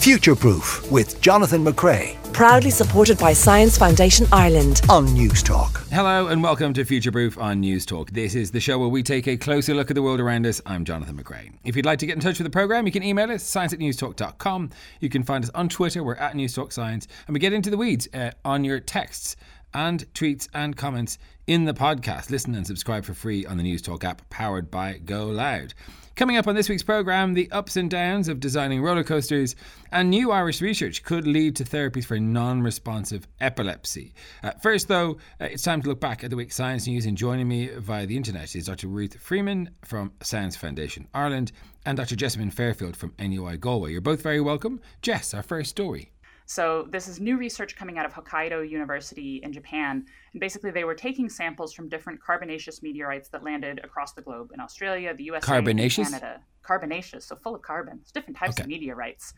Future 0.00 0.34
Proof 0.34 0.90
with 0.90 1.20
Jonathan 1.20 1.62
McCrea 1.62 2.16
Proudly 2.32 2.70
supported 2.70 3.18
by 3.18 3.34
Science 3.34 3.76
Foundation 3.76 4.26
Ireland. 4.32 4.80
on 4.88 5.04
News 5.12 5.42
Talk. 5.42 5.84
Hello 5.90 6.28
and 6.28 6.42
welcome 6.42 6.72
to 6.72 6.86
Future 6.86 7.12
Proof 7.12 7.36
on 7.36 7.60
News 7.60 7.84
Talk. 7.84 8.10
This 8.12 8.34
is 8.34 8.50
the 8.50 8.60
show 8.60 8.78
where 8.78 8.88
we 8.88 9.02
take 9.02 9.28
a 9.28 9.36
closer 9.36 9.74
look 9.74 9.90
at 9.90 9.94
the 9.94 10.02
world 10.02 10.20
around 10.20 10.46
us. 10.46 10.62
I'm 10.64 10.86
Jonathan 10.86 11.22
McCrea. 11.22 11.52
If 11.64 11.76
you'd 11.76 11.84
like 11.84 11.98
to 11.98 12.06
get 12.06 12.14
in 12.14 12.20
touch 12.20 12.38
with 12.38 12.46
the 12.46 12.50
programme, 12.50 12.86
you 12.86 12.92
can 12.92 13.02
email 13.02 13.30
us, 13.30 13.42
science 13.42 13.74
at 13.74 13.78
newstalk.com. 13.78 14.70
You 15.00 15.10
can 15.10 15.22
find 15.22 15.44
us 15.44 15.50
on 15.54 15.68
Twitter, 15.68 16.02
we're 16.02 16.14
at 16.14 16.34
News 16.34 16.54
Talk 16.54 16.72
Science, 16.72 17.06
and 17.26 17.34
we 17.34 17.40
get 17.40 17.52
into 17.52 17.68
the 17.68 17.76
weeds 17.76 18.08
uh, 18.14 18.30
on 18.42 18.64
your 18.64 18.80
texts 18.80 19.36
and 19.74 20.10
tweets 20.14 20.48
and 20.54 20.76
comments 20.78 21.18
in 21.46 21.66
the 21.66 21.74
podcast. 21.74 22.30
Listen 22.30 22.54
and 22.54 22.66
subscribe 22.66 23.04
for 23.04 23.12
free 23.12 23.44
on 23.44 23.58
the 23.58 23.62
News 23.62 23.82
Talk 23.82 24.04
app 24.04 24.28
powered 24.30 24.70
by 24.70 24.98
Go 25.04 25.26
Loud. 25.26 25.74
Coming 26.20 26.36
up 26.36 26.46
on 26.46 26.54
this 26.54 26.68
week's 26.68 26.82
programme, 26.82 27.32
the 27.32 27.50
ups 27.50 27.78
and 27.78 27.90
downs 27.90 28.28
of 28.28 28.40
designing 28.40 28.82
roller 28.82 29.02
coasters, 29.02 29.56
and 29.90 30.10
new 30.10 30.30
Irish 30.30 30.60
research 30.60 31.02
could 31.02 31.26
lead 31.26 31.56
to 31.56 31.64
therapies 31.64 32.04
for 32.04 32.20
non 32.20 32.60
responsive 32.60 33.26
epilepsy. 33.40 34.12
Uh, 34.42 34.50
first, 34.62 34.86
though, 34.88 35.12
uh, 35.40 35.46
it's 35.46 35.62
time 35.62 35.80
to 35.80 35.88
look 35.88 35.98
back 35.98 36.22
at 36.22 36.28
the 36.28 36.36
week's 36.36 36.56
science 36.56 36.86
news, 36.86 37.06
and 37.06 37.16
joining 37.16 37.48
me 37.48 37.68
via 37.68 38.04
the 38.04 38.18
internet 38.18 38.54
is 38.54 38.66
Dr. 38.66 38.88
Ruth 38.88 39.18
Freeman 39.18 39.70
from 39.82 40.12
Science 40.22 40.56
Foundation 40.56 41.08
Ireland 41.14 41.52
and 41.86 41.96
Dr. 41.96 42.16
Jessamyn 42.16 42.52
Fairfield 42.52 42.98
from 42.98 43.14
NUI 43.18 43.56
Galway. 43.56 43.92
You're 43.92 44.02
both 44.02 44.20
very 44.20 44.42
welcome. 44.42 44.78
Jess, 45.00 45.32
our 45.32 45.42
first 45.42 45.70
story. 45.70 46.10
So 46.50 46.88
this 46.90 47.06
is 47.06 47.20
new 47.20 47.36
research 47.36 47.76
coming 47.76 47.96
out 47.96 48.04
of 48.04 48.12
Hokkaido 48.12 48.68
University 48.68 49.36
in 49.44 49.52
Japan. 49.52 50.04
And 50.32 50.40
basically 50.40 50.72
they 50.72 50.82
were 50.82 50.96
taking 50.96 51.28
samples 51.28 51.72
from 51.72 51.88
different 51.88 52.20
carbonaceous 52.20 52.82
meteorites 52.82 53.28
that 53.28 53.44
landed 53.44 53.78
across 53.84 54.14
the 54.14 54.22
globe 54.22 54.50
in 54.52 54.58
Australia, 54.58 55.14
the 55.14 55.22
U.S., 55.26 55.44
Carbonaceous? 55.44 56.10
Canada. 56.10 56.40
Carbonaceous, 56.62 57.24
so 57.24 57.36
full 57.36 57.54
of 57.54 57.62
carbon. 57.62 58.00
It's 58.02 58.10
different 58.10 58.36
types 58.36 58.54
Okay. 58.54 58.64
of 58.64 58.68
meteorites. 58.68 59.32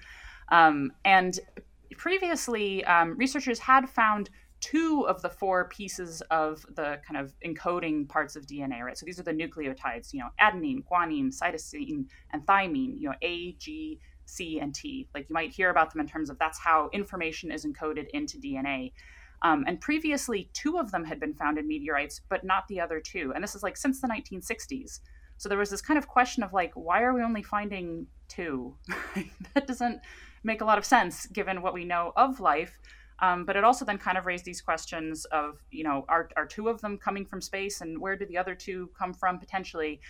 Um, 0.50 0.90
and 1.04 1.38
previously, 1.98 2.82
um, 2.86 3.14
researchers 3.18 3.58
had 3.58 3.90
found 3.90 4.30
two 4.60 5.06
of 5.06 5.20
the 5.20 5.28
four 5.28 5.68
pieces 5.68 6.22
of 6.30 6.64
the 6.76 6.98
kind 7.06 7.18
of 7.20 7.34
encoding 7.44 8.08
parts 8.08 8.36
of 8.36 8.46
DNA, 8.46 8.80
right? 8.80 8.96
So 8.96 9.04
these 9.04 9.20
are 9.20 9.24
the 9.24 9.32
nucleotides, 9.32 10.14
you 10.14 10.20
know, 10.20 10.28
adenine, 10.40 10.82
guanine, 10.90 11.30
cytosine, 11.30 12.06
and 12.32 12.46
thymine, 12.46 12.98
you 12.98 13.10
know, 13.10 13.14
A, 13.20 13.52
G, 13.58 14.00
C, 14.26 14.60
and 14.60 14.74
T. 14.74 15.08
Like 15.14 15.28
you 15.28 15.34
might 15.34 15.52
hear 15.52 15.70
about 15.70 15.92
them 15.92 16.00
in 16.00 16.06
terms 16.06 16.30
of 16.30 16.38
that's 16.38 16.58
how 16.58 16.88
information 16.92 17.50
is 17.50 17.64
encoded 17.64 18.08
into 18.10 18.38
DNA. 18.38 18.92
Um, 19.42 19.64
and 19.66 19.80
previously, 19.80 20.50
two 20.52 20.78
of 20.78 20.92
them 20.92 21.04
had 21.04 21.18
been 21.18 21.34
found 21.34 21.58
in 21.58 21.66
meteorites, 21.66 22.20
but 22.28 22.44
not 22.44 22.68
the 22.68 22.80
other 22.80 23.00
two. 23.00 23.32
And 23.34 23.42
this 23.42 23.54
is 23.54 23.62
like 23.62 23.76
since 23.76 24.00
the 24.00 24.08
1960s. 24.08 25.00
So 25.36 25.48
there 25.48 25.58
was 25.58 25.70
this 25.70 25.82
kind 25.82 25.98
of 25.98 26.06
question 26.06 26.44
of 26.44 26.52
like, 26.52 26.72
why 26.74 27.02
are 27.02 27.12
we 27.12 27.22
only 27.22 27.42
finding 27.42 28.06
two? 28.28 28.76
that 29.54 29.66
doesn't 29.66 30.00
make 30.44 30.60
a 30.60 30.64
lot 30.64 30.78
of 30.78 30.84
sense 30.84 31.26
given 31.26 31.62
what 31.62 31.74
we 31.74 31.84
know 31.84 32.12
of 32.16 32.38
life. 32.38 32.78
Um, 33.20 33.44
but 33.44 33.56
it 33.56 33.64
also 33.64 33.84
then 33.84 33.98
kind 33.98 34.18
of 34.18 34.26
raised 34.26 34.44
these 34.44 34.60
questions 34.60 35.24
of, 35.26 35.58
you 35.70 35.84
know, 35.84 36.04
are, 36.08 36.28
are 36.36 36.46
two 36.46 36.68
of 36.68 36.80
them 36.80 36.98
coming 36.98 37.24
from 37.24 37.40
space 37.40 37.80
and 37.80 38.00
where 38.00 38.16
do 38.16 38.26
the 38.26 38.38
other 38.38 38.54
two 38.54 38.90
come 38.98 39.12
from 39.12 39.38
potentially? 39.38 40.00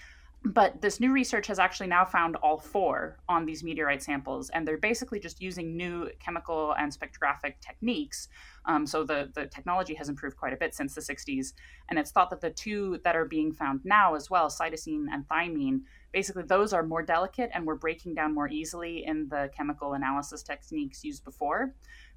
But 0.44 0.80
this 0.80 0.98
new 0.98 1.12
research 1.12 1.46
has 1.46 1.60
actually 1.60 1.86
now 1.86 2.04
found 2.04 2.34
all 2.36 2.58
four 2.58 3.18
on 3.28 3.46
these 3.46 3.62
meteorite 3.62 4.02
samples, 4.02 4.50
and 4.50 4.66
they're 4.66 4.76
basically 4.76 5.20
just 5.20 5.40
using 5.40 5.76
new 5.76 6.10
chemical 6.18 6.74
and 6.76 6.92
spectrographic 6.92 7.54
techniques. 7.60 8.28
Um, 8.64 8.84
so 8.84 9.04
the, 9.04 9.30
the 9.34 9.46
technology 9.46 9.94
has 9.94 10.08
improved 10.08 10.36
quite 10.36 10.52
a 10.52 10.56
bit 10.56 10.74
since 10.74 10.96
the 10.96 11.00
60s, 11.00 11.52
and 11.88 11.98
it's 11.98 12.10
thought 12.10 12.28
that 12.30 12.40
the 12.40 12.50
two 12.50 12.98
that 13.04 13.14
are 13.14 13.24
being 13.24 13.52
found 13.52 13.82
now 13.84 14.16
as 14.16 14.30
well, 14.30 14.48
cytosine 14.48 15.06
and 15.12 15.28
thymine, 15.28 15.82
basically 16.12 16.42
those 16.42 16.72
are 16.72 16.82
more 16.82 17.02
delicate 17.02 17.50
and 17.54 17.64
we're 17.64 17.76
breaking 17.76 18.14
down 18.14 18.34
more 18.34 18.48
easily 18.48 19.04
in 19.04 19.28
the 19.28 19.48
chemical 19.56 19.94
analysis 19.94 20.42
techniques 20.42 21.04
used 21.04 21.24
before. 21.24 21.72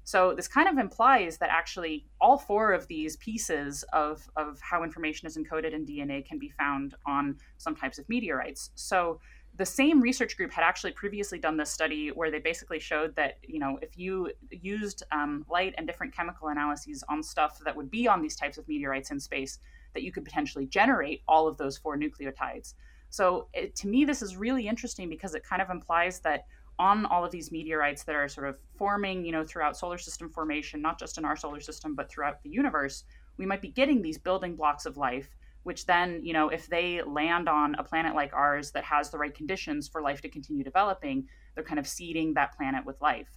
So 0.06 0.34
this 0.36 0.46
kind 0.46 0.68
of 0.68 0.78
implies 0.78 1.36
that 1.38 1.50
actually 1.50 2.06
all 2.20 2.38
four 2.38 2.72
of 2.72 2.86
these 2.86 3.16
pieces 3.16 3.84
of, 3.92 4.30
of 4.36 4.60
how 4.60 4.84
information 4.84 5.26
is 5.26 5.36
encoded 5.36 5.72
in 5.72 5.84
DNA 5.84 6.24
can 6.24 6.38
be 6.38 6.48
found 6.48 6.94
on 7.08 7.38
some 7.58 7.74
types 7.74 7.98
of 7.98 8.08
meteorites. 8.08 8.70
So 8.76 9.18
the 9.56 9.66
same 9.66 10.00
research 10.00 10.36
group 10.36 10.52
had 10.52 10.62
actually 10.62 10.92
previously 10.92 11.40
done 11.40 11.56
this 11.56 11.72
study 11.72 12.10
where 12.10 12.30
they 12.30 12.38
basically 12.38 12.78
showed 12.78 13.16
that 13.16 13.38
you 13.42 13.58
know 13.58 13.80
if 13.82 13.98
you 13.98 14.30
used 14.52 15.02
um, 15.10 15.44
light 15.50 15.74
and 15.76 15.88
different 15.88 16.14
chemical 16.14 16.48
analyses 16.48 17.02
on 17.08 17.20
stuff 17.20 17.58
that 17.64 17.74
would 17.74 17.90
be 17.90 18.06
on 18.06 18.22
these 18.22 18.36
types 18.36 18.58
of 18.58 18.68
meteorites 18.68 19.10
in 19.10 19.18
space, 19.18 19.58
that 19.92 20.04
you 20.04 20.12
could 20.12 20.24
potentially 20.24 20.66
generate 20.66 21.22
all 21.26 21.48
of 21.48 21.56
those 21.56 21.76
four 21.76 21.98
nucleotides. 21.98 22.74
So 23.10 23.48
it, 23.52 23.74
to 23.76 23.88
me, 23.88 24.04
this 24.04 24.22
is 24.22 24.36
really 24.36 24.68
interesting 24.68 25.08
because 25.08 25.34
it 25.34 25.42
kind 25.42 25.60
of 25.60 25.70
implies 25.70 26.20
that 26.20 26.46
on 26.78 27.06
all 27.06 27.24
of 27.24 27.30
these 27.30 27.50
meteorites 27.50 28.04
that 28.04 28.14
are 28.14 28.28
sort 28.28 28.48
of 28.48 28.58
forming, 28.76 29.24
you 29.24 29.32
know, 29.32 29.44
throughout 29.44 29.76
solar 29.76 29.98
system 29.98 30.28
formation, 30.28 30.82
not 30.82 30.98
just 30.98 31.18
in 31.18 31.24
our 31.24 31.36
solar 31.36 31.60
system, 31.60 31.94
but 31.94 32.10
throughout 32.10 32.42
the 32.42 32.50
universe, 32.50 33.04
we 33.38 33.46
might 33.46 33.62
be 33.62 33.68
getting 33.68 34.02
these 34.02 34.18
building 34.18 34.56
blocks 34.56 34.86
of 34.86 34.96
life, 34.96 35.28
which 35.62 35.86
then, 35.86 36.20
you 36.22 36.32
know, 36.32 36.48
if 36.48 36.66
they 36.68 37.02
land 37.02 37.48
on 37.48 37.74
a 37.76 37.84
planet 37.84 38.14
like 38.14 38.32
ours 38.32 38.70
that 38.72 38.84
has 38.84 39.10
the 39.10 39.18
right 39.18 39.34
conditions 39.34 39.88
for 39.88 40.02
life 40.02 40.20
to 40.20 40.28
continue 40.28 40.62
developing, 40.62 41.26
they're 41.54 41.64
kind 41.64 41.78
of 41.78 41.86
seeding 41.86 42.34
that 42.34 42.56
planet 42.56 42.84
with 42.84 43.00
life. 43.00 43.28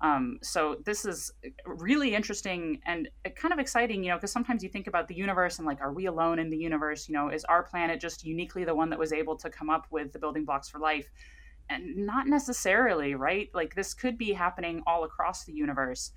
Um, 0.00 0.38
so 0.42 0.76
this 0.84 1.06
is 1.06 1.32
really 1.64 2.14
interesting 2.14 2.80
and 2.84 3.08
kind 3.34 3.52
of 3.52 3.58
exciting, 3.58 4.04
you 4.04 4.10
know, 4.10 4.16
because 4.16 4.32
sometimes 4.32 4.62
you 4.62 4.68
think 4.68 4.88
about 4.88 5.08
the 5.08 5.14
universe 5.14 5.58
and 5.58 5.66
like, 5.66 5.80
are 5.80 5.92
we 5.92 6.06
alone 6.06 6.38
in 6.38 6.50
the 6.50 6.56
universe? 6.56 7.08
You 7.08 7.14
know, 7.14 7.30
is 7.30 7.44
our 7.44 7.62
planet 7.62 8.00
just 8.00 8.24
uniquely 8.24 8.64
the 8.64 8.74
one 8.74 8.90
that 8.90 8.98
was 8.98 9.12
able 9.12 9.36
to 9.38 9.48
come 9.48 9.70
up 9.70 9.86
with 9.90 10.12
the 10.12 10.18
building 10.18 10.44
blocks 10.44 10.68
for 10.68 10.78
life? 10.78 11.10
And 11.68 12.06
not 12.06 12.26
necessarily 12.26 13.14
right? 13.14 13.50
Like 13.54 13.74
this 13.74 13.94
could 13.94 14.16
be 14.16 14.32
happening 14.32 14.82
all 14.86 15.04
across 15.04 15.44
the 15.44 15.52
universe. 15.52 16.12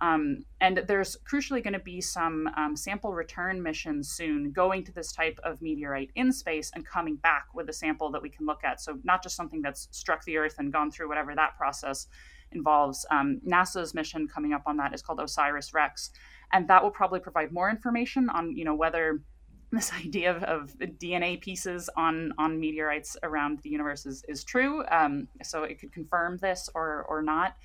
Um, 0.00 0.46
and 0.62 0.82
there's 0.86 1.18
crucially 1.30 1.62
going 1.62 1.74
to 1.74 1.78
be 1.78 2.00
some 2.00 2.48
um, 2.56 2.74
sample 2.74 3.12
return 3.12 3.62
missions 3.62 4.10
soon 4.10 4.50
going 4.50 4.82
to 4.84 4.92
this 4.92 5.12
type 5.12 5.38
of 5.44 5.60
meteorite 5.60 6.10
in 6.14 6.32
space 6.32 6.70
and 6.74 6.86
coming 6.86 7.16
back 7.16 7.48
with 7.54 7.68
a 7.68 7.72
sample 7.72 8.10
that 8.12 8.22
we 8.22 8.30
can 8.30 8.46
look 8.46 8.64
at. 8.64 8.80
So 8.80 8.98
not 9.04 9.22
just 9.22 9.36
something 9.36 9.60
that's 9.60 9.88
struck 9.90 10.24
the 10.24 10.38
earth 10.38 10.54
and 10.58 10.72
gone 10.72 10.90
through 10.90 11.08
whatever 11.08 11.34
that 11.34 11.56
process 11.56 12.06
involves. 12.52 13.04
Um, 13.10 13.40
nasa's 13.46 13.94
mission 13.94 14.26
coming 14.26 14.54
up 14.54 14.62
on 14.66 14.78
that 14.78 14.94
is 14.94 15.02
called 15.02 15.20
OSIRIS-REx 15.20 16.10
and 16.52 16.66
that 16.68 16.82
will 16.82 16.90
probably 16.90 17.20
provide 17.20 17.52
more 17.52 17.70
information 17.70 18.28
on 18.30 18.56
you 18.56 18.64
know 18.64 18.74
whether 18.74 19.20
this 19.72 19.92
idea 20.04 20.34
of, 20.34 20.42
of 20.44 20.78
DNA 20.78 21.40
pieces 21.40 21.88
on 21.96 22.32
on 22.38 22.58
meteorites 22.58 23.16
around 23.22 23.60
the 23.62 23.70
universe 23.70 24.06
is, 24.06 24.24
is 24.28 24.44
true. 24.44 24.84
Um, 24.90 25.28
so 25.42 25.64
it 25.64 25.78
could 25.80 25.92
confirm 25.92 26.36
this 26.38 26.68
or 26.74 27.04
or 27.08 27.22
not. 27.22 27.56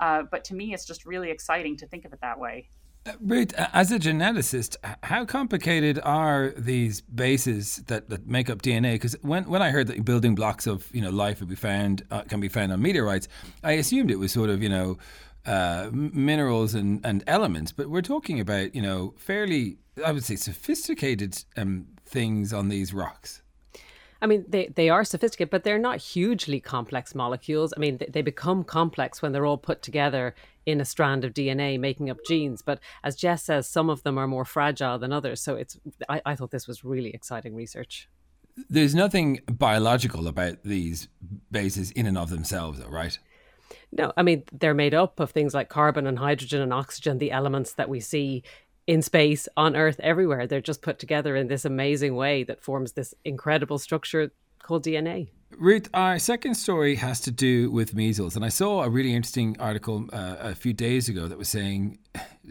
Uh, 0.00 0.22
but 0.30 0.44
to 0.44 0.54
me, 0.54 0.72
it's 0.72 0.84
just 0.84 1.04
really 1.04 1.30
exciting 1.30 1.76
to 1.76 1.86
think 1.86 2.04
of 2.04 2.12
it 2.12 2.20
that 2.20 2.38
way. 2.38 2.68
Uh, 3.06 3.12
Ruth, 3.20 3.54
as 3.56 3.90
a 3.90 3.98
geneticist, 3.98 4.76
how 5.02 5.24
complicated 5.24 5.98
are 6.02 6.52
these 6.56 7.00
bases 7.00 7.76
that, 7.86 8.08
that 8.10 8.26
make 8.26 8.50
up 8.50 8.62
DNA? 8.62 8.94
Because 8.94 9.16
when, 9.22 9.44
when 9.48 9.62
I 9.62 9.70
heard 9.70 9.86
that 9.86 10.04
building 10.04 10.34
blocks 10.34 10.66
of 10.66 10.88
you 10.94 11.00
know 11.00 11.10
life 11.10 11.40
would 11.40 11.48
be 11.48 11.56
found 11.56 12.04
uh, 12.10 12.22
can 12.22 12.40
be 12.40 12.48
found 12.48 12.72
on 12.72 12.82
meteorites, 12.82 13.28
I 13.64 13.72
assumed 13.72 14.10
it 14.10 14.18
was 14.18 14.32
sort 14.32 14.50
of 14.50 14.62
you 14.62 14.68
know 14.68 14.98
uh, 15.46 15.90
minerals 15.92 16.74
and, 16.74 17.04
and 17.04 17.24
elements. 17.26 17.72
But 17.72 17.88
we're 17.88 18.02
talking 18.02 18.40
about 18.40 18.74
you 18.74 18.82
know 18.82 19.14
fairly, 19.16 19.78
I 20.04 20.12
would 20.12 20.24
say, 20.24 20.36
sophisticated 20.36 21.44
um, 21.56 21.86
things 22.04 22.52
on 22.52 22.68
these 22.68 22.92
rocks. 22.92 23.42
I 24.20 24.26
mean, 24.26 24.44
they, 24.48 24.66
they 24.66 24.88
are 24.88 25.04
sophisticated, 25.04 25.50
but 25.50 25.62
they're 25.62 25.78
not 25.78 25.98
hugely 25.98 26.58
complex 26.60 27.14
molecules. 27.14 27.72
I 27.76 27.80
mean, 27.80 27.98
they, 27.98 28.06
they 28.06 28.22
become 28.22 28.64
complex 28.64 29.22
when 29.22 29.32
they're 29.32 29.46
all 29.46 29.58
put 29.58 29.80
together 29.80 30.34
in 30.66 30.80
a 30.80 30.84
strand 30.84 31.24
of 31.24 31.32
DNA, 31.32 31.78
making 31.78 32.10
up 32.10 32.18
genes. 32.26 32.60
But 32.60 32.80
as 33.04 33.14
Jess 33.14 33.44
says, 33.44 33.68
some 33.68 33.88
of 33.88 34.02
them 34.02 34.18
are 34.18 34.26
more 34.26 34.44
fragile 34.44 34.98
than 34.98 35.12
others. 35.12 35.40
So 35.40 35.54
it's 35.54 35.78
I, 36.08 36.20
I 36.26 36.34
thought 36.34 36.50
this 36.50 36.66
was 36.66 36.84
really 36.84 37.10
exciting 37.10 37.54
research. 37.54 38.08
There's 38.68 38.94
nothing 38.94 39.40
biological 39.46 40.26
about 40.26 40.64
these 40.64 41.06
bases 41.52 41.92
in 41.92 42.06
and 42.06 42.18
of 42.18 42.30
themselves, 42.30 42.80
though, 42.80 42.88
right? 42.88 43.16
No, 43.92 44.12
I 44.16 44.22
mean, 44.22 44.42
they're 44.52 44.74
made 44.74 44.94
up 44.94 45.20
of 45.20 45.30
things 45.30 45.54
like 45.54 45.68
carbon 45.68 46.06
and 46.06 46.18
hydrogen 46.18 46.60
and 46.60 46.72
oxygen, 46.72 47.18
the 47.18 47.30
elements 47.30 47.72
that 47.74 47.88
we 47.88 48.00
see 48.00 48.42
in 48.88 49.02
space, 49.02 49.46
on 49.54 49.76
Earth, 49.76 50.00
everywhere. 50.00 50.46
They're 50.46 50.62
just 50.62 50.80
put 50.80 50.98
together 50.98 51.36
in 51.36 51.46
this 51.46 51.66
amazing 51.66 52.16
way 52.16 52.42
that 52.44 52.62
forms 52.62 52.92
this 52.92 53.14
incredible 53.22 53.78
structure 53.78 54.32
called 54.62 54.82
DNA. 54.82 55.28
Ruth, 55.58 55.88
our 55.92 56.18
second 56.18 56.54
story 56.54 56.94
has 56.96 57.20
to 57.20 57.30
do 57.30 57.70
with 57.70 57.94
measles, 57.94 58.34
and 58.34 58.44
I 58.44 58.48
saw 58.48 58.82
a 58.82 58.88
really 58.88 59.14
interesting 59.14 59.56
article 59.60 60.06
uh, 60.12 60.36
a 60.40 60.54
few 60.54 60.72
days 60.72 61.08
ago 61.08 61.28
that 61.28 61.36
was 61.36 61.50
saying 61.50 61.98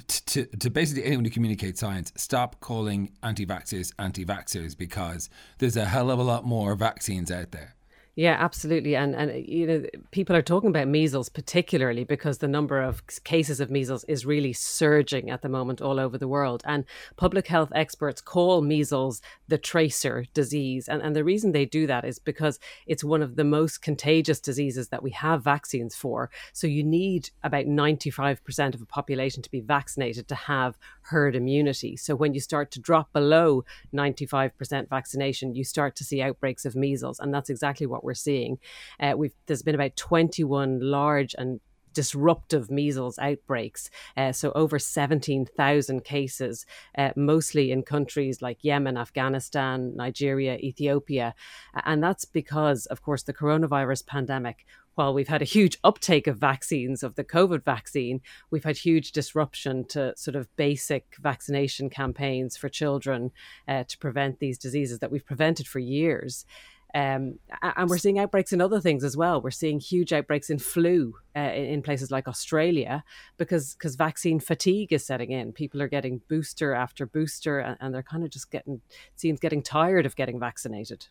to, 0.07 0.45
to 0.45 0.69
basically 0.69 1.06
anyone 1.06 1.25
who 1.25 1.31
communicates 1.31 1.80
science, 1.80 2.13
stop 2.16 2.60
calling 2.60 3.12
anti-vaxxers 3.24 3.94
anti-vaxxers 3.98 4.78
because 4.78 5.30
there's 5.57 5.78
a 5.78 5.86
hell 5.86 6.12
of 6.12 6.19
a 6.19 6.24
lot 6.24 6.45
more 6.45 6.75
vaccines 6.75 7.31
out 7.31 7.51
there. 7.51 7.76
Yeah, 8.18 8.36
absolutely. 8.40 8.96
And 8.96 9.14
and 9.14 9.48
you 9.48 9.68
know, 9.68 9.86
people 10.10 10.36
are 10.36 10.42
talking 10.42 10.72
about 10.72 10.88
measles 10.88 11.30
particularly 11.30 12.04
because 12.04 12.40
the 12.40 12.48
number 12.48 12.81
of 12.81 13.04
cases 13.24 13.60
of 13.60 13.69
measles 13.69 14.04
is 14.06 14.25
really 14.25 14.54
surging 14.54 15.30
at 15.30 15.44
the 15.44 15.50
moment 15.50 15.81
all 15.84 16.00
over 16.00 16.18
the 16.18 16.28
world. 16.28 16.64
And 16.66 16.86
public 17.16 17.46
health 17.46 17.72
experts 17.75 18.19
call 18.19 18.64
measles 18.64 19.22
the 19.48 19.60
tracer 19.60 20.25
disease. 20.34 20.90
And 20.90 21.04
and 21.04 21.16
the 21.16 21.24
reason 21.24 21.52
they 21.52 21.66
do 21.66 21.86
that 21.86 22.06
is 22.06 22.18
because 22.18 22.58
it's 22.88 23.04
one 23.04 23.22
of 23.22 23.36
the 23.36 23.44
most 23.44 23.84
contagious 23.84 24.40
diseases 24.40 24.88
that 24.88 25.04
we 25.04 25.12
have 25.12 25.44
vaccines 25.44 25.96
for. 25.96 26.31
So 26.54 26.66
you 26.66 26.84
need 26.84 27.30
about 27.44 27.66
95% 27.68 28.74
of 28.74 28.81
a 28.81 28.86
population 28.88 29.44
to 29.44 29.52
be 29.52 29.62
vaccinated 29.62 30.28
to 30.30 30.36
have 30.36 30.75
herd 31.09 31.36
immunity. 31.36 31.95
So 31.98 32.15
when 32.15 32.33
you 32.33 32.39
start 32.39 32.71
to 32.71 32.80
drop 32.80 33.12
below 33.13 33.63
95% 33.94 34.89
vaccination, 34.89 35.56
you 35.56 35.63
start 35.63 35.95
to 35.98 36.04
see 36.04 36.21
outbreaks 36.21 36.65
of 36.65 36.75
measles. 36.75 37.19
And 37.19 37.33
that's 37.33 37.50
exactly 37.50 37.88
what 37.88 38.04
we're 38.04 38.13
seeing. 38.13 38.59
Uh, 39.00 39.13
we've 39.18 39.33
there's 39.45 39.62
been 39.62 39.75
about 39.75 39.95
21 39.95 40.80
large 40.81 41.36
and 41.38 41.59
disruptive 41.98 42.69
measles 42.69 43.18
outbreaks. 43.18 43.89
Uh, 44.15 44.31
so, 44.31 44.51
over 44.51 44.77
17,000 44.77 46.04
cases, 46.04 46.63
uh, 46.95 47.10
mostly 47.15 47.71
in 47.71 47.81
countries 47.81 48.39
like 48.39 48.63
Yemen, 48.63 48.98
Afghanistan, 48.98 49.95
Nigeria, 49.95 50.57
Ethiopia. 50.57 51.33
And 51.74 52.03
that's 52.03 52.24
because, 52.24 52.86
of 52.86 53.01
course, 53.01 53.24
the 53.24 53.33
coronavirus 53.33 54.06
pandemic. 54.06 54.63
While 54.98 55.14
we've 55.14 55.28
had 55.28 55.44
a 55.44 55.46
huge 55.46 55.78
uptake 55.84 56.26
of 56.26 56.40
vaccines, 56.40 57.04
of 57.04 57.14
the 57.14 57.24
COVID 57.24 57.64
vaccine, 57.64 58.20
we've 58.50 58.64
had 58.64 58.78
huge 58.78 59.12
disruption 59.12 59.86
to 59.90 60.18
sort 60.18 60.36
of 60.36 60.48
basic 60.56 61.18
vaccination 61.20 61.92
campaigns 61.92 62.58
for 62.58 62.68
children 62.68 63.30
uh, 63.68 63.84
to 63.84 63.98
prevent 64.00 64.40
these 64.40 64.58
diseases 64.58 64.98
that 64.98 65.12
we've 65.12 65.24
prevented 65.24 65.68
for 65.68 65.78
years. 65.78 66.48
Um, 66.96 67.38
and 67.62 67.92
we're 67.92 68.00
seeing 68.00 68.18
outbreaks 68.18 68.54
in 68.54 68.60
other 68.60 68.82
things 68.82 69.04
as 69.04 69.16
well. 69.16 69.40
We're 69.40 69.52
seeing 69.52 69.80
huge 69.80 70.12
outbreaks 70.14 70.50
in 70.50 70.58
flu 70.58 71.14
uh, 71.36 71.42
in 71.42 71.84
places 71.84 72.10
like 72.10 72.28
Australia 72.28 73.04
because 73.38 73.76
because 73.76 73.96
vaccine 73.96 74.40
fatigue 74.40 74.92
is 74.92 75.06
setting 75.06 75.30
in. 75.30 75.52
People 75.52 75.80
are 75.84 75.88
getting 75.88 76.22
booster 76.28 76.74
after 76.74 77.06
booster, 77.06 77.60
and, 77.60 77.78
and 77.82 77.94
they're 77.94 78.02
kind 78.02 78.24
of 78.24 78.32
just 78.32 78.50
getting 78.50 78.82
seems 79.16 79.40
getting 79.40 79.62
tired 79.62 80.08
of 80.08 80.16
getting 80.16 80.40
vaccinated. 80.40 81.06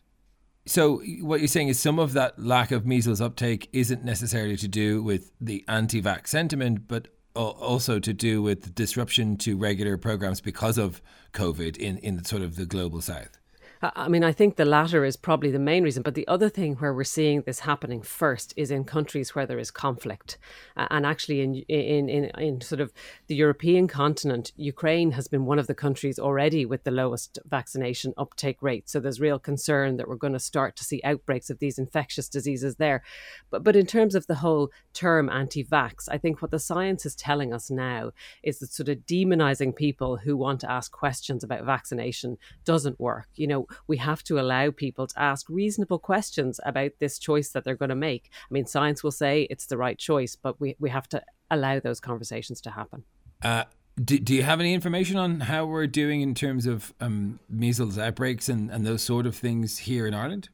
So 0.67 1.01
what 1.21 1.39
you're 1.39 1.47
saying 1.47 1.69
is 1.69 1.79
some 1.79 1.97
of 1.97 2.13
that 2.13 2.37
lack 2.37 2.71
of 2.71 2.85
measles 2.85 3.21
uptake 3.21 3.69
isn't 3.71 4.03
necessarily 4.03 4.57
to 4.57 4.67
do 4.67 5.01
with 5.01 5.31
the 5.39 5.63
anti-vax 5.67 6.27
sentiment, 6.27 6.87
but 6.87 7.07
also 7.35 7.99
to 7.99 8.13
do 8.13 8.41
with 8.41 8.75
disruption 8.75 9.37
to 9.37 9.55
regular 9.55 9.97
programs 9.97 10.41
because 10.41 10.77
of 10.77 11.01
COVID 11.33 11.77
in 11.77 11.97
in 11.99 12.23
sort 12.25 12.41
of 12.41 12.55
the 12.55 12.65
global 12.65 13.01
south. 13.01 13.37
I 13.81 14.07
mean, 14.07 14.23
I 14.23 14.31
think 14.31 14.55
the 14.55 14.65
latter 14.65 15.05
is 15.05 15.15
probably 15.15 15.51
the 15.51 15.59
main 15.59 15.83
reason. 15.83 16.01
But 16.01 16.15
the 16.15 16.27
other 16.27 16.49
thing 16.49 16.75
where 16.75 16.93
we're 16.93 17.03
seeing 17.03 17.41
this 17.41 17.59
happening 17.59 18.01
first 18.01 18.53
is 18.57 18.71
in 18.71 18.85
countries 18.85 19.35
where 19.35 19.45
there 19.45 19.59
is 19.59 19.69
conflict, 19.69 20.37
and 20.75 21.05
actually 21.05 21.41
in 21.41 21.55
in 21.67 22.09
in, 22.09 22.25
in 22.39 22.61
sort 22.61 22.81
of 22.81 22.91
the 23.27 23.35
European 23.35 23.87
continent, 23.87 24.51
Ukraine 24.55 25.11
has 25.11 25.27
been 25.27 25.45
one 25.45 25.59
of 25.59 25.67
the 25.67 25.75
countries 25.75 26.17
already 26.17 26.65
with 26.65 26.83
the 26.83 26.91
lowest 26.91 27.37
vaccination 27.45 28.13
uptake 28.17 28.61
rate. 28.61 28.89
So 28.89 28.99
there's 28.99 29.19
real 29.19 29.39
concern 29.39 29.97
that 29.97 30.07
we're 30.07 30.15
going 30.15 30.33
to 30.33 30.39
start 30.39 30.75
to 30.77 30.83
see 30.83 31.01
outbreaks 31.03 31.49
of 31.49 31.59
these 31.59 31.77
infectious 31.77 32.29
diseases 32.29 32.77
there. 32.77 33.03
But 33.51 33.63
but 33.63 33.75
in 33.75 33.85
terms 33.85 34.15
of 34.15 34.25
the 34.25 34.35
whole 34.35 34.71
term 34.93 35.29
anti-vax, 35.29 36.09
I 36.09 36.17
think 36.17 36.41
what 36.41 36.51
the 36.51 36.59
science 36.59 37.05
is 37.05 37.15
telling 37.15 37.53
us 37.53 37.69
now 37.69 38.11
is 38.41 38.59
that 38.59 38.71
sort 38.71 38.89
of 38.89 38.99
demonizing 39.05 39.75
people 39.75 40.17
who 40.17 40.35
want 40.35 40.61
to 40.61 40.71
ask 40.71 40.91
questions 40.91 41.43
about 41.43 41.63
vaccination 41.63 42.37
doesn't 42.65 42.99
work. 42.99 43.27
You 43.35 43.47
know 43.47 43.66
we 43.87 43.97
have 43.97 44.23
to 44.23 44.39
allow 44.39 44.71
people 44.71 45.07
to 45.07 45.19
ask 45.19 45.47
reasonable 45.49 45.99
questions 45.99 46.59
about 46.65 46.91
this 46.99 47.19
choice 47.19 47.49
that 47.49 47.63
they're 47.63 47.75
going 47.75 47.89
to 47.89 47.95
make. 47.95 48.29
I 48.49 48.53
mean, 48.53 48.65
science 48.65 49.03
will 49.03 49.11
say 49.11 49.47
it's 49.49 49.65
the 49.65 49.77
right 49.77 49.97
choice, 49.97 50.35
but 50.35 50.59
we, 50.59 50.75
we 50.79 50.89
have 50.89 51.07
to 51.09 51.21
allow 51.49 51.79
those 51.79 51.99
conversations 51.99 52.61
to 52.61 52.71
happen. 52.71 53.03
Uh, 53.41 53.63
do, 54.03 54.19
do 54.19 54.35
you 54.35 54.43
have 54.43 54.59
any 54.59 54.73
information 54.73 55.17
on 55.17 55.41
how 55.41 55.65
we're 55.65 55.87
doing 55.87 56.21
in 56.21 56.35
terms 56.35 56.65
of 56.65 56.93
um, 57.01 57.39
measles 57.49 57.97
outbreaks 57.97 58.47
and, 58.49 58.69
and 58.69 58.85
those 58.85 59.01
sort 59.01 59.25
of 59.25 59.35
things 59.35 59.79
here 59.79 60.05
in 60.05 60.13
Ireland? 60.13 60.49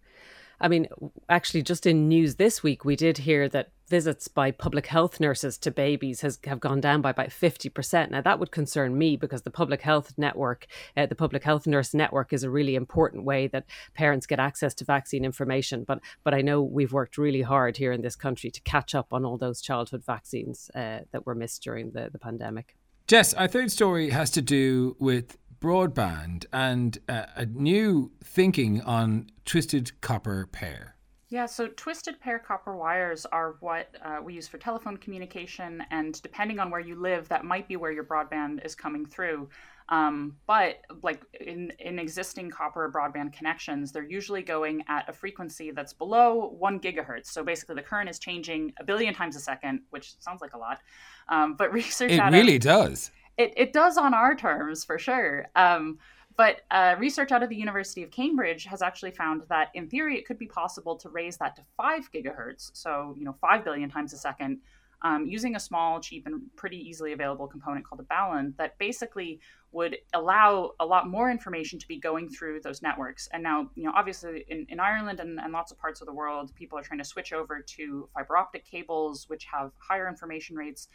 I 0.63 0.69
mean, 0.69 0.87
actually, 1.27 1.61
just 1.61 1.85
in 1.85 2.07
news 2.07 2.35
this 2.35 2.63
week, 2.63 2.85
we 2.85 2.95
did 2.95 3.17
hear 3.17 3.49
that 3.49 3.71
visits 3.89 4.29
by 4.29 4.49
public 4.49 4.87
health 4.87 5.19
nurses 5.19 5.57
to 5.57 5.71
babies 5.71 6.21
has 6.21 6.39
have 6.45 6.61
gone 6.61 6.79
down 6.79 7.01
by 7.01 7.09
about 7.09 7.31
50%. 7.31 8.11
Now, 8.11 8.21
that 8.21 8.39
would 8.39 8.51
concern 8.51 8.97
me 8.97 9.17
because 9.17 9.41
the 9.41 9.51
public 9.51 9.81
health 9.81 10.13
network, 10.15 10.67
uh, 10.95 11.05
the 11.05 11.15
public 11.15 11.43
health 11.43 11.67
nurse 11.67 11.93
network, 11.93 12.31
is 12.31 12.45
a 12.45 12.49
really 12.49 12.75
important 12.75 13.25
way 13.25 13.47
that 13.47 13.65
parents 13.93 14.25
get 14.25 14.39
access 14.39 14.73
to 14.75 14.85
vaccine 14.85 15.25
information. 15.25 15.83
But, 15.83 15.99
but 16.23 16.33
I 16.33 16.39
know 16.39 16.61
we've 16.61 16.93
worked 16.93 17.17
really 17.17 17.41
hard 17.41 17.75
here 17.75 17.91
in 17.91 18.01
this 18.01 18.15
country 18.15 18.49
to 18.49 18.61
catch 18.61 18.95
up 18.95 19.07
on 19.11 19.25
all 19.25 19.37
those 19.37 19.61
childhood 19.61 20.05
vaccines 20.05 20.71
uh, 20.73 20.99
that 21.11 21.25
were 21.25 21.35
missed 21.35 21.61
during 21.61 21.91
the, 21.91 22.09
the 22.09 22.19
pandemic. 22.19 22.77
Jess, 23.05 23.33
our 23.33 23.49
third 23.49 23.69
story 23.69 24.11
has 24.11 24.31
to 24.31 24.41
do 24.41 24.95
with 24.97 25.37
broadband 25.63 26.45
and 26.51 26.97
uh, 27.07 27.23
a 27.37 27.45
new 27.45 28.11
thinking 28.21 28.81
on 28.81 29.29
twisted 29.45 29.99
copper 30.01 30.45
pair. 30.51 30.95
Yeah, 31.29 31.45
so 31.45 31.67
twisted 31.67 32.19
pair 32.19 32.37
copper 32.37 32.75
wires 32.75 33.25
are 33.25 33.55
what 33.61 33.87
uh, 34.03 34.19
we 34.21 34.33
use 34.33 34.47
for 34.47 34.57
telephone 34.57 34.97
communication, 34.97 35.83
and 35.89 36.21
depending 36.21 36.59
on 36.59 36.69
where 36.69 36.81
you 36.81 36.95
live, 36.95 37.29
that 37.29 37.45
might 37.45 37.67
be 37.67 37.77
where 37.77 37.91
your 37.91 38.03
broadband 38.03 38.63
is 38.63 38.75
coming 38.75 39.05
through. 39.05 39.49
Um, 39.89 40.35
but 40.47 40.81
like 41.01 41.21
in, 41.39 41.71
in 41.79 41.97
existing 41.97 42.51
copper 42.51 42.91
broadband 42.93 43.33
connections, 43.33 43.91
they're 43.91 44.03
usually 44.03 44.43
going 44.43 44.83
at 44.89 45.07
a 45.09 45.13
frequency 45.13 45.71
that's 45.71 45.93
below 45.93 46.55
one 46.59 46.79
gigahertz. 46.79 47.27
So 47.27 47.43
basically, 47.43 47.75
the 47.75 47.81
current 47.81 48.09
is 48.09 48.19
changing 48.19 48.73
a 48.79 48.83
billion 48.83 49.13
times 49.13 49.35
a 49.37 49.39
second, 49.39 49.81
which 49.91 50.19
sounds 50.19 50.41
like 50.41 50.53
a 50.53 50.57
lot. 50.57 50.81
Um, 51.29 51.55
but 51.55 51.71
research 51.81 52.11
it 52.11 52.31
really 52.31 52.59
does 52.59 53.11
it, 53.37 53.53
it 53.57 53.73
does 53.73 53.97
on 53.97 54.13
our 54.13 54.35
terms 54.35 54.83
for 54.83 54.97
sure. 54.97 55.47
Um, 55.55 55.99
but 56.35 56.61
uh, 56.71 56.95
research 56.97 57.31
out 57.31 57.43
of 57.43 57.49
the 57.49 57.55
University 57.55 58.01
of 58.01 58.09
Cambridge 58.09 58.65
has 58.65 58.81
actually 58.81 59.11
found 59.11 59.43
that, 59.49 59.69
in 59.75 59.87
theory, 59.87 60.17
it 60.17 60.25
could 60.25 60.39
be 60.39 60.47
possible 60.47 60.95
to 60.97 61.09
raise 61.09 61.37
that 61.37 61.55
to 61.57 61.61
five 61.77 62.11
gigahertz, 62.11 62.71
so 62.73 63.13
you 63.17 63.23
know 63.23 63.35
five 63.39 63.63
billion 63.63 63.89
times 63.89 64.13
a 64.13 64.17
second, 64.17 64.59
um, 65.03 65.27
using 65.27 65.55
a 65.55 65.59
small, 65.59 65.99
cheap, 65.99 66.25
and 66.25 66.41
pretty 66.55 66.77
easily 66.77 67.13
available 67.13 67.47
component 67.47 67.85
called 67.85 67.99
a 67.99 68.03
balun 68.03 68.55
that 68.57 68.77
basically 68.79 69.39
would 69.73 69.97
allow 70.13 70.71
a 70.79 70.85
lot 70.85 71.07
more 71.07 71.29
information 71.29 71.77
to 71.77 71.87
be 71.87 71.99
going 71.99 72.29
through 72.29 72.61
those 72.61 72.81
networks. 72.81 73.27
And 73.33 73.43
now, 73.43 73.69
you 73.75 73.83
know, 73.83 73.91
obviously 73.95 74.45
in, 74.47 74.65
in 74.69 74.79
Ireland 74.79 75.19
and, 75.19 75.39
and 75.39 75.51
lots 75.51 75.71
of 75.71 75.79
parts 75.79 75.99
of 75.99 76.07
the 76.07 76.13
world, 76.13 76.53
people 76.55 76.77
are 76.77 76.83
trying 76.83 76.99
to 76.99 77.05
switch 77.05 77.33
over 77.33 77.59
to 77.59 78.09
fiber 78.13 78.37
optic 78.37 78.65
cables, 78.65 79.27
which 79.29 79.45
have 79.45 79.71
higher 79.77 80.07
information 80.07 80.55
rates 80.55 80.87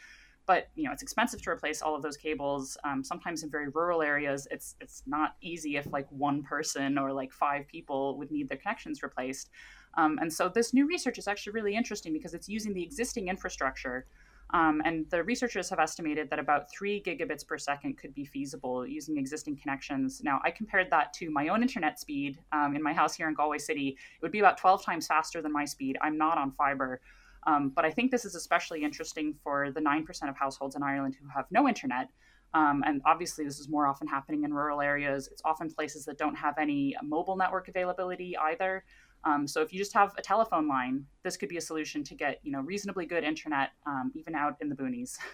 but 0.49 0.67
you 0.73 0.83
know 0.83 0.91
it's 0.91 1.03
expensive 1.03 1.39
to 1.39 1.51
replace 1.51 1.79
all 1.79 1.95
of 1.95 2.01
those 2.01 2.17
cables 2.17 2.75
um, 2.83 3.03
sometimes 3.03 3.43
in 3.43 3.51
very 3.51 3.69
rural 3.69 4.01
areas 4.01 4.47
it's 4.49 4.75
it's 4.81 5.03
not 5.05 5.35
easy 5.41 5.77
if 5.77 5.85
like 5.93 6.07
one 6.09 6.41
person 6.41 6.97
or 6.97 7.13
like 7.13 7.31
five 7.31 7.67
people 7.67 8.17
would 8.17 8.31
need 8.31 8.49
their 8.49 8.57
connections 8.57 9.03
replaced 9.03 9.51
um, 9.93 10.17
and 10.19 10.33
so 10.33 10.49
this 10.49 10.73
new 10.73 10.87
research 10.87 11.19
is 11.19 11.27
actually 11.27 11.53
really 11.53 11.75
interesting 11.75 12.11
because 12.11 12.33
it's 12.33 12.49
using 12.49 12.73
the 12.73 12.81
existing 12.81 13.27
infrastructure 13.27 14.07
um, 14.51 14.81
and 14.83 15.07
the 15.11 15.23
researchers 15.23 15.69
have 15.69 15.77
estimated 15.77 16.31
that 16.31 16.39
about 16.39 16.71
three 16.71 17.03
gigabits 17.05 17.45
per 17.45 17.59
second 17.59 17.99
could 17.99 18.15
be 18.15 18.25
feasible 18.25 18.87
using 18.87 19.15
existing 19.17 19.55
connections. 19.55 20.21
Now, 20.23 20.41
I 20.43 20.49
compared 20.49 20.89
that 20.89 21.13
to 21.13 21.29
my 21.29 21.49
own 21.49 21.61
internet 21.61 21.99
speed 21.99 22.39
um, 22.51 22.75
in 22.75 22.81
my 22.81 22.91
house 22.91 23.13
here 23.13 23.27
in 23.27 23.35
Galway 23.35 23.59
City. 23.59 23.89
It 23.89 24.21
would 24.23 24.31
be 24.31 24.39
about 24.39 24.57
12 24.57 24.83
times 24.83 25.05
faster 25.05 25.43
than 25.43 25.51
my 25.51 25.65
speed. 25.65 25.99
I'm 26.01 26.17
not 26.17 26.39
on 26.39 26.51
fiber. 26.53 26.99
Um, 27.47 27.69
but 27.69 27.85
I 27.85 27.91
think 27.91 28.11
this 28.11 28.25
is 28.25 28.35
especially 28.35 28.83
interesting 28.83 29.33
for 29.43 29.71
the 29.71 29.79
9% 29.79 30.29
of 30.29 30.35
households 30.35 30.75
in 30.75 30.83
Ireland 30.83 31.15
who 31.21 31.27
have 31.29 31.45
no 31.51 31.67
internet. 31.67 32.09
Um, 32.53 32.83
and 32.85 33.01
obviously, 33.05 33.45
this 33.45 33.59
is 33.59 33.69
more 33.69 33.87
often 33.87 34.07
happening 34.07 34.43
in 34.43 34.53
rural 34.53 34.81
areas. 34.81 35.27
It's 35.31 35.41
often 35.45 35.69
places 35.69 36.05
that 36.05 36.17
don't 36.17 36.35
have 36.35 36.57
any 36.57 36.95
mobile 37.03 37.35
network 37.35 37.67
availability 37.67 38.35
either. 38.37 38.83
Um, 39.23 39.47
so 39.47 39.61
if 39.61 39.73
you 39.73 39.79
just 39.79 39.93
have 39.93 40.13
a 40.17 40.21
telephone 40.21 40.67
line, 40.67 41.05
this 41.23 41.37
could 41.37 41.49
be 41.49 41.57
a 41.57 41.61
solution 41.61 42.03
to 42.05 42.15
get 42.15 42.39
you 42.43 42.51
know 42.51 42.61
reasonably 42.61 43.05
good 43.05 43.23
internet 43.23 43.71
um, 43.85 44.11
even 44.15 44.35
out 44.35 44.55
in 44.61 44.69
the 44.69 44.75
boonies. 44.75 45.17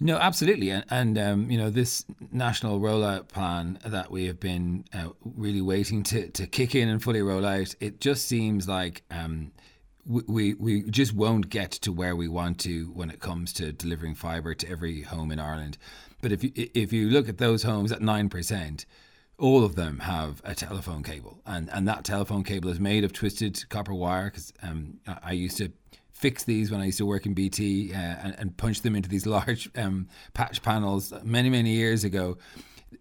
No, 0.00 0.16
absolutely, 0.16 0.70
and, 0.70 0.84
and 0.88 1.18
um, 1.18 1.50
you 1.50 1.58
know 1.58 1.68
this 1.68 2.04
national 2.32 2.80
rollout 2.80 3.28
plan 3.28 3.78
that 3.84 4.10
we 4.10 4.24
have 4.26 4.40
been 4.40 4.84
uh, 4.94 5.08
really 5.22 5.60
waiting 5.60 6.02
to 6.04 6.28
to 6.30 6.46
kick 6.46 6.74
in 6.74 6.88
and 6.88 7.02
fully 7.02 7.20
roll 7.20 7.44
out. 7.44 7.74
It 7.80 8.00
just 8.00 8.26
seems 8.26 8.68
like 8.68 9.02
um, 9.10 9.52
we, 10.06 10.54
we 10.54 10.82
just 10.82 11.12
won't 11.12 11.50
get 11.50 11.70
to 11.72 11.92
where 11.92 12.14
we 12.14 12.28
want 12.28 12.58
to 12.60 12.86
when 12.94 13.10
it 13.10 13.20
comes 13.20 13.52
to 13.54 13.72
delivering 13.72 14.14
fibre 14.14 14.54
to 14.54 14.68
every 14.70 15.02
home 15.02 15.32
in 15.32 15.40
Ireland. 15.40 15.78
But 16.22 16.32
if 16.32 16.44
you 16.44 16.52
if 16.54 16.92
you 16.92 17.10
look 17.10 17.28
at 17.28 17.38
those 17.38 17.64
homes 17.64 17.92
at 17.92 18.00
nine 18.00 18.28
percent, 18.28 18.86
all 19.38 19.64
of 19.64 19.74
them 19.74 20.00
have 20.00 20.40
a 20.44 20.54
telephone 20.54 21.02
cable, 21.02 21.40
and 21.44 21.68
and 21.70 21.86
that 21.88 22.04
telephone 22.04 22.44
cable 22.44 22.70
is 22.70 22.80
made 22.80 23.04
of 23.04 23.12
twisted 23.12 23.68
copper 23.68 23.94
wire. 23.94 24.26
Because 24.26 24.52
um, 24.62 24.98
I 25.22 25.32
used 25.32 25.58
to 25.58 25.72
fix 26.12 26.44
these 26.44 26.70
when 26.70 26.80
I 26.80 26.86
used 26.86 26.98
to 26.98 27.06
work 27.06 27.26
in 27.26 27.34
BT 27.34 27.92
uh, 27.92 27.96
and, 27.96 28.34
and 28.38 28.56
punch 28.56 28.80
them 28.80 28.96
into 28.96 29.08
these 29.08 29.26
large 29.36 29.68
um, 29.76 30.08
patch 30.34 30.62
panels 30.62 31.12
many 31.22 31.50
many 31.50 31.70
years 31.70 32.04
ago. 32.04 32.38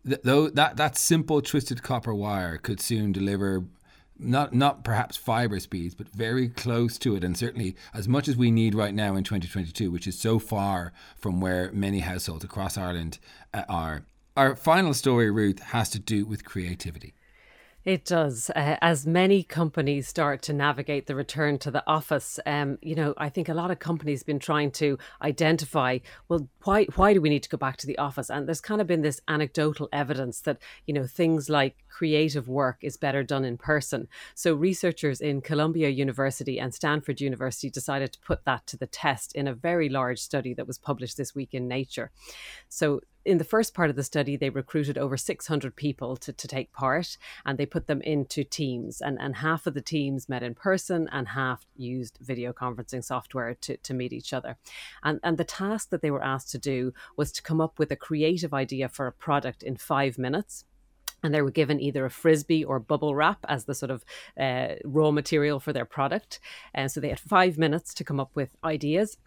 Th- 0.06 0.20
though 0.24 0.50
that 0.50 0.78
that 0.78 0.98
simple 0.98 1.42
twisted 1.42 1.84
copper 1.84 2.14
wire 2.14 2.58
could 2.58 2.82
soon 2.82 3.12
deliver 3.12 3.64
not 4.18 4.54
not 4.54 4.84
perhaps 4.84 5.18
fiber 5.18 5.60
speeds, 5.60 5.96
but 5.96 6.08
very 6.10 6.50
close 6.50 6.98
to 7.00 7.16
it, 7.16 7.24
and 7.24 7.38
certainly 7.38 7.76
as 7.94 8.08
much 8.08 8.28
as 8.28 8.36
we 8.36 8.52
need 8.52 8.76
right 8.76 8.94
now 8.94 9.16
in 9.16 9.24
2022, 9.24 9.92
which 9.92 10.08
is 10.08 10.18
so 10.18 10.40
far 10.40 10.94
from 11.18 11.42
where 11.42 11.72
many 11.72 12.00
households 12.00 12.44
across 12.44 12.78
Ireland 12.78 13.20
uh, 13.54 13.64
are. 13.68 14.06
Our 14.38 14.56
final 14.56 14.94
story, 14.94 15.32
Ruth, 15.32 15.60
has 15.60 15.90
to 15.92 16.00
do 16.00 16.26
with 16.26 16.44
creativity. 16.44 17.14
It 17.86 18.04
does. 18.04 18.50
Uh, 18.56 18.78
as 18.82 19.06
many 19.06 19.44
companies 19.44 20.08
start 20.08 20.42
to 20.44 20.54
navigate 20.54 21.06
the 21.06 21.14
return 21.14 21.60
to 21.60 21.70
the 21.70 21.84
office, 21.86 22.40
um, 22.48 22.80
you 22.82 22.96
know, 22.96 23.14
I 23.16 23.30
think 23.30 23.48
a 23.48 23.54
lot 23.54 23.70
of 23.70 23.78
companies 23.78 24.24
been 24.24 24.40
trying 24.40 24.72
to 24.72 24.98
identify, 25.22 26.00
well, 26.28 26.50
why 26.64 26.86
why 26.96 27.14
do 27.14 27.22
we 27.22 27.30
need 27.30 27.44
to 27.44 27.50
go 27.50 27.58
back 27.58 27.78
to 27.78 27.88
the 27.88 28.00
office? 28.00 28.32
And 28.32 28.48
there's 28.48 28.60
kind 28.60 28.82
of 28.82 28.88
been 28.88 29.04
this 29.04 29.22
anecdotal 29.28 29.88
evidence 29.94 30.42
that 30.42 30.58
you 30.88 30.96
know 30.96 31.06
things 31.06 31.48
like 31.48 31.85
creative 31.96 32.50
work 32.50 32.80
is 32.82 32.98
better 32.98 33.24
done 33.24 33.46
in 33.46 33.58
person. 33.58 34.06
So 34.34 34.54
researchers 34.54 35.22
in 35.22 35.40
Columbia 35.40 35.88
University 35.88 36.60
and 36.60 36.74
Stanford 36.74 37.22
University 37.22 37.70
decided 37.70 38.12
to 38.12 38.20
put 38.20 38.44
that 38.44 38.68
to 38.68 38.76
the 38.76 38.86
test 38.86 39.34
in 39.34 39.48
a 39.48 39.54
very 39.54 39.88
large 39.88 40.20
study 40.20 40.54
that 40.56 40.68
was 40.68 40.78
published 40.78 41.16
this 41.16 41.34
week 41.34 41.54
in 41.54 41.70
Nature. 41.70 42.12
So 42.68 43.00
in 43.24 43.38
the 43.38 43.46
first 43.46 43.74
part 43.74 43.90
of 43.90 43.96
the 43.96 44.04
study, 44.04 44.36
they 44.36 44.50
recruited 44.50 44.98
over 44.98 45.16
600 45.16 45.74
people 45.78 46.18
to, 46.18 46.34
to 46.34 46.48
take 46.50 46.74
part 46.74 47.18
and 47.46 47.58
they 47.58 47.66
put 47.66 47.88
them 47.88 48.02
into 48.02 48.44
teams. 48.44 49.00
And, 49.00 49.18
and 49.22 49.38
half 49.38 49.66
of 49.66 49.74
the 49.74 49.82
teams 49.82 50.28
met 50.28 50.44
in 50.44 50.54
person 50.54 51.08
and 51.14 51.30
half 51.30 51.66
used 51.78 52.20
video 52.20 52.52
conferencing 52.52 53.06
software 53.06 53.56
to, 53.62 53.78
to 53.78 53.94
meet 53.94 54.12
each 54.12 54.34
other. 54.34 54.58
And, 55.02 55.22
and 55.24 55.38
the 55.38 55.46
task 55.46 55.92
that 55.92 56.02
they 56.02 56.12
were 56.12 56.24
asked 56.24 56.52
to 56.52 56.58
do 56.58 56.94
was 57.16 57.32
to 57.32 57.42
come 57.42 57.62
up 57.62 57.80
with 57.80 57.90
a 57.90 57.96
creative 57.96 58.54
idea 58.54 58.90
for 58.90 59.08
a 59.08 59.14
product 59.14 59.64
in 59.64 59.78
five 59.78 60.18
minutes 60.18 60.66
and 61.26 61.34
they 61.34 61.42
were 61.42 61.52
given 61.52 61.80
either 61.82 62.06
a 62.06 62.10
frisbee 62.10 62.64
or 62.64 62.80
bubble 62.80 63.16
wrap 63.16 63.40
as 63.48 63.66
the 63.66 63.76
sort 63.76 63.92
of 63.92 64.06
uh, 64.40 64.76
raw 64.84 65.12
material 65.12 65.60
for 65.60 65.74
their 65.74 65.86
product. 65.86 66.40
And 66.74 66.92
so 66.92 67.00
they 67.00 67.10
had 67.10 67.20
five 67.20 67.58
minutes 67.58 67.94
to 67.96 68.04
come 68.04 68.20
up 68.20 68.32
with 68.36 68.56
ideas 68.64 69.18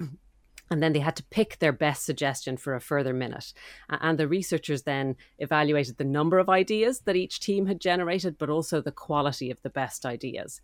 and 0.70 0.82
then 0.82 0.92
they 0.92 0.98
had 1.00 1.16
to 1.16 1.24
pick 1.24 1.58
their 1.58 1.72
best 1.72 2.04
suggestion 2.04 2.56
for 2.56 2.74
a 2.74 2.80
further 2.80 3.12
minute. 3.12 3.52
And 3.88 4.18
the 4.18 4.28
researchers 4.28 4.82
then 4.82 5.16
evaluated 5.38 5.96
the 5.96 6.04
number 6.04 6.38
of 6.38 6.48
ideas 6.48 7.00
that 7.00 7.16
each 7.16 7.40
team 7.40 7.66
had 7.66 7.80
generated, 7.80 8.36
but 8.38 8.50
also 8.50 8.80
the 8.80 8.92
quality 8.92 9.50
of 9.50 9.62
the 9.62 9.70
best 9.70 10.04
ideas. 10.04 10.60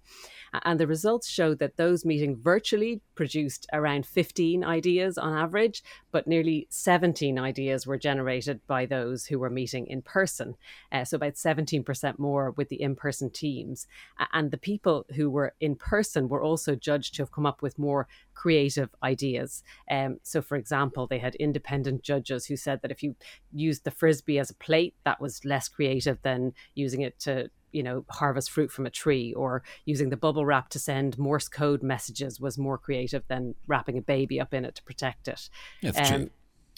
And 0.63 0.79
the 0.79 0.87
results 0.87 1.29
showed 1.29 1.59
that 1.59 1.77
those 1.77 2.05
meeting 2.05 2.37
virtually 2.37 3.01
produced 3.15 3.67
around 3.73 4.07
15 4.07 4.65
ideas 4.65 5.19
on 5.19 5.37
average, 5.37 5.83
but 6.13 6.27
nearly 6.27 6.67
17 6.71 7.39
ideas 7.39 7.87
were 7.87 7.99
generated 7.99 8.61
by 8.67 8.87
those 8.87 9.27
who 9.27 9.39
were 9.39 9.51
meeting 9.51 9.87
in 9.87 10.03
person. 10.03 10.55
Uh, 10.93 11.05
so 11.05 11.17
about 11.17 11.35
17% 11.35 12.19
more 12.19 12.53
with 12.53 12.69
the 12.69 12.81
in 12.81 12.95
person 12.95 13.31
teams. 13.31 13.87
And 14.33 14.51
the 14.51 14.59
people 14.59 15.07
who 15.17 15.31
were 15.31 15.55
in 15.61 15.77
person 15.77 16.29
were 16.29 16.43
also 16.43 16.75
judged 16.75 17.15
to 17.15 17.23
have 17.23 17.33
come 17.33 17.47
up 17.47 17.63
with 17.63 17.79
more 17.79 18.07
creative 18.35 18.91
ideas. 19.03 19.63
Um, 19.91 20.19
so, 20.23 20.43
for 20.43 20.57
example, 20.57 21.07
they 21.07 21.19
had 21.19 21.35
independent 21.37 22.03
judges 22.03 22.47
who 22.47 22.57
said 22.57 22.83
that 22.83 22.91
if 22.91 23.03
you 23.03 23.17
used 23.53 23.85
the 23.85 23.91
frisbee 23.91 24.39
as 24.39 24.51
a 24.51 24.55
plate, 24.55 24.95
that 25.05 25.21
was 25.21 25.45
less 25.45 25.69
creative 25.69 26.19
than 26.23 26.53
using 26.75 27.03
it 27.03 27.19
to 27.21 27.51
you 27.73 27.83
know 27.83 28.05
harvest 28.09 28.51
fruit 28.51 28.71
from 28.71 28.87
a 28.87 28.91
tree 28.91 29.35
or 29.35 29.63
using 29.85 30.09
the 30.09 30.17
bubble 30.17 30.47
wrap 30.47 30.69
to 30.69 30.79
send 30.79 31.19
morse 31.19 31.49
code 31.49 31.83
messages 31.83 32.41
was 32.41 32.57
more 32.57 32.79
creative 32.79 33.25
than 33.27 33.55
wrapping 33.67 33.99
a 33.99 34.01
baby 34.01 34.41
up 34.41 34.55
in 34.55 34.65
it 34.65 34.77
to 34.77 34.83
protect 34.85 35.27
it 35.27 35.51
that's 35.83 35.99
um, 35.99 36.21
true 36.21 36.31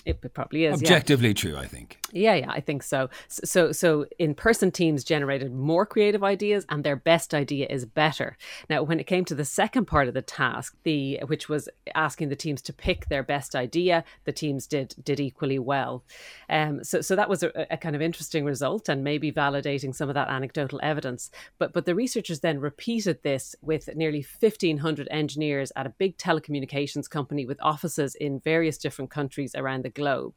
it 0.06 0.34
probably 0.34 0.64
is 0.64 0.80
objectively 0.80 1.28
yeah. 1.28 1.34
true 1.34 1.56
i 1.56 1.66
think. 1.66 1.98
Yeah 2.12 2.34
yeah 2.34 2.50
i 2.50 2.60
think 2.60 2.82
so. 2.82 3.10
So 3.28 3.72
so 3.72 4.06
in 4.18 4.34
person 4.34 4.70
teams 4.70 5.04
generated 5.04 5.52
more 5.52 5.84
creative 5.84 6.22
ideas 6.22 6.64
and 6.68 6.84
their 6.84 6.96
best 6.96 7.34
idea 7.34 7.66
is 7.68 7.84
better. 7.84 8.36
Now 8.70 8.82
when 8.82 9.00
it 9.00 9.06
came 9.06 9.25
to 9.26 9.34
the 9.34 9.44
second 9.44 9.86
part 9.86 10.08
of 10.08 10.14
the 10.14 10.22
task 10.22 10.76
the 10.84 11.20
which 11.26 11.48
was 11.48 11.68
asking 11.94 12.28
the 12.28 12.36
teams 12.36 12.62
to 12.62 12.72
pick 12.72 13.08
their 13.08 13.22
best 13.22 13.54
idea 13.54 14.04
the 14.25 14.32
teams 14.32 14.66
did 14.66 14.94
did 15.02 15.20
equally 15.20 15.58
well. 15.58 16.04
Um 16.48 16.84
so 16.84 17.00
so 17.00 17.16
that 17.16 17.28
was 17.28 17.42
a, 17.42 17.50
a 17.70 17.76
kind 17.76 17.96
of 17.96 18.02
interesting 18.02 18.44
result 18.44 18.88
and 18.88 19.02
maybe 19.02 19.32
validating 19.32 19.94
some 19.94 20.08
of 20.08 20.14
that 20.14 20.28
anecdotal 20.28 20.80
evidence. 20.82 21.30
But 21.58 21.72
but 21.72 21.84
the 21.86 21.94
researchers 21.94 22.40
then 22.40 22.60
repeated 22.60 23.22
this 23.22 23.56
with 23.60 23.94
nearly 23.96 24.25
1500 24.40 25.08
engineers 25.10 25.72
at 25.75 25.86
a 25.86 25.90
big 25.90 26.16
telecommunications 26.16 27.10
company 27.10 27.44
with 27.46 27.58
offices 27.60 28.14
in 28.14 28.40
various 28.40 28.78
different 28.78 29.10
countries 29.10 29.54
around 29.54 29.84
the 29.84 29.95
globe. 29.96 30.34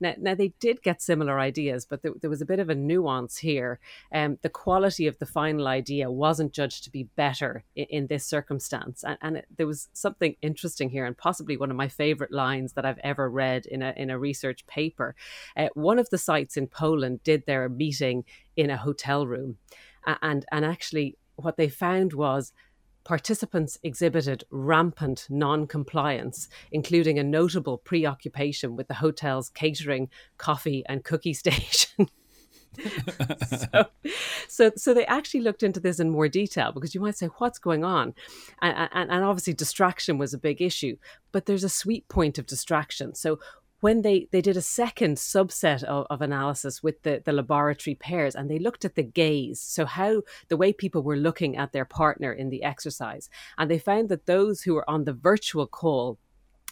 Now, 0.00 0.14
now 0.18 0.34
they 0.34 0.52
did 0.58 0.82
get 0.82 1.02
similar 1.02 1.38
ideas, 1.38 1.86
but 1.88 2.02
there, 2.02 2.12
there 2.20 2.30
was 2.30 2.42
a 2.42 2.50
bit 2.52 2.58
of 2.58 2.70
a 2.70 2.74
nuance 2.74 3.36
here. 3.36 3.78
Um, 4.12 4.38
the 4.42 4.48
quality 4.64 5.06
of 5.06 5.18
the 5.18 5.26
final 5.26 5.68
idea 5.68 6.10
wasn't 6.10 6.52
judged 6.52 6.82
to 6.84 6.90
be 6.90 7.04
better 7.04 7.64
in, 7.76 7.86
in 7.90 8.06
this 8.08 8.24
circumstance, 8.24 9.04
and, 9.04 9.18
and 9.20 9.36
it, 9.36 9.46
there 9.56 9.66
was 9.66 9.88
something 9.92 10.34
interesting 10.42 10.90
here, 10.90 11.06
and 11.06 11.16
possibly 11.16 11.56
one 11.56 11.70
of 11.70 11.76
my 11.76 11.88
favorite 11.88 12.32
lines 12.32 12.72
that 12.72 12.86
I've 12.86 13.04
ever 13.04 13.30
read 13.30 13.66
in 13.66 13.82
a 13.82 13.92
in 13.96 14.10
a 14.10 14.18
research 14.18 14.66
paper. 14.66 15.14
Uh, 15.56 15.68
one 15.74 15.98
of 15.98 16.10
the 16.10 16.18
sites 16.18 16.56
in 16.56 16.66
Poland 16.66 17.22
did 17.22 17.46
their 17.46 17.68
meeting 17.68 18.24
in 18.56 18.70
a 18.70 18.82
hotel 18.86 19.26
room, 19.26 19.58
and 20.22 20.44
and 20.50 20.64
actually 20.64 21.16
what 21.36 21.56
they 21.56 21.68
found 21.68 22.12
was 22.12 22.52
participants 23.04 23.78
exhibited 23.82 24.44
rampant 24.50 25.26
non 25.28 25.66
compliance, 25.66 26.48
including 26.70 27.18
a 27.18 27.24
notable 27.24 27.78
preoccupation 27.78 28.76
with 28.76 28.88
the 28.88 28.94
hotel's 28.94 29.48
catering, 29.50 30.08
coffee, 30.38 30.84
and 30.88 31.04
cookie 31.04 31.34
station. 31.42 32.08
so, 33.46 33.84
so, 34.48 34.70
so 34.76 34.94
they 34.94 35.04
actually 35.04 35.40
looked 35.40 35.62
into 35.62 35.78
this 35.78 36.00
in 36.00 36.08
more 36.08 36.28
detail 36.28 36.72
because 36.72 36.94
you 36.94 37.00
might 37.00 37.16
say, 37.16 37.26
"What's 37.38 37.58
going 37.58 37.84
on?" 37.84 38.14
And, 38.62 38.88
and, 38.92 39.10
and 39.10 39.24
obviously, 39.24 39.52
distraction 39.52 40.16
was 40.18 40.32
a 40.32 40.38
big 40.38 40.62
issue. 40.62 40.96
But 41.32 41.46
there's 41.46 41.64
a 41.64 41.68
sweet 41.68 42.08
point 42.08 42.38
of 42.38 42.46
distraction. 42.46 43.14
So, 43.14 43.38
when 43.82 44.02
they, 44.02 44.28
they 44.30 44.40
did 44.40 44.56
a 44.56 44.62
second 44.62 45.16
subset 45.16 45.82
of, 45.82 46.06
of 46.08 46.22
analysis 46.22 46.84
with 46.84 47.02
the, 47.02 47.20
the 47.24 47.32
laboratory 47.32 47.96
pairs 47.96 48.36
and 48.36 48.48
they 48.48 48.60
looked 48.60 48.84
at 48.84 48.94
the 48.94 49.02
gaze, 49.02 49.60
so 49.60 49.84
how 49.84 50.22
the 50.46 50.56
way 50.56 50.72
people 50.72 51.02
were 51.02 51.16
looking 51.16 51.56
at 51.56 51.72
their 51.72 51.84
partner 51.84 52.32
in 52.32 52.48
the 52.48 52.62
exercise. 52.62 53.28
And 53.58 53.68
they 53.68 53.80
found 53.80 54.08
that 54.08 54.26
those 54.26 54.62
who 54.62 54.74
were 54.74 54.88
on 54.88 55.02
the 55.02 55.12
virtual 55.12 55.66
call 55.66 56.20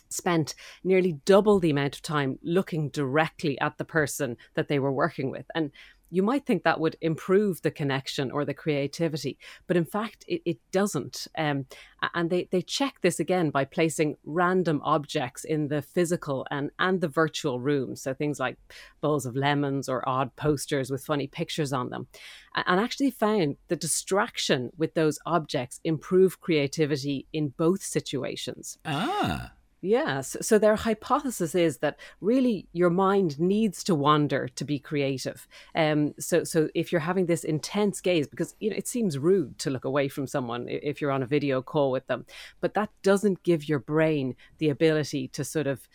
spent 0.09 0.55
nearly 0.85 1.15
double 1.25 1.59
the 1.59 1.71
amount 1.71 1.97
of 1.97 2.03
time 2.03 2.39
looking 2.45 2.91
directly 2.91 3.59
at 3.61 3.77
the 3.77 3.85
person 3.85 4.37
that 4.55 4.69
they 4.69 4.79
were 4.79 4.93
working 4.93 5.33
with. 5.33 5.47
And 5.53 5.73
you 6.11 6.23
might 6.23 6.45
think 6.45 6.65
that 6.65 6.81
would 6.81 6.97
improve 7.01 7.63
the 7.63 7.71
connection 7.71 8.31
or 8.31 8.45
the 8.45 8.55
creativity, 8.55 9.39
but 9.67 9.77
in 9.77 9.85
fact, 9.85 10.25
it, 10.27 10.43
it 10.45 10.59
doesn't. 10.73 11.29
Um, 11.39 11.67
and 12.15 12.31
they, 12.31 12.49
they 12.51 12.63
check 12.63 13.01
this 13.01 13.21
again 13.21 13.51
by 13.51 13.65
placing 13.65 14.17
random 14.25 14.81
objects 14.85 15.45
in 15.45 15.69
the 15.69 15.83
physical 15.83 16.47
and, 16.51 16.71
and 16.79 17.01
the 17.01 17.09
virtual 17.09 17.61
room. 17.61 17.95
So 17.97 18.15
things 18.15 18.41
like 18.41 18.57
bowls 19.01 19.27
of 19.27 19.37
lemons 19.37 19.89
or 19.89 20.09
odd 20.09 20.35
posters 20.37 20.91
with 20.91 21.05
funny 21.05 21.27
pictures 21.27 21.73
on 21.73 21.91
them. 21.91 22.09
And 22.55 22.81
actually 22.81 23.11
found 23.11 23.57
the 23.69 23.77
distraction 23.77 24.71
with 24.77 24.95
those 24.95 25.19
objects 25.27 25.81
improve 25.85 26.41
creativity 26.41 27.27
in 27.33 27.49
both 27.57 27.83
situations. 27.83 28.79
Ah. 28.85 29.53
Yes. 29.83 30.37
So 30.43 30.59
their 30.59 30.77
hypothesis 30.77 31.55
is 31.55 31.79
that 31.79 31.99
really 32.21 32.69
your 32.73 32.91
mind 32.91 33.41
needs 33.41 33.83
to 33.85 33.95
wander 33.95 34.47
to 34.49 34.65
be 34.65 34.79
creative. 34.79 35.49
Um, 35.75 36.15
so 36.19 36.45
so 36.45 36.69
if 36.75 36.93
you're 36.93 37.01
having 37.01 37.27
this 37.27 37.45
intense 37.45 38.01
gaze, 38.03 38.27
because 38.27 38.55
you 38.61 38.71
know 38.71 38.77
it 38.77 38.87
seems 38.87 39.19
rude 39.19 39.59
to 39.61 39.71
look 39.71 39.87
away 39.87 40.09
from 40.09 40.27
someone 40.27 40.67
if 40.69 41.01
you're 41.01 41.11
on 41.11 41.23
a 41.23 41.27
video 41.27 41.63
call 41.63 41.91
with 41.91 42.07
them, 42.09 42.27
but 42.61 42.75
that 42.75 42.91
doesn't 43.03 43.43
give 43.43 43.69
your 43.69 43.79
brain 43.79 44.37
the 44.59 44.69
ability 44.69 45.29
to 45.29 45.45
sort 45.45 45.67
of 45.67 45.89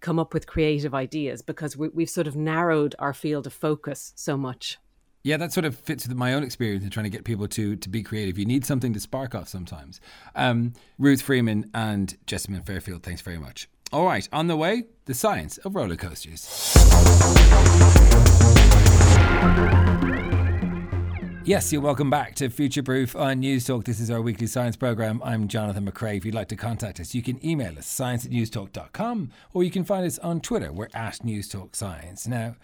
come 0.00 0.18
up 0.18 0.34
with 0.34 0.46
creative 0.46 0.94
ideas 0.94 1.42
because 1.42 1.76
we, 1.76 1.88
we've 1.90 2.10
sort 2.10 2.26
of 2.26 2.34
narrowed 2.34 2.96
our 2.98 3.12
field 3.12 3.46
of 3.46 3.52
focus 3.52 4.12
so 4.16 4.36
much. 4.36 4.78
Yeah, 5.22 5.36
that 5.36 5.52
sort 5.52 5.66
of 5.66 5.76
fits 5.76 6.08
with 6.08 6.16
my 6.16 6.32
own 6.32 6.42
experience 6.42 6.82
in 6.82 6.88
trying 6.88 7.04
to 7.04 7.10
get 7.10 7.24
people 7.24 7.46
to 7.48 7.76
to 7.76 7.88
be 7.90 8.02
creative. 8.02 8.38
You 8.38 8.46
need 8.46 8.64
something 8.64 8.94
to 8.94 9.00
spark 9.00 9.34
off 9.34 9.48
sometimes. 9.48 10.00
Um, 10.34 10.72
Ruth 10.98 11.20
Freeman 11.20 11.70
and 11.74 12.16
Jessamyn 12.26 12.64
Fairfield, 12.64 13.02
thanks 13.02 13.20
very 13.20 13.38
much. 13.38 13.68
All 13.92 14.06
right, 14.06 14.26
on 14.32 14.46
the 14.46 14.56
way, 14.56 14.84
the 15.04 15.12
science 15.12 15.58
of 15.58 15.74
roller 15.74 15.96
coasters. 15.96 16.74
Yes, 21.44 21.70
you're 21.72 21.82
welcome 21.82 22.08
back 22.08 22.34
to 22.36 22.48
Future 22.48 22.82
Proof 22.82 23.14
on 23.14 23.40
News 23.40 23.66
Talk. 23.66 23.84
This 23.84 24.00
is 24.00 24.10
our 24.10 24.22
weekly 24.22 24.46
science 24.46 24.76
program. 24.76 25.20
I'm 25.22 25.48
Jonathan 25.48 25.90
McCrea. 25.90 26.16
If 26.16 26.24
you'd 26.24 26.34
like 26.34 26.48
to 26.48 26.56
contact 26.56 27.00
us, 27.00 27.14
you 27.14 27.22
can 27.22 27.44
email 27.44 27.76
us 27.76 27.86
science 27.86 28.24
at 28.24 28.30
newstalk.com 28.30 29.32
or 29.52 29.64
you 29.64 29.70
can 29.70 29.84
find 29.84 30.06
us 30.06 30.18
on 30.20 30.40
Twitter. 30.40 30.72
We're 30.72 30.88
at 30.94 31.24
News 31.24 31.48
Talk 31.48 31.74
Science. 31.74 32.26
Now, 32.28 32.54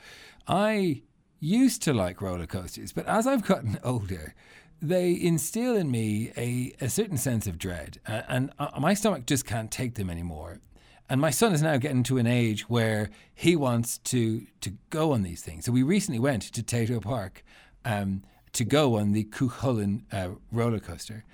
I 0.47 1.03
used 1.47 1.83
to 1.83 1.93
like 1.93 2.21
roller 2.21 2.47
coasters, 2.47 2.93
but 2.93 3.07
as 3.07 3.27
I've 3.27 3.47
gotten 3.47 3.79
older, 3.85 4.35
they 4.83 5.19
instill 5.19 5.77
in 5.77 5.91
me 5.91 6.33
a, 6.37 6.75
a 6.85 6.89
certain 6.89 7.17
sense 7.17 7.47
of 7.47 7.59
dread, 7.59 7.99
uh, 8.07 8.23
and 8.29 8.51
uh, 8.59 8.69
my 8.79 8.95
stomach 8.95 9.27
just 9.27 9.47
can't 9.47 9.71
take 9.71 9.95
them 9.95 10.11
anymore. 10.11 10.61
And 11.09 11.21
my 11.21 11.31
son 11.31 11.55
is 11.55 11.63
now 11.63 11.77
getting 11.77 12.03
to 12.05 12.19
an 12.19 12.27
age 12.27 12.69
where 12.69 13.11
he 13.33 13.55
wants 13.55 13.99
to 13.99 14.45
to 14.61 14.73
go 14.91 15.13
on 15.13 15.23
these 15.23 15.41
things. 15.41 15.65
So 15.65 15.71
we 15.73 15.85
recently 15.85 16.19
went 16.19 16.43
to 16.43 16.63
Tayto 16.65 17.01
Park 17.01 17.45
um, 17.85 18.25
to 18.53 18.65
go 18.65 18.97
on 18.97 19.13
the 19.13 19.25
Cuchulainn 19.25 20.03
uh, 20.13 20.31
roller 20.51 20.81
coaster. 20.81 21.25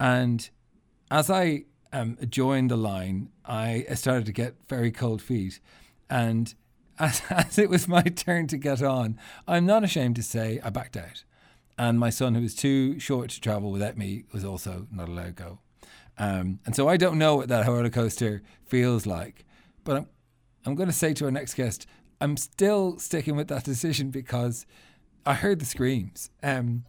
And 0.00 0.48
as 1.10 1.28
I 1.28 1.64
um, 1.92 2.16
joined 2.28 2.70
the 2.70 2.76
line, 2.78 3.28
I 3.44 3.84
started 3.94 4.24
to 4.26 4.32
get 4.32 4.54
very 4.66 4.90
cold 4.90 5.20
feet. 5.20 5.60
And 6.08 6.54
as, 6.98 7.22
as 7.30 7.58
it 7.58 7.70
was 7.70 7.88
my 7.88 8.02
turn 8.02 8.46
to 8.48 8.56
get 8.56 8.82
on, 8.82 9.18
I'm 9.46 9.66
not 9.66 9.84
ashamed 9.84 10.16
to 10.16 10.22
say 10.22 10.60
I 10.62 10.70
backed 10.70 10.96
out. 10.96 11.24
And 11.76 11.98
my 11.98 12.10
son, 12.10 12.34
who 12.34 12.42
was 12.42 12.54
too 12.54 12.98
short 12.98 13.30
to 13.30 13.40
travel 13.40 13.70
without 13.70 13.96
me, 13.96 14.24
was 14.32 14.44
also 14.44 14.86
not 14.90 15.08
allowed 15.08 15.36
to 15.36 15.42
go. 15.42 15.58
Um, 16.18 16.58
and 16.66 16.74
so 16.74 16.88
I 16.88 16.96
don't 16.96 17.18
know 17.18 17.36
what 17.36 17.48
that 17.48 17.66
roller 17.66 17.90
coaster 17.90 18.42
feels 18.66 19.06
like. 19.06 19.44
But 19.84 19.96
I'm, 19.98 20.06
I'm 20.66 20.74
going 20.74 20.88
to 20.88 20.94
say 20.94 21.14
to 21.14 21.26
our 21.26 21.30
next 21.30 21.54
guest, 21.54 21.86
I'm 22.20 22.36
still 22.36 22.98
sticking 22.98 23.36
with 23.36 23.48
that 23.48 23.62
decision 23.62 24.10
because 24.10 24.66
I 25.24 25.34
heard 25.34 25.60
the 25.60 25.66
screams. 25.66 26.30
Um, 26.42 26.84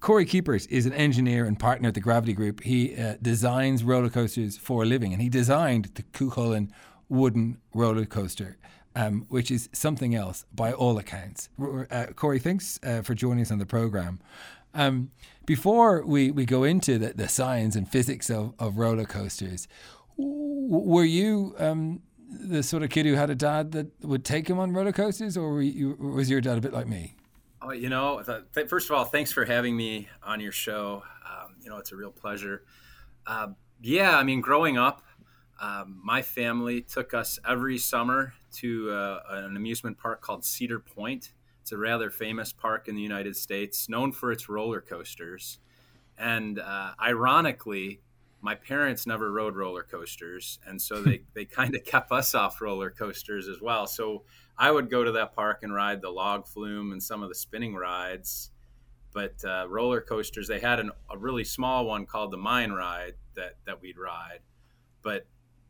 Korey 0.00 0.26
Kiepert 0.26 0.66
is 0.70 0.86
an 0.86 0.92
engineer 0.94 1.44
and 1.44 1.58
partner 1.58 1.88
at 1.88 1.94
the 1.94 2.00
Gravity 2.00 2.32
Group. 2.32 2.62
He 2.62 2.96
uh, 2.96 3.16
designs 3.20 3.84
roller 3.84 4.08
coasters 4.08 4.56
for 4.56 4.82
a 4.82 4.86
living, 4.86 5.12
and 5.12 5.22
he 5.22 5.28
designed 5.28 5.90
the 5.94 6.02
Cuchulainn 6.02 6.70
wooden 7.08 7.58
roller 7.74 8.04
coaster, 8.04 8.56
um, 8.94 9.26
which 9.28 9.50
is 9.50 9.68
something 9.72 10.14
else 10.14 10.44
by 10.54 10.72
all 10.72 10.98
accounts. 10.98 11.48
Uh, 11.58 12.06
Korey, 12.14 12.40
thanks 12.40 12.78
uh, 12.82 13.02
for 13.02 13.14
joining 13.14 13.42
us 13.42 13.50
on 13.50 13.58
the 13.58 13.66
program. 13.66 14.20
Um, 14.74 15.10
before 15.44 16.04
we, 16.04 16.30
we 16.30 16.44
go 16.44 16.64
into 16.64 16.98
the, 16.98 17.12
the 17.12 17.28
science 17.28 17.76
and 17.76 17.88
physics 17.88 18.30
of, 18.30 18.54
of 18.58 18.78
roller 18.78 19.04
coasters, 19.04 19.68
were 20.16 21.04
you 21.04 21.54
um, 21.58 22.02
the 22.30 22.62
sort 22.62 22.82
of 22.82 22.90
kid 22.90 23.06
who 23.06 23.14
had 23.14 23.30
a 23.30 23.34
dad 23.34 23.72
that 23.72 23.88
would 24.02 24.24
take 24.24 24.48
him 24.48 24.58
on 24.58 24.72
roller 24.72 24.92
coasters, 24.92 25.36
or 25.36 25.62
you, 25.62 25.96
was 25.98 26.30
your 26.30 26.40
dad 26.40 26.58
a 26.58 26.60
bit 26.60 26.72
like 26.72 26.86
me? 26.86 27.16
Oh, 27.60 27.72
you 27.72 27.88
know, 27.88 28.22
th- 28.22 28.68
first 28.68 28.90
of 28.90 28.96
all, 28.96 29.04
thanks 29.04 29.30
for 29.30 29.44
having 29.44 29.76
me 29.76 30.08
on 30.22 30.40
your 30.40 30.52
show. 30.52 31.02
Um, 31.24 31.56
you 31.60 31.70
know, 31.70 31.78
it's 31.78 31.92
a 31.92 31.96
real 31.96 32.10
pleasure. 32.10 32.64
Uh, 33.26 33.48
yeah, 33.80 34.16
I 34.16 34.24
mean, 34.24 34.40
growing 34.40 34.78
up, 34.78 35.02
um, 35.62 36.00
my 36.02 36.22
family 36.22 36.82
took 36.82 37.14
us 37.14 37.38
every 37.48 37.78
summer 37.78 38.34
to 38.54 38.90
uh, 38.90 39.20
an 39.30 39.56
amusement 39.56 39.96
park 39.96 40.20
called 40.20 40.44
Cedar 40.44 40.80
Point. 40.80 41.32
It's 41.60 41.70
a 41.70 41.78
rather 41.78 42.10
famous 42.10 42.52
park 42.52 42.88
in 42.88 42.96
the 42.96 43.02
United 43.02 43.36
States, 43.36 43.88
known 43.88 44.10
for 44.10 44.32
its 44.32 44.48
roller 44.48 44.80
coasters. 44.80 45.60
And 46.18 46.58
uh, 46.58 46.90
ironically, 47.00 48.00
my 48.40 48.56
parents 48.56 49.06
never 49.06 49.30
rode 49.30 49.54
roller 49.54 49.84
coasters, 49.84 50.58
and 50.66 50.82
so 50.82 51.00
they, 51.00 51.22
they 51.34 51.44
kind 51.44 51.76
of 51.76 51.84
kept 51.84 52.10
us 52.10 52.34
off 52.34 52.60
roller 52.60 52.90
coasters 52.90 53.46
as 53.46 53.62
well. 53.62 53.86
So 53.86 54.24
I 54.58 54.72
would 54.72 54.90
go 54.90 55.04
to 55.04 55.12
that 55.12 55.32
park 55.32 55.60
and 55.62 55.72
ride 55.72 56.02
the 56.02 56.10
log 56.10 56.48
flume 56.48 56.90
and 56.90 57.00
some 57.00 57.22
of 57.22 57.28
the 57.28 57.36
spinning 57.36 57.76
rides. 57.76 58.50
But 59.14 59.44
uh, 59.44 59.66
roller 59.68 60.00
coasters, 60.00 60.48
they 60.48 60.58
had 60.58 60.80
an, 60.80 60.90
a 61.08 61.16
really 61.16 61.44
small 61.44 61.86
one 61.86 62.04
called 62.04 62.32
the 62.32 62.36
Mine 62.36 62.72
Ride 62.72 63.14
that, 63.36 63.54
that 63.64 63.80
we'd 63.80 63.98
ride. 63.98 64.40
But, 65.02 65.26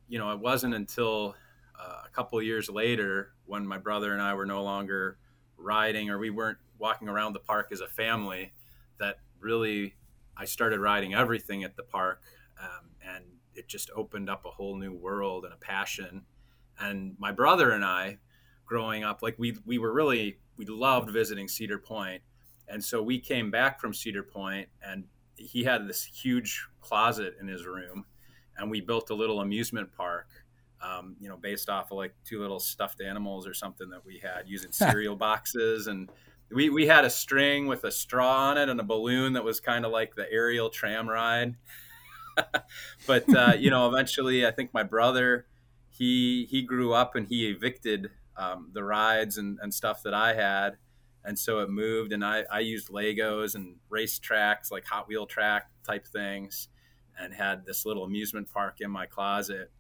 you 0.09 0.19
know, 0.19 0.31
it 0.33 0.41
wasn't 0.41 0.75
until 0.75 1.35
uh, 1.79 2.03
a 2.05 2.09
couple 2.11 2.41
years 2.43 2.69
later 2.69 3.33
when 3.47 3.67
my 3.67 3.79
brother 3.79 4.13
and 4.13 4.23
I 4.23 4.35
were 4.35 4.47
no 4.47 4.63
longer 4.63 5.19
riding 5.57 6.11
or 6.11 6.19
we 6.19 6.31
weren't 6.31 6.59
walking 6.79 7.09
around 7.09 7.33
the 7.33 7.41
park 7.41 7.69
as 7.73 7.81
a 7.81 7.89
family 7.89 8.53
that 8.99 9.19
really 9.41 9.95
I 10.37 10.45
started 10.45 10.81
riding 10.81 11.15
everything 11.15 11.65
at 11.65 11.77
the 11.77 11.83
park. 11.83 12.23
Um, 12.61 12.91
and 13.15 13.25
it 13.55 13.69
just 13.69 13.91
opened 13.95 14.29
up 14.29 14.45
a 14.45 14.51
whole 14.51 14.77
new 14.77 14.93
world 14.93 15.45
and 15.45 15.53
a 15.53 15.59
passion. 15.59 16.23
And 16.79 17.15
my 17.19 17.33
brother 17.33 17.71
and 17.71 17.85
I, 17.85 18.19
growing 18.73 19.05
up. 19.05 19.23
Like 19.23 19.39
we 19.39 19.55
we 19.67 19.77
were 19.77 19.93
really 19.93 20.39
we 20.57 20.65
loved 20.65 21.11
visiting 21.11 21.47
Cedar 21.47 21.79
Point, 21.79 22.23
and 22.69 22.83
so 22.83 23.03
we 23.03 23.19
came 23.19 23.51
back 23.51 23.79
from 23.79 23.93
Cedar 23.93 24.23
Point, 24.23 24.69
and 24.83 25.05
he 25.37 25.63
had 25.63 25.87
this 25.87 26.03
huge 26.05 26.67
closet 26.81 27.37
in 27.39 27.49
his 27.49 27.67
room, 27.67 28.07
and 28.57 28.71
we 28.71 28.81
built 28.81 29.11
a 29.11 29.15
little 29.15 29.41
amusement 29.41 29.91
park. 29.97 30.29
Um, 30.81 31.15
you 31.21 31.29
know, 31.29 31.37
based 31.37 31.69
off 31.69 31.93
of 31.93 31.97
like 31.97 32.13
two 32.25 32.41
little 32.41 32.59
stuffed 32.59 33.01
animals 33.01 33.47
or 33.47 33.55
something 33.55 33.89
that 33.91 34.05
we 34.05 34.19
had 34.19 34.49
using 34.49 34.73
cereal 34.73 35.15
boxes, 35.15 35.87
and 35.87 36.11
we 36.51 36.71
we 36.71 36.87
had 36.87 37.05
a 37.05 37.11
string 37.11 37.67
with 37.67 37.85
a 37.85 37.91
straw 37.91 38.51
on 38.51 38.59
it 38.59 38.69
and 38.69 38.81
a 38.81 38.85
balloon 38.85 39.35
that 39.35 39.45
was 39.45 39.61
kind 39.61 39.85
of 39.85 39.93
like 39.93 40.17
the 40.17 40.31
aerial 40.31 40.71
tram 40.71 41.09
ride. 41.09 41.55
but 43.07 43.37
uh, 43.37 43.53
you 43.57 43.71
know, 43.71 43.89
eventually, 43.89 44.45
I 44.47 44.51
think 44.51 44.75
my 44.75 44.83
brother 44.83 45.47
he 45.93 46.47
he 46.51 46.63
grew 46.63 46.93
up 46.93 47.15
and 47.15 47.29
he 47.29 47.49
evicted 47.49 48.11
um, 48.37 48.71
the 48.73 48.83
rides 48.83 49.37
and, 49.37 49.59
and 49.63 49.73
stuff 49.73 50.03
that 50.03 50.15
I 50.15 50.35
had. 50.35 50.79
And 51.25 51.39
so 51.39 51.61
it 51.61 51.71
moved, 51.71 52.13
and 52.13 52.25
I, 52.25 52.43
I 52.51 52.61
used 52.61 52.89
Legos 52.89 53.55
and 53.55 53.77
race 53.89 54.19
tracks, 54.19 54.73
like 54.73 54.85
Hot 54.87 55.07
Wheel 55.07 55.25
track 55.25 55.71
type 55.87 56.05
things, 56.05 56.69
and 57.19 57.33
had 57.33 57.65
this 57.67 57.85
little 57.87 58.05
amusement 58.05 58.53
park 58.53 58.81
in 58.81 58.91
my 58.91 59.07
closet. 59.07 59.71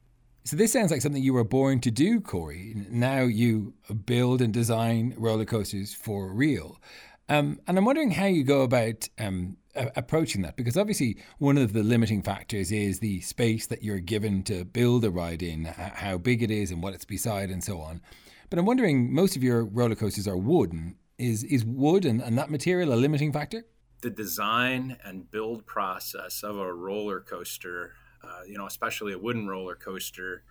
So 0.44 0.56
this 0.56 0.72
sounds 0.72 0.90
like 0.90 1.00
something 1.00 1.22
you 1.22 1.34
were 1.34 1.44
born 1.44 1.80
to 1.80 1.90
do, 1.90 2.20
Corey. 2.20 2.74
Now 2.90 3.20
you 3.20 3.74
build 4.06 4.42
and 4.42 4.52
design 4.52 5.14
roller 5.16 5.44
coasters 5.44 5.94
for 5.94 6.32
real. 6.32 6.80
Um, 7.28 7.60
and 7.66 7.78
I'm 7.78 7.84
wondering 7.84 8.10
how 8.10 8.26
you 8.26 8.42
go 8.42 8.62
about 8.62 9.08
um, 9.18 9.56
approaching 9.74 10.42
that, 10.42 10.56
because 10.56 10.76
obviously 10.76 11.18
one 11.38 11.56
of 11.56 11.72
the 11.72 11.82
limiting 11.82 12.22
factors 12.22 12.72
is 12.72 12.98
the 12.98 13.20
space 13.20 13.68
that 13.68 13.82
you're 13.82 14.00
given 14.00 14.42
to 14.44 14.64
build 14.64 15.04
a 15.04 15.10
ride 15.10 15.42
in, 15.42 15.64
how 15.64 16.18
big 16.18 16.42
it 16.42 16.50
is, 16.50 16.70
and 16.72 16.82
what 16.82 16.92
it's 16.92 17.04
beside, 17.04 17.48
and 17.48 17.62
so 17.62 17.80
on. 17.80 18.02
But 18.50 18.58
I'm 18.58 18.66
wondering, 18.66 19.14
most 19.14 19.36
of 19.36 19.42
your 19.42 19.64
roller 19.64 19.94
coasters 19.94 20.28
are 20.28 20.36
wooden. 20.36 20.96
Is 21.18 21.44
is 21.44 21.64
wood 21.64 22.04
and, 22.04 22.20
and 22.20 22.36
that 22.36 22.50
material 22.50 22.92
a 22.92 22.96
limiting 22.96 23.32
factor? 23.32 23.64
The 24.02 24.10
design 24.10 24.98
and 25.04 25.30
build 25.30 25.64
process 25.64 26.42
of 26.42 26.58
a 26.58 26.72
roller 26.72 27.20
coaster, 27.20 27.94
uh, 28.22 28.42
you 28.46 28.58
know, 28.58 28.66
especially 28.66 29.12
a 29.12 29.18
wooden 29.18 29.48
roller 29.48 29.76
coaster, 29.76 30.44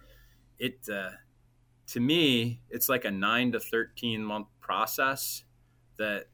it 0.57 0.79
uh, 0.91 1.11
to 1.87 1.99
me 1.99 2.61
it's 2.69 2.87
like 2.89 3.05
a 3.05 3.11
nine 3.11 3.51
to 3.51 3.59
thirteen 3.59 4.23
month 4.23 4.47
process. 4.59 5.43
That, 5.97 6.29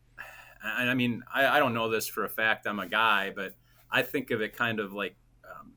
I 0.63 0.93
mean, 0.93 1.23
I, 1.33 1.47
I 1.47 1.59
don't 1.59 1.73
know 1.73 1.89
this 1.89 2.07
for 2.07 2.23
a 2.23 2.29
fact. 2.29 2.67
I'm 2.67 2.79
a 2.79 2.87
guy, 2.87 3.33
but 3.35 3.53
I 3.91 4.01
think 4.01 4.31
of 4.31 4.41
it 4.41 4.55
kind 4.55 4.79
of 4.79 4.93
like 4.93 5.15
um, 5.43 5.73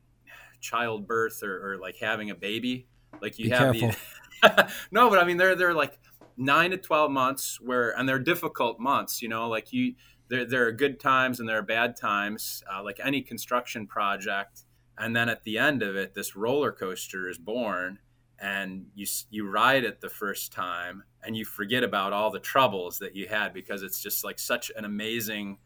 childbirth 0.61 1.42
or, 1.42 1.72
or, 1.72 1.79
like 1.79 1.96
having 1.96 2.31
a 2.31 2.35
baby. 2.35 2.87
Like 3.20 3.38
you 3.38 3.46
Be 3.46 3.50
have 3.50 3.74
careful. 3.74 3.98
the 4.42 4.72
no, 4.90 5.11
but 5.11 5.18
I 5.18 5.24
mean 5.24 5.37
they're 5.37 5.55
they're 5.57 5.74
like 5.74 5.98
nine 6.37 6.70
to 6.70 6.76
twelve 6.76 7.11
months 7.11 7.61
where 7.61 7.98
and 7.98 8.09
they're 8.09 8.18
difficult 8.18 8.79
months. 8.79 9.22
You 9.22 9.29
know, 9.29 9.48
like 9.48 9.72
you 9.72 9.94
there 10.31 10.45
there 10.47 10.66
are 10.66 10.73
good 10.73 10.99
times 10.99 11.40
and 11.40 11.49
there 11.49 11.59
are 11.59 11.62
bad 11.62 11.97
times, 11.97 12.62
uh, 12.73 12.83
like 12.83 13.01
any 13.05 13.21
construction 13.21 13.87
project. 13.87 14.62
And 14.97 15.14
then 15.16 15.29
at 15.29 15.45
the 15.45 15.59
end 15.59 15.83
of 15.83 15.97
it, 15.97 16.14
this 16.14 16.37
roller 16.37 16.73
coaster 16.73 17.29
is 17.29 17.37
born, 17.37 17.99
and 18.38 18.87
you 18.95 19.07
you 19.31 19.49
ride 19.49 19.85
it 19.85 20.01
the 20.01 20.09
first 20.09 20.53
time, 20.53 21.03
and 21.23 21.37
you 21.37 21.45
forget 21.45 21.83
about 21.83 22.12
all 22.12 22.31
the 22.31 22.38
troubles 22.38 22.99
that 23.01 23.16
you 23.16 23.29
had 23.29 23.53
because 23.53 23.83
it's 23.83 24.01
just 24.01 24.25
like 24.25 24.38
such 24.38 24.71
an 24.77 24.85
amazing 24.85 25.59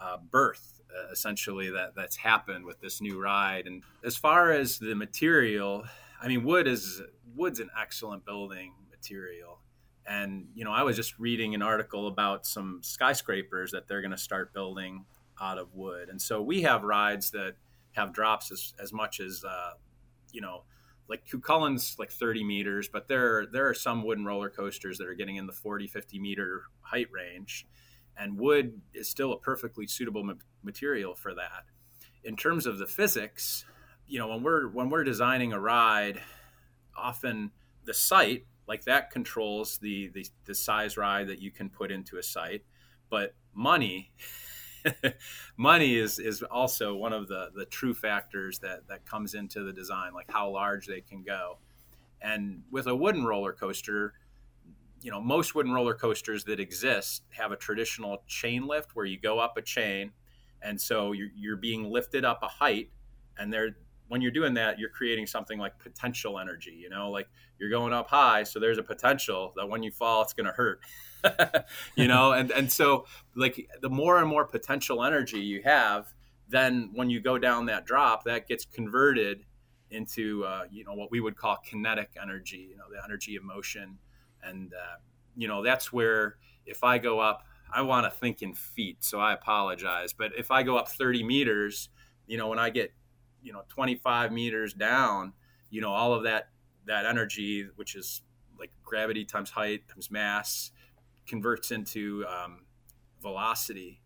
uh, 0.00 0.16
birth 0.30 0.80
uh, 0.90 1.10
essentially 1.12 1.70
that 1.70 1.94
that's 1.94 2.16
happened 2.16 2.64
with 2.64 2.80
this 2.80 3.00
new 3.00 3.20
ride. 3.20 3.66
And 3.66 3.82
as 4.02 4.16
far 4.16 4.50
as 4.50 4.78
the 4.78 4.94
material, 4.94 5.84
I 6.22 6.28
mean, 6.28 6.42
wood 6.42 6.66
is 6.66 7.02
wood's 7.34 7.60
an 7.60 7.70
excellent 7.78 8.24
building 8.24 8.72
material. 8.90 9.60
And 10.08 10.46
you 10.54 10.64
know, 10.64 10.72
I 10.72 10.82
was 10.82 10.96
just 10.96 11.18
reading 11.18 11.54
an 11.54 11.62
article 11.62 12.06
about 12.06 12.46
some 12.46 12.80
skyscrapers 12.82 13.72
that 13.72 13.88
they're 13.88 14.00
going 14.00 14.12
to 14.12 14.18
start 14.18 14.52
building 14.52 15.04
out 15.40 15.58
of 15.58 15.74
wood. 15.74 16.08
And 16.08 16.20
so 16.20 16.40
we 16.40 16.62
have 16.62 16.82
rides 16.82 17.30
that 17.32 17.56
have 17.92 18.12
drops 18.12 18.52
as, 18.52 18.74
as 18.80 18.92
much 18.92 19.20
as 19.20 19.44
uh, 19.44 19.72
you 20.32 20.40
know, 20.40 20.62
like 21.08 21.26
Cuchulainn's 21.26 21.96
like 21.98 22.10
30 22.10 22.44
meters, 22.44 22.88
but 22.88 23.08
there 23.08 23.46
there 23.46 23.68
are 23.68 23.74
some 23.74 24.04
wooden 24.04 24.24
roller 24.24 24.50
coasters 24.50 24.98
that 24.98 25.06
are 25.06 25.14
getting 25.14 25.36
in 25.36 25.46
the 25.46 25.52
40, 25.52 25.86
50 25.86 26.18
meter 26.18 26.64
height 26.80 27.08
range, 27.12 27.66
and 28.16 28.38
wood 28.38 28.80
is 28.92 29.08
still 29.08 29.32
a 29.32 29.38
perfectly 29.38 29.86
suitable 29.86 30.24
ma- 30.24 30.34
material 30.62 31.14
for 31.14 31.34
that. 31.34 31.64
In 32.24 32.36
terms 32.36 32.66
of 32.66 32.78
the 32.78 32.86
physics, 32.86 33.64
you 34.06 34.18
know, 34.18 34.28
when 34.28 34.42
we're 34.42 34.68
when 34.68 34.90
we're 34.90 35.04
designing 35.04 35.52
a 35.52 35.60
ride, 35.60 36.20
often 36.96 37.52
the 37.84 37.94
site 37.94 38.46
like 38.68 38.84
that 38.84 39.10
controls 39.10 39.78
the, 39.78 40.08
the 40.08 40.26
the 40.44 40.54
size 40.54 40.96
ride 40.96 41.28
that 41.28 41.40
you 41.40 41.50
can 41.50 41.70
put 41.70 41.90
into 41.90 42.18
a 42.18 42.22
site. 42.22 42.64
But 43.08 43.34
money 43.54 44.12
money 45.56 45.96
is 45.96 46.18
is 46.18 46.42
also 46.42 46.94
one 46.94 47.12
of 47.12 47.28
the 47.28 47.50
the 47.54 47.66
true 47.66 47.94
factors 47.94 48.58
that 48.60 48.88
that 48.88 49.04
comes 49.04 49.34
into 49.34 49.62
the 49.62 49.72
design 49.72 50.12
like 50.14 50.30
how 50.30 50.50
large 50.50 50.86
they 50.86 51.00
can 51.00 51.22
go. 51.22 51.58
And 52.20 52.62
with 52.70 52.86
a 52.86 52.94
wooden 52.94 53.24
roller 53.24 53.52
coaster 53.52 54.14
you 55.02 55.10
know 55.10 55.20
most 55.20 55.54
wooden 55.54 55.72
roller 55.72 55.94
coasters 55.94 56.44
that 56.44 56.58
exist 56.58 57.22
have 57.30 57.52
a 57.52 57.56
traditional 57.56 58.22
chain 58.26 58.66
lift 58.66 58.96
where 58.96 59.04
you 59.04 59.18
go 59.18 59.38
up 59.38 59.56
a 59.56 59.62
chain 59.62 60.10
and 60.62 60.80
so 60.80 61.12
you're, 61.12 61.28
you're 61.36 61.56
being 61.56 61.84
lifted 61.84 62.24
up 62.24 62.42
a 62.42 62.48
height 62.48 62.90
and 63.38 63.52
they're 63.52 63.76
when 64.08 64.20
you're 64.20 64.30
doing 64.30 64.54
that, 64.54 64.78
you're 64.78 64.90
creating 64.90 65.26
something 65.26 65.58
like 65.58 65.78
potential 65.78 66.38
energy. 66.38 66.72
You 66.78 66.90
know, 66.90 67.10
like 67.10 67.28
you're 67.58 67.70
going 67.70 67.92
up 67.92 68.08
high, 68.08 68.42
so 68.42 68.60
there's 68.60 68.78
a 68.78 68.82
potential 68.82 69.52
that 69.56 69.68
when 69.68 69.82
you 69.82 69.90
fall, 69.90 70.22
it's 70.22 70.32
going 70.32 70.46
to 70.46 70.52
hurt. 70.52 70.80
you 71.96 72.08
know, 72.08 72.32
and 72.32 72.50
and 72.50 72.70
so 72.70 73.06
like 73.34 73.68
the 73.80 73.90
more 73.90 74.18
and 74.18 74.28
more 74.28 74.44
potential 74.44 75.02
energy 75.04 75.40
you 75.40 75.62
have, 75.64 76.14
then 76.48 76.90
when 76.94 77.10
you 77.10 77.20
go 77.20 77.38
down 77.38 77.66
that 77.66 77.86
drop, 77.86 78.24
that 78.24 78.46
gets 78.46 78.64
converted 78.64 79.44
into 79.90 80.44
uh, 80.44 80.64
you 80.70 80.84
know 80.84 80.94
what 80.94 81.10
we 81.10 81.20
would 81.20 81.36
call 81.36 81.56
kinetic 81.64 82.10
energy. 82.20 82.68
You 82.70 82.76
know, 82.76 82.84
the 82.90 83.02
energy 83.04 83.36
of 83.36 83.42
motion, 83.42 83.98
and 84.42 84.72
uh, 84.72 84.96
you 85.36 85.48
know 85.48 85.62
that's 85.62 85.92
where 85.92 86.36
if 86.64 86.84
I 86.84 86.98
go 86.98 87.20
up, 87.20 87.44
I 87.72 87.82
want 87.82 88.04
to 88.04 88.10
think 88.10 88.42
in 88.42 88.54
feet, 88.54 88.98
so 89.00 89.20
I 89.20 89.32
apologize. 89.32 90.12
But 90.12 90.32
if 90.36 90.50
I 90.50 90.62
go 90.62 90.76
up 90.76 90.88
30 90.88 91.22
meters, 91.22 91.88
you 92.26 92.36
know, 92.36 92.48
when 92.48 92.58
I 92.58 92.70
get 92.70 92.92
you 93.46 93.52
know 93.52 93.62
25 93.68 94.32
meters 94.32 94.74
down, 94.74 95.32
you 95.70 95.80
know, 95.80 95.92
all 95.92 96.12
of 96.12 96.24
that 96.24 96.48
that 96.86 97.06
energy, 97.06 97.66
which 97.76 97.94
is 97.94 98.22
like 98.58 98.70
gravity 98.82 99.24
times 99.24 99.50
height 99.50 99.88
times 99.88 100.10
mass, 100.10 100.72
converts 101.26 101.70
into 101.70 102.24
um, 102.26 102.66
velocity 103.22 104.00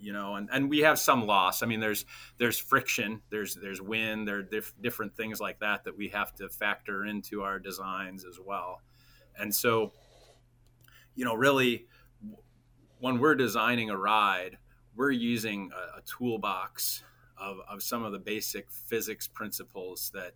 you 0.00 0.12
know 0.12 0.34
and, 0.34 0.48
and 0.52 0.68
we 0.68 0.80
have 0.80 0.98
some 0.98 1.26
loss. 1.26 1.62
I 1.62 1.66
mean 1.66 1.78
there's 1.78 2.04
there's 2.38 2.58
friction 2.58 3.20
there's 3.30 3.54
there's 3.54 3.80
wind 3.80 4.26
there 4.26 4.38
are 4.38 4.42
diff- 4.42 4.74
different 4.80 5.16
things 5.16 5.40
like 5.40 5.60
that 5.60 5.84
that 5.84 5.96
we 5.96 6.08
have 6.08 6.34
to 6.36 6.48
factor 6.48 7.04
into 7.04 7.42
our 7.42 7.60
designs 7.60 8.24
as 8.24 8.38
well. 8.44 8.82
And 9.38 9.54
so 9.54 9.92
you 11.14 11.24
know 11.24 11.34
really 11.34 11.86
when 12.98 13.20
we're 13.20 13.36
designing 13.36 13.90
a 13.90 13.96
ride 13.96 14.58
we're 14.96 15.12
using 15.12 15.70
a, 15.72 15.98
a 15.98 16.02
toolbox 16.02 17.04
of, 17.40 17.58
of 17.68 17.82
some 17.82 18.04
of 18.04 18.12
the 18.12 18.18
basic 18.18 18.70
physics 18.70 19.26
principles 19.28 20.10
that 20.14 20.32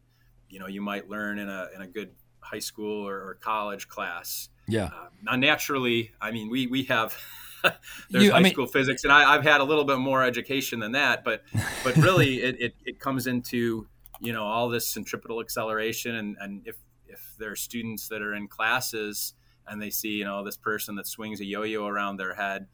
you 0.49 0.59
know 0.59 0.67
you 0.67 0.81
might 0.81 1.09
learn 1.09 1.39
in 1.39 1.49
a 1.49 1.69
in 1.75 1.81
a 1.83 1.87
good 1.87 2.11
high 2.41 2.59
school 2.59 3.07
or, 3.07 3.17
or 3.29 3.35
college 3.41 3.89
class 3.89 4.49
yeah 4.69 4.87
uh, 4.87 5.09
now 5.23 5.37
naturally 5.37 6.11
i 6.21 6.31
mean 6.31 6.51
we 6.51 6.67
we 6.67 6.85
have 6.85 7.17
there's 8.11 8.25
You- 8.25 8.31
I 8.33 8.35
high 8.37 8.43
mean- 8.43 8.53
school 8.53 8.67
physics, 8.67 9.05
and 9.05 9.13
I, 9.13 9.35
I've 9.35 9.43
had 9.43 9.61
a 9.61 9.65
little 9.65 9.85
bit 9.85 9.99
more 9.99 10.23
education 10.23 10.81
than 10.81 10.93
that. 10.93 11.25
But 11.25 11.45
but 11.85 11.97
really, 11.97 12.43
it, 12.43 12.61
it, 12.61 12.75
it 12.85 13.01
comes 13.01 13.27
into 13.27 13.87
you 14.21 14.33
know 14.35 14.45
all 14.45 14.69
this 14.69 14.87
centripetal 14.87 15.41
acceleration, 15.41 16.15
and 16.15 16.37
and 16.41 16.61
if 16.67 16.77
if 17.09 17.21
there 17.39 17.51
are 17.53 17.57
students 17.57 18.09
that 18.09 18.21
are 18.21 18.35
in 18.35 18.49
classes 18.49 19.33
and 19.67 19.81
they 19.81 19.89
see 19.89 20.11
you 20.11 20.25
know 20.27 20.45
this 20.45 20.59
person 20.59 20.97
that 20.97 21.07
swings 21.07 21.41
a 21.41 21.45
yo-yo 21.47 21.87
around 21.87 22.19
their 22.19 22.35
head, 22.35 22.67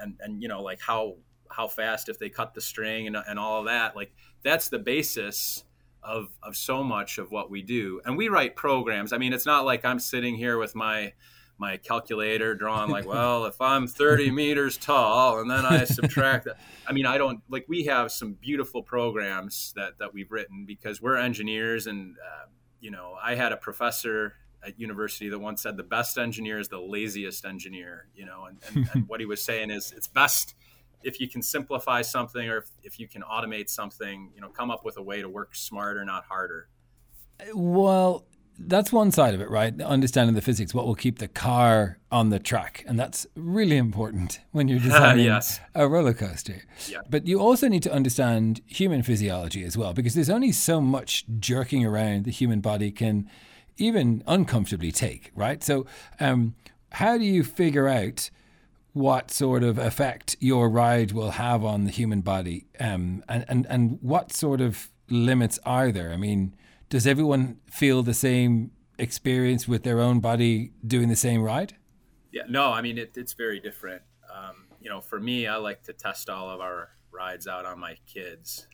and 0.00 0.14
and 0.20 0.40
you 0.40 0.46
know 0.46 0.62
like 0.62 0.80
how 0.80 1.16
how 1.50 1.68
fast 1.68 2.08
if 2.08 2.18
they 2.18 2.28
cut 2.28 2.54
the 2.54 2.60
string 2.60 3.06
and, 3.06 3.16
and 3.16 3.38
all 3.38 3.60
of 3.60 3.66
that, 3.66 3.96
like 3.96 4.12
that's 4.42 4.68
the 4.68 4.78
basis 4.78 5.64
of 6.02 6.28
of 6.42 6.56
so 6.56 6.82
much 6.82 7.18
of 7.18 7.30
what 7.30 7.50
we 7.50 7.62
do. 7.62 8.00
And 8.04 8.16
we 8.16 8.28
write 8.28 8.56
programs. 8.56 9.12
I 9.12 9.18
mean, 9.18 9.32
it's 9.32 9.46
not 9.46 9.64
like 9.64 9.84
I'm 9.84 9.98
sitting 9.98 10.36
here 10.36 10.58
with 10.58 10.74
my 10.74 11.12
my 11.58 11.78
calculator 11.78 12.54
drawing 12.54 12.90
like, 12.90 13.06
well, 13.06 13.46
if 13.46 13.60
I'm 13.60 13.86
30 13.86 14.30
meters 14.32 14.76
tall 14.76 15.40
and 15.40 15.50
then 15.50 15.64
I 15.64 15.84
subtract 15.84 16.44
that. 16.44 16.58
I 16.86 16.92
mean, 16.92 17.06
I 17.06 17.18
don't 17.18 17.40
like 17.48 17.64
we 17.68 17.84
have 17.84 18.12
some 18.12 18.34
beautiful 18.34 18.82
programs 18.82 19.72
that 19.76 19.98
that 19.98 20.12
we've 20.12 20.30
written 20.30 20.64
because 20.66 21.00
we're 21.00 21.16
engineers 21.16 21.86
and 21.86 22.16
uh, 22.18 22.46
you 22.80 22.90
know, 22.90 23.16
I 23.22 23.34
had 23.34 23.52
a 23.52 23.56
professor 23.56 24.34
at 24.64 24.78
university 24.78 25.28
that 25.28 25.38
once 25.38 25.62
said 25.62 25.76
the 25.76 25.82
best 25.82 26.18
engineer 26.18 26.58
is 26.58 26.68
the 26.68 26.80
laziest 26.80 27.44
engineer, 27.44 28.08
you 28.14 28.26
know, 28.26 28.46
and, 28.46 28.58
and, 28.68 28.90
and 28.92 29.08
what 29.08 29.20
he 29.20 29.26
was 29.26 29.42
saying 29.42 29.70
is 29.70 29.92
it's 29.96 30.08
best 30.08 30.54
if 31.02 31.20
you 31.20 31.28
can 31.28 31.42
simplify 31.42 32.02
something 32.02 32.48
or 32.48 32.58
if, 32.58 32.70
if 32.82 32.98
you 32.98 33.06
can 33.08 33.22
automate 33.22 33.68
something, 33.68 34.30
you 34.34 34.40
know, 34.40 34.48
come 34.48 34.70
up 34.70 34.84
with 34.84 34.96
a 34.96 35.02
way 35.02 35.20
to 35.20 35.28
work 35.28 35.54
smarter, 35.54 36.04
not 36.04 36.24
harder. 36.24 36.68
Well, 37.54 38.24
that's 38.58 38.90
one 38.90 39.12
side 39.12 39.34
of 39.34 39.40
it, 39.42 39.50
right? 39.50 39.78
Understanding 39.82 40.34
the 40.34 40.40
physics, 40.40 40.72
what 40.72 40.86
will 40.86 40.94
keep 40.94 41.18
the 41.18 41.28
car 41.28 41.98
on 42.10 42.30
the 42.30 42.38
track. 42.38 42.84
And 42.88 42.98
that's 42.98 43.26
really 43.34 43.76
important 43.76 44.40
when 44.52 44.66
you're 44.68 44.78
designing 44.90 45.26
Yes. 45.26 45.60
a 45.74 45.86
roller 45.86 46.14
coaster. 46.14 46.62
Yeah. 46.88 47.00
But 47.08 47.26
you 47.26 47.38
also 47.38 47.68
need 47.68 47.82
to 47.82 47.92
understand 47.92 48.62
human 48.66 49.02
physiology 49.02 49.62
as 49.64 49.76
well, 49.76 49.92
because 49.92 50.14
there's 50.14 50.30
only 50.30 50.52
so 50.52 50.80
much 50.80 51.24
jerking 51.38 51.84
around 51.84 52.24
the 52.24 52.30
human 52.30 52.60
body 52.60 52.90
can 52.90 53.28
even 53.76 54.22
uncomfortably 54.26 54.90
take, 54.90 55.30
right? 55.34 55.62
So, 55.62 55.84
um, 56.18 56.54
how 56.92 57.18
do 57.18 57.24
you 57.24 57.44
figure 57.44 57.88
out 57.88 58.30
what 58.96 59.30
sort 59.30 59.62
of 59.62 59.76
effect 59.76 60.36
your 60.40 60.70
ride 60.70 61.12
will 61.12 61.32
have 61.32 61.62
on 61.62 61.84
the 61.84 61.90
human 61.90 62.22
body 62.22 62.64
um, 62.80 63.22
and, 63.28 63.44
and, 63.46 63.66
and 63.68 63.98
what 64.00 64.32
sort 64.32 64.58
of 64.58 64.90
limits 65.10 65.58
are 65.66 65.92
there? 65.92 66.14
I 66.14 66.16
mean, 66.16 66.56
does 66.88 67.06
everyone 67.06 67.58
feel 67.70 68.02
the 68.02 68.14
same 68.14 68.70
experience 68.98 69.68
with 69.68 69.82
their 69.82 70.00
own 70.00 70.20
body 70.20 70.72
doing 70.86 71.10
the 71.10 71.16
same 71.16 71.42
ride? 71.42 71.76
Yeah, 72.32 72.44
no, 72.48 72.72
I 72.72 72.80
mean 72.80 72.96
it, 72.96 73.12
it's 73.18 73.34
very 73.34 73.60
different. 73.60 74.00
Um, 74.34 74.64
you 74.80 74.88
know, 74.88 75.02
for 75.02 75.20
me, 75.20 75.46
I 75.46 75.56
like 75.56 75.82
to 75.82 75.92
test 75.92 76.30
all 76.30 76.48
of 76.48 76.62
our 76.62 76.88
rides 77.10 77.46
out 77.46 77.66
on 77.66 77.78
my 77.78 77.96
kids 78.06 78.66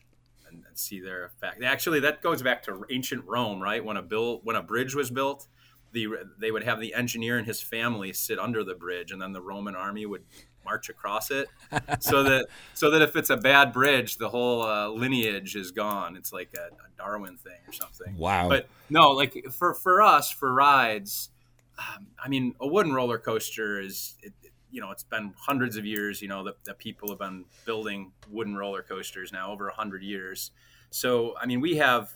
and, 0.47 0.63
and 0.65 0.77
see 0.77 1.01
their 1.01 1.25
effect. 1.25 1.61
Actually, 1.61 1.99
that 1.99 2.21
goes 2.21 2.41
back 2.41 2.63
to 2.63 2.85
ancient 2.89 3.25
Rome, 3.25 3.61
right? 3.61 3.83
When 3.83 3.97
a 3.97 4.01
bill, 4.01 4.39
when 4.45 4.55
a 4.55 4.63
bridge 4.63 4.95
was 4.95 5.11
built, 5.11 5.49
the 5.93 6.07
they 6.39 6.51
would 6.51 6.63
have 6.63 6.81
the 6.81 6.93
engineer 6.93 7.37
and 7.37 7.47
his 7.47 7.61
family 7.61 8.11
sit 8.11 8.39
under 8.39 8.63
the 8.63 8.75
bridge, 8.75 9.11
and 9.11 9.21
then 9.21 9.31
the 9.31 9.41
Roman 9.41 9.75
army 9.75 10.05
would 10.05 10.23
march 10.65 10.89
across 10.89 11.31
it, 11.31 11.47
so 11.99 12.23
that 12.23 12.47
so 12.73 12.89
that 12.91 13.01
if 13.01 13.15
it's 13.15 13.29
a 13.29 13.37
bad 13.37 13.71
bridge, 13.71 14.17
the 14.17 14.29
whole 14.29 14.63
uh, 14.63 14.89
lineage 14.89 15.55
is 15.55 15.71
gone. 15.71 16.15
It's 16.17 16.33
like 16.33 16.49
a, 16.55 16.65
a 16.65 16.89
Darwin 16.97 17.37
thing 17.37 17.59
or 17.67 17.73
something. 17.73 18.17
Wow. 18.17 18.49
But 18.49 18.67
no, 18.89 19.11
like 19.11 19.45
for 19.51 19.73
for 19.73 20.01
us 20.01 20.31
for 20.31 20.51
rides, 20.51 21.29
um, 21.77 22.07
I 22.23 22.27
mean, 22.27 22.55
a 22.59 22.67
wooden 22.67 22.93
roller 22.93 23.17
coaster 23.17 23.79
is, 23.79 24.15
it, 24.21 24.33
you 24.71 24.81
know, 24.81 24.91
it's 24.91 25.03
been 25.03 25.33
hundreds 25.37 25.77
of 25.77 25.85
years. 25.85 26.21
You 26.21 26.27
know 26.27 26.43
that, 26.43 26.63
that 26.65 26.79
people 26.79 27.09
have 27.09 27.19
been 27.19 27.45
building 27.65 28.11
wooden 28.29 28.55
roller 28.55 28.83
coasters 28.83 29.31
now 29.31 29.51
over 29.51 29.69
a 29.69 29.73
hundred 29.73 30.03
years. 30.03 30.51
So 30.89 31.35
I 31.39 31.45
mean, 31.45 31.61
we 31.61 31.77
have 31.77 32.15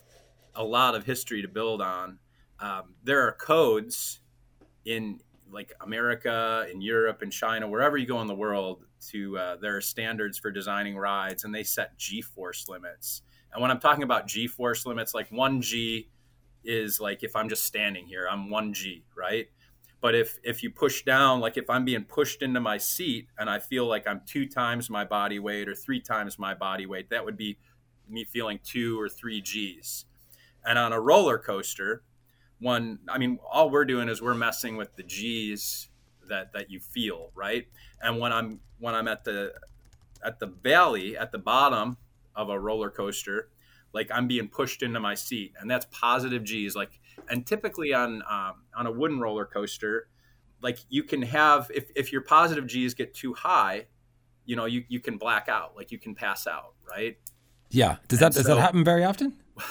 a 0.54 0.64
lot 0.64 0.94
of 0.94 1.04
history 1.04 1.42
to 1.42 1.48
build 1.48 1.80
on. 1.80 2.18
Um, 2.60 2.94
there 3.04 3.22
are 3.26 3.32
codes 3.32 4.20
in 4.84 5.20
like 5.50 5.72
America, 5.80 6.66
in 6.72 6.80
Europe, 6.80 7.22
in 7.22 7.30
China, 7.30 7.68
wherever 7.68 7.96
you 7.96 8.06
go 8.06 8.20
in 8.20 8.26
the 8.26 8.34
world. 8.34 8.84
To 9.10 9.38
uh, 9.38 9.56
there 9.56 9.76
are 9.76 9.80
standards 9.80 10.38
for 10.38 10.50
designing 10.50 10.96
rides, 10.96 11.44
and 11.44 11.54
they 11.54 11.62
set 11.62 11.96
G-force 11.98 12.68
limits. 12.68 13.22
And 13.52 13.62
when 13.62 13.70
I'm 13.70 13.78
talking 13.78 14.02
about 14.02 14.26
G-force 14.26 14.86
limits, 14.86 15.14
like 15.14 15.30
one 15.30 15.62
G 15.62 16.08
is 16.64 17.00
like 17.00 17.22
if 17.22 17.36
I'm 17.36 17.48
just 17.48 17.62
standing 17.62 18.06
here, 18.06 18.26
I'm 18.30 18.50
one 18.50 18.72
G, 18.72 19.04
right? 19.16 19.46
But 20.00 20.14
if 20.14 20.38
if 20.42 20.62
you 20.62 20.70
push 20.70 21.02
down, 21.02 21.40
like 21.40 21.56
if 21.56 21.70
I'm 21.70 21.84
being 21.84 22.04
pushed 22.04 22.42
into 22.42 22.60
my 22.60 22.78
seat 22.78 23.28
and 23.38 23.48
I 23.48 23.58
feel 23.58 23.86
like 23.86 24.06
I'm 24.06 24.22
two 24.26 24.46
times 24.46 24.90
my 24.90 25.04
body 25.04 25.38
weight 25.38 25.68
or 25.68 25.74
three 25.74 26.00
times 26.00 26.38
my 26.38 26.54
body 26.54 26.86
weight, 26.86 27.10
that 27.10 27.24
would 27.24 27.36
be 27.36 27.58
me 28.08 28.24
feeling 28.24 28.60
two 28.64 29.00
or 29.00 29.08
three 29.08 29.40
G's. 29.40 30.06
And 30.64 30.78
on 30.78 30.92
a 30.92 31.00
roller 31.00 31.38
coaster, 31.38 32.02
one, 32.60 32.98
I 33.08 33.18
mean, 33.18 33.38
all 33.50 33.70
we're 33.70 33.84
doing 33.84 34.08
is 34.08 34.20
we're 34.20 34.34
messing 34.34 34.76
with 34.76 34.94
the 34.96 35.02
G's 35.02 35.88
that 36.28 36.52
that 36.52 36.70
you 36.70 36.80
feel, 36.80 37.30
right? 37.34 37.66
And 38.02 38.18
when 38.18 38.32
I'm 38.32 38.60
when 38.78 38.94
I'm 38.94 39.08
at 39.08 39.24
the 39.24 39.54
at 40.24 40.38
the 40.40 40.46
valley 40.46 41.16
at 41.16 41.32
the 41.32 41.38
bottom 41.38 41.96
of 42.34 42.48
a 42.50 42.58
roller 42.58 42.90
coaster, 42.90 43.48
like 43.92 44.10
I'm 44.12 44.26
being 44.28 44.48
pushed 44.48 44.82
into 44.82 45.00
my 45.00 45.14
seat, 45.14 45.54
and 45.60 45.70
that's 45.70 45.86
positive 45.90 46.44
G's. 46.44 46.74
Like, 46.76 46.98
and 47.30 47.46
typically 47.46 47.94
on 47.94 48.22
um, 48.28 48.54
on 48.76 48.86
a 48.86 48.92
wooden 48.92 49.20
roller 49.20 49.44
coaster, 49.46 50.08
like 50.60 50.78
you 50.88 51.02
can 51.04 51.22
have 51.22 51.70
if 51.74 51.90
if 51.96 52.12
your 52.12 52.20
positive 52.22 52.66
G's 52.66 52.94
get 52.94 53.14
too 53.14 53.34
high, 53.34 53.86
you 54.44 54.56
know, 54.56 54.64
you 54.66 54.84
you 54.88 55.00
can 55.00 55.16
black 55.16 55.48
out, 55.48 55.76
like 55.76 55.90
you 55.92 55.98
can 55.98 56.14
pass 56.14 56.46
out, 56.46 56.74
right? 56.88 57.16
Yeah. 57.70 57.96
Does 58.08 58.18
that 58.20 58.26
And 58.26 58.34
does 58.34 58.46
so- 58.46 58.54
that 58.56 58.60
happen 58.60 58.82
very 58.84 59.04
often? 59.04 59.34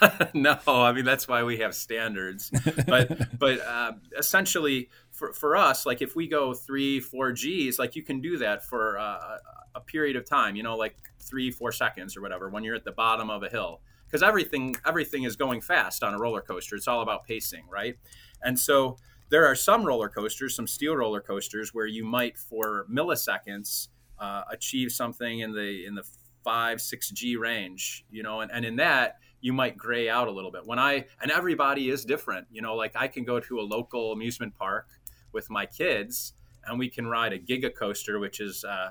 no, 0.34 0.58
I 0.66 0.92
mean 0.92 1.04
that's 1.04 1.28
why 1.28 1.42
we 1.42 1.58
have 1.58 1.74
standards. 1.74 2.50
But 2.86 3.38
but 3.38 3.66
um, 3.66 4.00
essentially, 4.18 4.88
for 5.10 5.32
for 5.32 5.56
us, 5.56 5.86
like 5.86 6.02
if 6.02 6.16
we 6.16 6.26
go 6.26 6.54
three 6.54 7.00
four 7.00 7.32
Gs, 7.32 7.78
like 7.78 7.96
you 7.96 8.02
can 8.02 8.20
do 8.20 8.38
that 8.38 8.64
for 8.64 8.98
uh, 8.98 9.38
a 9.74 9.80
period 9.80 10.16
of 10.16 10.24
time. 10.24 10.56
You 10.56 10.62
know, 10.62 10.76
like 10.76 10.96
three 11.20 11.50
four 11.50 11.72
seconds 11.72 12.16
or 12.16 12.20
whatever 12.20 12.48
when 12.48 12.64
you're 12.64 12.74
at 12.74 12.84
the 12.84 12.92
bottom 12.92 13.30
of 13.30 13.42
a 13.42 13.48
hill, 13.48 13.80
because 14.06 14.22
everything 14.22 14.76
everything 14.86 15.24
is 15.24 15.36
going 15.36 15.60
fast 15.60 16.02
on 16.02 16.14
a 16.14 16.18
roller 16.18 16.40
coaster. 16.40 16.76
It's 16.76 16.88
all 16.88 17.02
about 17.02 17.24
pacing, 17.24 17.64
right? 17.70 17.96
And 18.42 18.58
so 18.58 18.96
there 19.28 19.46
are 19.46 19.54
some 19.54 19.84
roller 19.84 20.08
coasters, 20.08 20.56
some 20.56 20.66
steel 20.66 20.96
roller 20.96 21.20
coasters, 21.20 21.72
where 21.72 21.86
you 21.86 22.04
might 22.04 22.36
for 22.36 22.86
milliseconds 22.90 23.88
uh, 24.18 24.42
achieve 24.50 24.92
something 24.92 25.40
in 25.40 25.52
the 25.52 25.84
in 25.86 25.94
the 25.94 26.04
five 26.42 26.80
six 26.80 27.10
G 27.10 27.36
range. 27.36 28.04
You 28.10 28.22
know, 28.22 28.40
and, 28.40 28.50
and 28.50 28.64
in 28.64 28.76
that 28.76 29.18
you 29.40 29.52
might 29.52 29.76
gray 29.76 30.08
out 30.08 30.28
a 30.28 30.30
little 30.30 30.50
bit. 30.50 30.66
When 30.66 30.78
I 30.78 31.06
and 31.20 31.30
everybody 31.30 31.90
is 31.90 32.04
different, 32.04 32.46
you 32.50 32.62
know, 32.62 32.74
like 32.74 32.92
I 32.94 33.08
can 33.08 33.24
go 33.24 33.40
to 33.40 33.60
a 33.60 33.62
local 33.62 34.12
amusement 34.12 34.54
park 34.54 34.88
with 35.32 35.50
my 35.50 35.66
kids 35.66 36.34
and 36.64 36.78
we 36.78 36.88
can 36.88 37.06
ride 37.06 37.32
a 37.32 37.38
giga 37.38 37.74
coaster, 37.74 38.18
which 38.18 38.40
is 38.40 38.64
uh, 38.64 38.90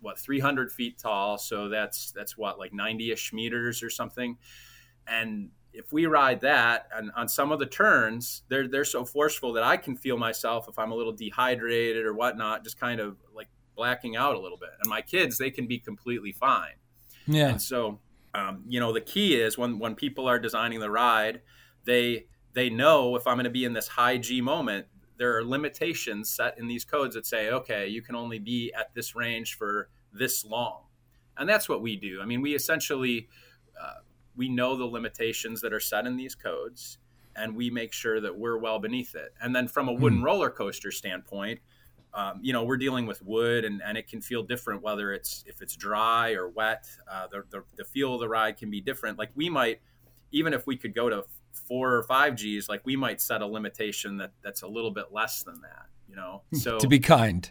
what 0.00 0.18
300 0.18 0.70
feet 0.70 0.98
tall. 0.98 1.38
So 1.38 1.68
that's 1.68 2.12
that's 2.12 2.36
what 2.36 2.58
like 2.58 2.72
90ish 2.72 3.32
meters 3.32 3.82
or 3.82 3.90
something. 3.90 4.36
And 5.06 5.50
if 5.72 5.92
we 5.92 6.06
ride 6.06 6.40
that 6.40 6.88
and 6.94 7.10
on 7.16 7.28
some 7.28 7.52
of 7.52 7.58
the 7.58 7.66
turns, 7.66 8.42
they're 8.48 8.68
they're 8.68 8.84
so 8.84 9.04
forceful 9.04 9.52
that 9.54 9.64
I 9.64 9.76
can 9.76 9.96
feel 9.96 10.16
myself 10.16 10.68
if 10.68 10.78
I'm 10.78 10.92
a 10.92 10.94
little 10.94 11.12
dehydrated 11.12 12.04
or 12.04 12.14
whatnot, 12.14 12.64
just 12.64 12.78
kind 12.78 13.00
of 13.00 13.16
like 13.34 13.48
blacking 13.76 14.16
out 14.16 14.34
a 14.34 14.40
little 14.40 14.58
bit. 14.58 14.70
And 14.80 14.88
my 14.88 15.00
kids, 15.00 15.38
they 15.38 15.50
can 15.50 15.66
be 15.66 15.78
completely 15.78 16.32
fine. 16.32 16.74
Yeah. 17.26 17.48
And 17.50 17.62
so, 17.62 18.00
um, 18.38 18.64
you 18.68 18.78
know, 18.80 18.92
the 18.92 19.00
key 19.00 19.40
is 19.40 19.58
when 19.58 19.78
when 19.78 19.94
people 19.94 20.28
are 20.28 20.38
designing 20.38 20.80
the 20.80 20.90
ride, 20.90 21.40
they 21.84 22.26
they 22.52 22.70
know 22.70 23.16
if 23.16 23.26
I'm 23.26 23.36
going 23.36 23.44
to 23.44 23.50
be 23.50 23.64
in 23.64 23.72
this 23.72 23.88
high 23.88 24.18
G 24.18 24.40
moment, 24.40 24.86
there 25.16 25.36
are 25.36 25.44
limitations 25.44 26.30
set 26.30 26.58
in 26.58 26.68
these 26.68 26.84
codes 26.84 27.14
that 27.14 27.26
say, 27.26 27.50
okay, 27.50 27.88
you 27.88 28.02
can 28.02 28.14
only 28.14 28.38
be 28.38 28.72
at 28.78 28.94
this 28.94 29.14
range 29.14 29.56
for 29.56 29.90
this 30.12 30.44
long, 30.44 30.82
and 31.36 31.48
that's 31.48 31.68
what 31.68 31.82
we 31.82 31.96
do. 31.96 32.20
I 32.22 32.26
mean, 32.26 32.40
we 32.40 32.54
essentially 32.54 33.28
uh, 33.80 34.00
we 34.36 34.48
know 34.48 34.76
the 34.76 34.84
limitations 34.84 35.60
that 35.62 35.72
are 35.72 35.80
set 35.80 36.06
in 36.06 36.16
these 36.16 36.34
codes, 36.34 36.98
and 37.34 37.56
we 37.56 37.70
make 37.70 37.92
sure 37.92 38.20
that 38.20 38.38
we're 38.38 38.58
well 38.58 38.78
beneath 38.78 39.14
it. 39.14 39.34
And 39.40 39.54
then 39.54 39.68
from 39.68 39.88
a 39.88 39.92
wooden 39.92 40.20
mm. 40.20 40.24
roller 40.24 40.50
coaster 40.50 40.92
standpoint, 40.92 41.60
um, 42.14 42.40
you 42.40 42.52
know 42.52 42.64
we're 42.64 42.76
dealing 42.76 43.06
with 43.06 43.22
wood 43.22 43.64
and, 43.64 43.82
and 43.84 43.98
it 43.98 44.08
can 44.08 44.20
feel 44.20 44.42
different 44.42 44.82
whether 44.82 45.12
it's 45.12 45.44
if 45.46 45.60
it's 45.60 45.76
dry 45.76 46.32
or 46.32 46.48
wet 46.48 46.86
uh, 47.10 47.26
the, 47.30 47.44
the, 47.50 47.64
the, 47.76 47.84
feel 47.84 48.14
of 48.14 48.20
the 48.20 48.28
ride 48.28 48.56
can 48.56 48.70
be 48.70 48.80
different. 48.80 49.18
Like 49.18 49.30
we 49.34 49.48
might 49.48 49.80
even 50.32 50.52
if 50.52 50.66
we 50.66 50.76
could 50.76 50.94
go 50.94 51.08
to 51.08 51.24
four 51.52 51.94
or 51.94 52.02
five 52.04 52.36
g's 52.36 52.68
like 52.68 52.80
we 52.84 52.96
might 52.96 53.20
set 53.20 53.42
a 53.42 53.46
limitation 53.46 54.16
that 54.16 54.32
that's 54.42 54.62
a 54.62 54.68
little 54.68 54.90
bit 54.90 55.06
less 55.12 55.42
than 55.42 55.60
that 55.60 55.86
you 56.08 56.16
know? 56.16 56.42
So 56.54 56.78
to 56.78 56.88
be 56.88 56.98
kind. 56.98 57.50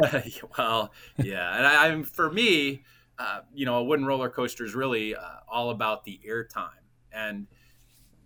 Well 0.58 0.92
yeah. 1.22 1.56
And 1.56 1.66
I, 1.66 1.86
am 1.86 2.02
for 2.02 2.30
me 2.30 2.82
uh, 3.18 3.40
you 3.54 3.64
know 3.64 3.76
a 3.76 3.84
wooden 3.84 4.04
roller 4.04 4.28
coaster 4.28 4.64
is 4.64 4.74
really 4.74 5.14
uh, 5.14 5.20
all 5.48 5.70
about 5.70 6.04
the 6.04 6.20
air 6.26 6.44
time 6.44 6.70
and 7.12 7.46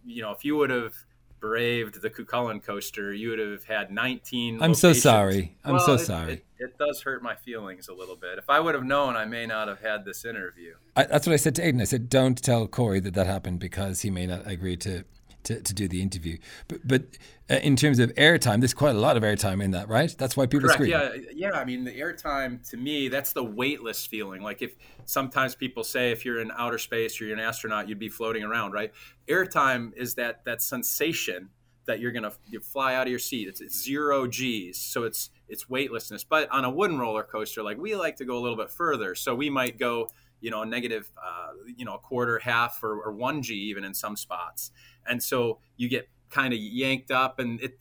you 0.05 0.23
know 0.23 0.33
if 0.33 0.45
you 0.45 0.57
would 0.57 0.71
have 0.71 0.95
braved 1.41 2.01
the 2.01 2.11
Cuchulainn 2.11 2.63
coaster, 2.63 3.13
you 3.13 3.31
would 3.31 3.39
have 3.39 3.65
had 3.65 3.91
19. 3.91 4.57
I'm 4.57 4.61
locations. 4.61 4.81
so 4.81 4.93
sorry. 4.93 5.57
I'm 5.65 5.75
well, 5.75 5.87
so 5.87 5.95
it, 5.95 5.99
sorry. 5.99 6.33
It, 6.33 6.45
it, 6.59 6.79
does 6.79 7.03
hurt 7.03 7.23
my 7.23 7.35
feelings 7.35 7.89
a 7.89 7.95
little 7.95 8.17
bit. 8.17 8.39
If 8.39 8.49
I 8.51 8.61
would 8.61 8.75
have 8.75 8.85
known, 8.85 9.17
I 9.17 9.25
may 9.25 9.47
not 9.47 9.69
have 9.69 9.81
had 9.81 10.05
this 10.05 10.25
interview. 10.25 10.75
I, 10.97 11.05
that's 11.05 11.27
what 11.27 11.33
I 11.33 11.37
said 11.37 11.55
to 11.57 11.63
Aiden. 11.63 11.81
I 11.81 11.85
said, 11.85 12.09
don't 12.09 12.41
tell 12.41 12.67
Korey 12.67 13.03
that 13.03 13.15
that 13.15 13.27
happened 13.27 13.61
because 13.61 14.03
he 14.03 14.11
may 14.11 14.27
not 14.27 14.47
agree 14.47 14.77
to 14.79 15.05
to, 15.45 15.61
to 15.61 15.75
do 15.75 15.89
the 15.89 16.03
interview. 16.03 16.39
But, 16.67 16.87
but 16.87 17.03
uh, 17.51 17.55
in 17.57 17.77
terms 17.77 17.99
of 17.99 18.15
airtime, 18.15 18.61
there's 18.61 18.75
quite 18.75 18.95
a 18.95 18.99
lot 18.99 19.17
of 19.17 19.23
airtime 19.23 19.63
in 19.63 19.71
that, 19.73 19.89
right? 19.89 20.15
That's 20.19 20.37
why 20.37 20.47
people 20.47 20.69
Correct. 20.69 20.75
scream. 20.75 20.91
Yeah, 20.91 21.17
yeah. 21.35 21.53
I 21.53 21.65
mean, 21.65 21.85
the 21.85 21.99
airtime 21.99 22.69
to 22.71 22.77
me, 22.77 23.09
that's 23.09 23.33
the 23.33 23.45
weightless 23.45 24.05
feeling. 24.05 24.43
Like 24.43 24.63
if 24.63 24.75
sometimes 25.05 25.55
people 25.55 25.85
say 25.85 26.11
if 26.11 26.25
you're 26.25 26.41
in 26.41 26.51
outer 26.57 26.79
space 26.79 27.21
or 27.21 27.25
you're 27.25 27.37
an 27.37 27.43
astronaut, 27.43 27.89
you'd 27.89 27.99
be 27.99 28.09
floating 28.09 28.43
around, 28.43 28.73
right? 28.73 28.93
Airtime 29.29 29.93
is 29.97 30.15
that 30.15 30.45
that 30.45 30.61
sensation 30.63 31.51
that 31.87 32.01
you're 32.01 32.13
gonna 32.13 32.33
you 32.47 32.61
fly 32.61 32.95
out 32.95 33.07
of 33.07 33.11
your 33.11 33.19
seat. 33.19 33.49
It's, 33.49 33.61
it's 33.61 33.83
zero 33.83 34.27
G's, 34.27 34.79
so 34.79 35.05
it's 35.05 35.31
it's 35.49 35.69
weightlessness. 35.69 36.23
But 36.23 36.51
on 36.51 36.65
a 36.65 36.71
wooden 36.71 36.99
roller 36.99 37.23
coaster, 37.23 37.63
like 37.63 37.79
we 37.79 37.97
like 37.97 38.17
to 38.17 38.25
go 38.25 38.37
a 38.37 38.41
little 38.41 38.59
bit 38.59 38.71
further, 38.71 39.15
so 39.15 39.35
we 39.35 39.49
might 39.49 39.79
go 39.79 40.11
you 40.41 40.51
know, 40.51 40.63
a 40.63 40.67
negative, 40.67 41.11
uh, 41.17 41.53
you 41.77 41.85
know, 41.85 41.95
a 41.95 41.99
quarter, 41.99 42.39
half, 42.39 42.83
or, 42.83 43.01
or, 43.01 43.13
one 43.13 43.43
G 43.43 43.55
even 43.55 43.85
in 43.85 43.95
some 43.95 44.17
spots. 44.17 44.71
And 45.07 45.23
so 45.23 45.59
you 45.77 45.89
get 45.89 46.09
kind 46.31 46.53
of 46.53 46.59
yanked 46.59 47.11
up, 47.11 47.39
and 47.39 47.61
it. 47.61 47.79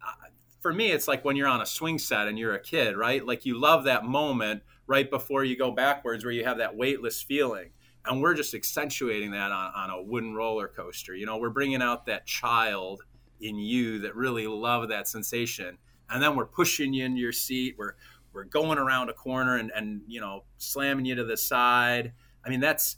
Uh, 0.00 0.28
for 0.60 0.72
me, 0.72 0.92
it's 0.92 1.08
like 1.08 1.24
when 1.24 1.34
you're 1.34 1.48
on 1.48 1.60
a 1.60 1.66
swing 1.66 1.98
set 1.98 2.28
and 2.28 2.38
you're 2.38 2.54
a 2.54 2.60
kid, 2.60 2.96
right? 2.96 3.26
Like 3.26 3.44
you 3.44 3.60
love 3.60 3.84
that 3.84 4.04
moment 4.04 4.62
right 4.86 5.10
before 5.10 5.44
you 5.44 5.56
go 5.56 5.72
backwards, 5.72 6.24
where 6.24 6.32
you 6.32 6.44
have 6.44 6.58
that 6.58 6.76
weightless 6.76 7.20
feeling. 7.20 7.70
And 8.04 8.22
we're 8.22 8.34
just 8.34 8.54
accentuating 8.54 9.32
that 9.32 9.52
on, 9.52 9.72
on 9.74 9.90
a 9.90 10.02
wooden 10.02 10.34
roller 10.34 10.68
coaster. 10.68 11.14
You 11.14 11.26
know, 11.26 11.36
we're 11.36 11.50
bringing 11.50 11.82
out 11.82 12.06
that 12.06 12.26
child 12.26 13.02
in 13.40 13.56
you 13.56 14.00
that 14.00 14.14
really 14.16 14.46
love 14.46 14.88
that 14.88 15.08
sensation. 15.08 15.78
And 16.10 16.22
then 16.22 16.36
we're 16.36 16.46
pushing 16.46 16.92
you 16.92 17.04
into 17.04 17.20
your 17.20 17.32
seat. 17.32 17.76
We're 17.78 17.94
we're 18.32 18.44
going 18.44 18.78
around 18.78 19.10
a 19.10 19.12
corner 19.12 19.56
and, 19.56 19.70
and 19.74 20.02
you 20.06 20.20
know 20.20 20.44
slamming 20.58 21.04
you 21.04 21.14
to 21.14 21.24
the 21.24 21.36
side. 21.36 22.12
I 22.44 22.50
mean 22.50 22.60
that's 22.60 22.96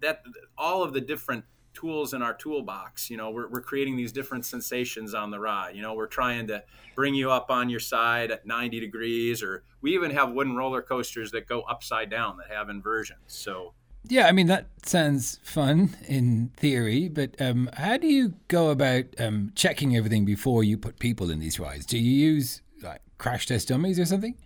that 0.00 0.22
all 0.58 0.82
of 0.82 0.92
the 0.92 1.00
different 1.00 1.44
tools 1.72 2.14
in 2.14 2.22
our 2.22 2.34
toolbox 2.34 3.10
you 3.10 3.16
know 3.16 3.30
we're, 3.30 3.48
we're 3.48 3.60
creating 3.60 3.96
these 3.96 4.12
different 4.12 4.44
sensations 4.44 5.14
on 5.14 5.30
the 5.30 5.38
ride. 5.38 5.74
You 5.74 5.82
know 5.82 5.94
we're 5.94 6.06
trying 6.06 6.46
to 6.48 6.62
bring 6.94 7.14
you 7.14 7.30
up 7.30 7.50
on 7.50 7.68
your 7.68 7.80
side 7.80 8.30
at 8.30 8.46
90 8.46 8.80
degrees 8.80 9.42
or 9.42 9.64
we 9.80 9.94
even 9.94 10.10
have 10.12 10.32
wooden 10.32 10.56
roller 10.56 10.82
coasters 10.82 11.30
that 11.32 11.48
go 11.48 11.62
upside 11.62 12.10
down 12.10 12.36
that 12.38 12.54
have 12.54 12.68
inversions 12.68 13.20
so. 13.26 13.74
Yeah 14.06 14.26
i 14.26 14.32
mean 14.32 14.48
that 14.48 14.66
sounds 14.84 15.40
fun 15.42 15.96
in 16.06 16.52
theory 16.58 17.08
but 17.08 17.40
um, 17.40 17.70
how 17.72 17.96
do 17.96 18.06
you 18.06 18.34
go 18.48 18.68
about 18.68 19.04
um, 19.18 19.50
checking 19.54 19.96
everything 19.96 20.26
before 20.26 20.62
you 20.62 20.76
put 20.76 20.98
people 20.98 21.30
in 21.30 21.40
these 21.40 21.58
rides? 21.58 21.86
Do 21.86 21.98
you 21.98 22.12
use 22.12 22.60
like 22.82 23.00
crash 23.18 23.46
test 23.46 23.68
dummies 23.68 23.98
or 23.98 24.04
something 24.04 24.36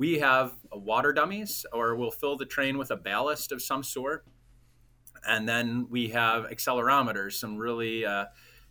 we 0.00 0.18
have 0.18 0.54
water 0.72 1.12
dummies, 1.12 1.66
or 1.74 1.94
we'll 1.94 2.10
fill 2.10 2.34
the 2.34 2.46
train 2.46 2.78
with 2.78 2.90
a 2.90 2.96
ballast 2.96 3.52
of 3.52 3.60
some 3.60 3.82
sort. 3.82 4.24
And 5.28 5.46
then 5.46 5.88
we 5.90 6.08
have 6.08 6.44
accelerometers, 6.44 7.34
some 7.34 7.58
really 7.58 8.06
uh, 8.06 8.24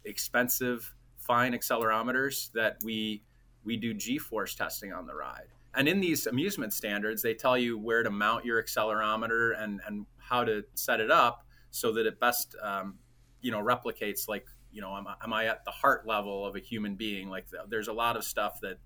expensive, 0.03 0.91
fine 1.19 1.53
accelerometers 1.53 2.51
that 2.53 2.77
we 2.83 3.21
we 3.63 3.77
do 3.77 3.93
G-force 3.93 4.55
testing 4.55 4.91
on 4.91 5.05
the 5.05 5.13
ride. 5.13 5.49
And 5.75 5.87
in 5.87 5.99
these 5.99 6.25
amusement 6.25 6.73
standards, 6.73 7.21
they 7.21 7.35
tell 7.35 7.59
you 7.59 7.77
where 7.77 8.01
to 8.01 8.09
mount 8.09 8.43
your 8.43 8.61
accelerometer 8.61 9.51
and 9.61 9.81
and 9.85 10.07
how 10.17 10.43
to 10.43 10.63
set 10.73 10.99
it 10.99 11.11
up 11.11 11.45
so 11.69 11.91
that 11.93 12.07
it 12.07 12.19
best 12.19 12.55
um, 12.63 12.97
you 13.39 13.51
know 13.51 13.61
replicates 13.61 14.27
like 14.27 14.47
you 14.71 14.81
know 14.81 14.97
am, 14.97 15.05
am 15.23 15.31
I 15.31 15.45
at 15.45 15.63
the 15.63 15.71
heart 15.71 16.07
level 16.07 16.43
of 16.43 16.55
a 16.55 16.59
human 16.59 16.95
being? 16.95 17.29
Like 17.29 17.45
there's 17.67 17.87
a 17.87 17.93
lot 17.93 18.17
of 18.17 18.23
stuff 18.23 18.59
that 18.61 18.79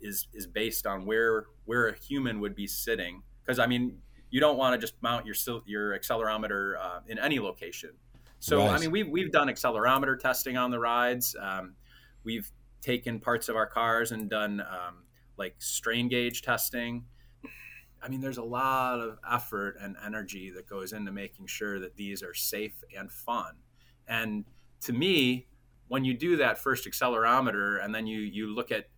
is 0.00 0.28
is 0.32 0.46
based 0.46 0.86
on 0.86 1.04
where 1.04 1.46
where 1.64 1.88
a 1.88 1.96
human 1.96 2.40
would 2.40 2.54
be 2.54 2.66
sitting. 2.66 3.22
Because 3.44 3.58
I 3.58 3.66
mean, 3.66 3.98
you 4.30 4.40
don't 4.40 4.58
want 4.58 4.74
to 4.74 4.78
just 4.78 4.94
mount 5.02 5.26
your 5.26 5.34
your 5.66 5.98
accelerometer 5.98 6.78
uh, 6.78 7.00
in 7.06 7.18
any 7.18 7.38
location. 7.38 7.90
So 8.40 8.58
right. 8.58 8.70
I 8.70 8.78
mean, 8.78 8.90
we've 8.90 9.08
we've 9.08 9.32
done 9.32 9.48
accelerometer 9.48 10.18
testing 10.18 10.56
on 10.56 10.70
the 10.70 10.78
rides. 10.78 11.34
Um, 11.40 11.74
we've 12.24 12.50
taken 12.80 13.18
parts 13.18 13.48
of 13.48 13.56
our 13.56 13.66
cars 13.66 14.12
and 14.12 14.30
done 14.30 14.60
um, 14.60 15.04
like 15.36 15.56
strain 15.58 16.08
gauge 16.08 16.42
testing. 16.42 17.04
I 18.00 18.08
mean, 18.08 18.20
there's 18.20 18.38
a 18.38 18.44
lot 18.44 19.00
of 19.00 19.18
effort 19.28 19.76
and 19.80 19.96
energy 20.04 20.50
that 20.50 20.68
goes 20.68 20.92
into 20.92 21.10
making 21.10 21.46
sure 21.46 21.80
that 21.80 21.96
these 21.96 22.22
are 22.22 22.34
safe 22.34 22.84
and 22.96 23.10
fun. 23.10 23.54
And 24.06 24.44
to 24.82 24.92
me, 24.92 25.48
when 25.88 26.04
you 26.04 26.14
do 26.14 26.36
that 26.36 26.58
first 26.58 26.86
accelerometer 26.88 27.82
and 27.84 27.94
then 27.94 28.06
you 28.06 28.20
you 28.20 28.54
look 28.54 28.70
at 28.70 28.88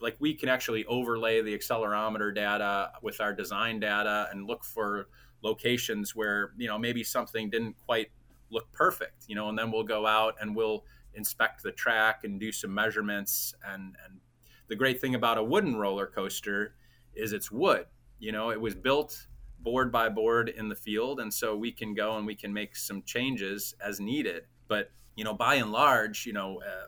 like 0.00 0.16
we 0.18 0.34
can 0.34 0.48
actually 0.48 0.84
overlay 0.86 1.42
the 1.42 1.56
accelerometer 1.56 2.34
data 2.34 2.90
with 3.02 3.20
our 3.20 3.32
design 3.32 3.80
data 3.80 4.28
and 4.32 4.46
look 4.46 4.64
for 4.64 5.08
locations 5.42 6.14
where 6.14 6.52
you 6.56 6.68
know 6.68 6.78
maybe 6.78 7.02
something 7.02 7.50
didn't 7.50 7.76
quite 7.86 8.08
look 8.50 8.70
perfect 8.72 9.24
you 9.26 9.34
know 9.34 9.48
and 9.48 9.58
then 9.58 9.70
we'll 9.70 9.84
go 9.84 10.06
out 10.06 10.34
and 10.40 10.54
we'll 10.54 10.84
inspect 11.14 11.62
the 11.62 11.72
track 11.72 12.24
and 12.24 12.38
do 12.38 12.52
some 12.52 12.72
measurements. 12.72 13.54
And 13.66 13.96
and 14.04 14.20
the 14.68 14.76
great 14.76 15.00
thing 15.00 15.14
about 15.14 15.38
a 15.38 15.44
wooden 15.44 15.76
roller 15.76 16.06
coaster 16.06 16.74
is 17.14 17.32
it's 17.32 17.50
wood 17.50 17.86
you 18.20 18.30
know 18.30 18.50
it 18.50 18.60
was 18.60 18.74
built 18.74 19.26
board 19.58 19.92
by 19.92 20.08
board 20.08 20.48
in 20.48 20.68
the 20.68 20.74
field. 20.74 21.20
And 21.20 21.32
so 21.32 21.54
we 21.54 21.70
can 21.70 21.94
go 21.94 22.16
and 22.16 22.26
we 22.26 22.34
can 22.34 22.52
make 22.52 22.76
some 22.76 23.02
changes 23.02 23.74
as 23.84 24.00
needed. 24.00 24.44
But 24.68 24.90
you 25.16 25.24
know 25.24 25.34
by 25.34 25.56
and 25.56 25.72
large 25.72 26.26
you 26.26 26.32
know 26.32 26.60
uh, 26.66 26.86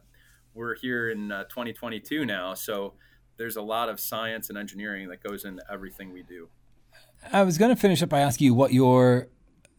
we're 0.55 0.75
here 0.77 1.11
in 1.11 1.33
uh, 1.33 1.45
2022 1.45 2.25
now, 2.25 2.55
so 2.55 2.95
there's 3.37 3.57
a 3.57 3.63
lot 3.63 3.89
of 3.89 3.99
science 3.99 4.49
and 4.49 4.59
engineering 4.59 5.09
that 5.09 5.23
goes 5.23 5.45
into 5.45 5.63
everything 5.71 6.13
we 6.13 6.23
do. 6.23 6.49
I 7.33 7.43
was 7.43 7.59
going 7.59 7.75
to 7.75 7.81
finish 7.81 8.03
up 8.03 8.09
by 8.09 8.21
asking 8.21 8.47
you 8.47 8.55
what 8.55 8.73
your 8.73 9.29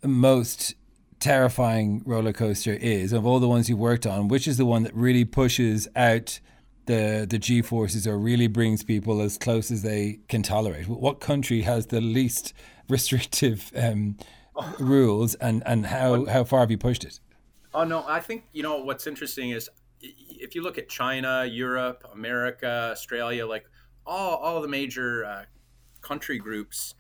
most 0.03 0.75
terrifying 1.19 2.01
roller 2.05 2.33
coaster 2.33 2.73
is 2.73 3.13
of 3.13 3.25
all 3.25 3.39
the 3.39 3.47
ones 3.47 3.69
you've 3.69 3.79
worked 3.79 4.05
on. 4.05 4.27
Which 4.27 4.47
is 4.47 4.57
the 4.57 4.65
one 4.65 4.83
that 4.83 4.93
really 4.93 5.25
pushes 5.25 5.87
out 5.95 6.39
the 6.85 7.25
the 7.29 7.39
G 7.39 7.61
forces 7.61 8.05
or 8.05 8.17
really 8.17 8.47
brings 8.47 8.83
people 8.83 9.21
as 9.21 9.37
close 9.37 9.71
as 9.71 9.81
they 9.81 10.19
can 10.27 10.43
tolerate? 10.43 10.87
What 10.87 11.19
country 11.19 11.61
has 11.61 11.87
the 11.87 12.01
least 12.01 12.53
restrictive 12.89 13.71
um, 13.75 14.17
rules, 14.79 15.35
and 15.35 15.63
and 15.65 15.87
how 15.87 16.25
how 16.25 16.43
far 16.43 16.61
have 16.61 16.71
you 16.71 16.77
pushed 16.77 17.03
it? 17.03 17.19
Oh 17.73 17.83
no, 17.83 18.03
I 18.07 18.19
think 18.19 18.43
you 18.53 18.63
know 18.63 18.83
what's 18.83 19.07
interesting 19.07 19.51
is 19.51 19.69
if 20.03 20.55
you 20.55 20.61
look 20.61 20.77
at 20.77 20.89
China, 20.89 21.45
Europe, 21.45 22.03
America, 22.13 22.89
Australia, 22.91 23.47
like 23.47 23.65
all 24.05 24.37
all 24.37 24.61
the 24.61 24.67
major 24.67 25.25
uh, 25.25 25.43
country 26.01 26.37
groups, 26.37 26.95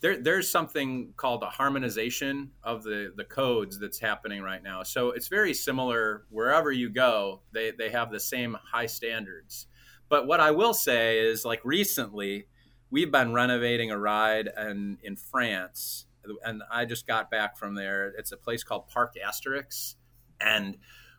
there 0.00 0.20
there's 0.20 0.48
something 0.48 1.14
called 1.16 1.42
a 1.42 1.50
harmonization 1.50 2.50
of 2.62 2.82
the 2.82 3.12
the 3.16 3.24
codes 3.24 3.78
that's 3.78 3.98
happening 3.98 4.42
right 4.42 4.62
now. 4.62 4.82
So 4.82 5.10
it's 5.10 5.28
very 5.28 5.54
similar 5.54 6.24
wherever 6.30 6.70
you 6.70 6.90
go. 6.90 7.42
They 7.52 7.70
they 7.70 7.90
have 7.90 8.10
the 8.10 8.20
same 8.20 8.56
high 8.72 8.86
standards. 8.86 9.66
But 10.08 10.26
what 10.26 10.40
I 10.40 10.50
will 10.50 10.74
say 10.74 11.20
is, 11.20 11.44
like 11.44 11.64
recently, 11.64 12.46
we've 12.90 13.10
been 13.10 13.32
renovating 13.32 13.90
a 13.90 13.98
ride 13.98 14.48
in 14.58 14.98
in 15.02 15.16
France 15.16 16.06
and 16.44 16.62
I 16.70 16.84
just 16.84 17.06
got 17.06 17.30
back 17.30 17.56
from 17.56 17.74
there. 17.74 18.12
It's 18.16 18.32
a 18.32 18.36
place 18.36 18.64
called 18.64 18.88
Parc 18.88 19.14
Astérix, 19.16 19.94
and 20.40 20.76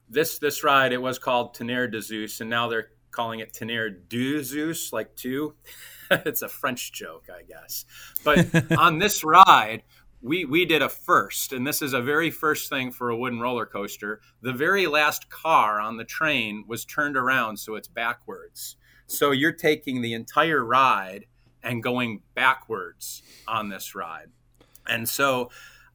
this 0.10 0.39
this 0.39 0.63
ride 0.63 0.94
it 0.94 1.02
was 1.02 1.20
called 1.20 1.56
Tonnerre 1.56 1.89
de 1.89 2.02
Zeus, 2.02 2.42
and 2.42 2.50
now 2.50 2.68
they're 2.68 2.89
calling 3.12 3.39
it 3.39 3.54
Tonnerre 3.54 3.92
2 4.10 4.44
Zeus, 4.44 4.92
like 4.92 5.16
two. 5.16 5.56
it's 6.12 6.42
a 6.42 6.50
French 6.50 6.92
joke, 6.92 7.28
I 7.30 7.44
guess. 7.44 7.86
But 8.24 8.72
on 8.78 9.00
this 9.00 9.24
ride, 9.24 9.84
we 10.22 10.46
we 10.46 10.66
did 10.66 10.82
a 10.82 10.89
first, 10.89 11.54
and 11.54 11.66
this 11.66 11.82
is 11.82 11.94
a 11.94 12.02
very 12.02 12.32
first 12.32 12.70
thing 12.70 12.92
for 12.92 13.10
a 13.10 13.18
wooden 13.18 13.39
roller 13.39 13.66
coaster. 13.66 14.22
The 14.42 14.54
very 14.54 14.88
last 14.88 15.30
car 15.30 15.80
on 15.80 15.98
the 15.98 16.06
train 16.06 16.66
was 16.68 16.86
turned 16.86 17.18
around, 17.18 17.58
so 17.58 17.76
it's 17.76 17.88
backwards. 17.88 18.78
So 19.06 19.32
you're 19.32 19.52
taking 19.52 20.02
the 20.02 20.13
entire 20.13 20.63
ride 20.63 21.26
and 21.62 21.84
going 21.84 22.22
backwards 22.36 23.22
on 23.48 23.70
this 23.70 23.96
ride. 23.96 24.28
And 24.88 25.08
so 25.08 25.50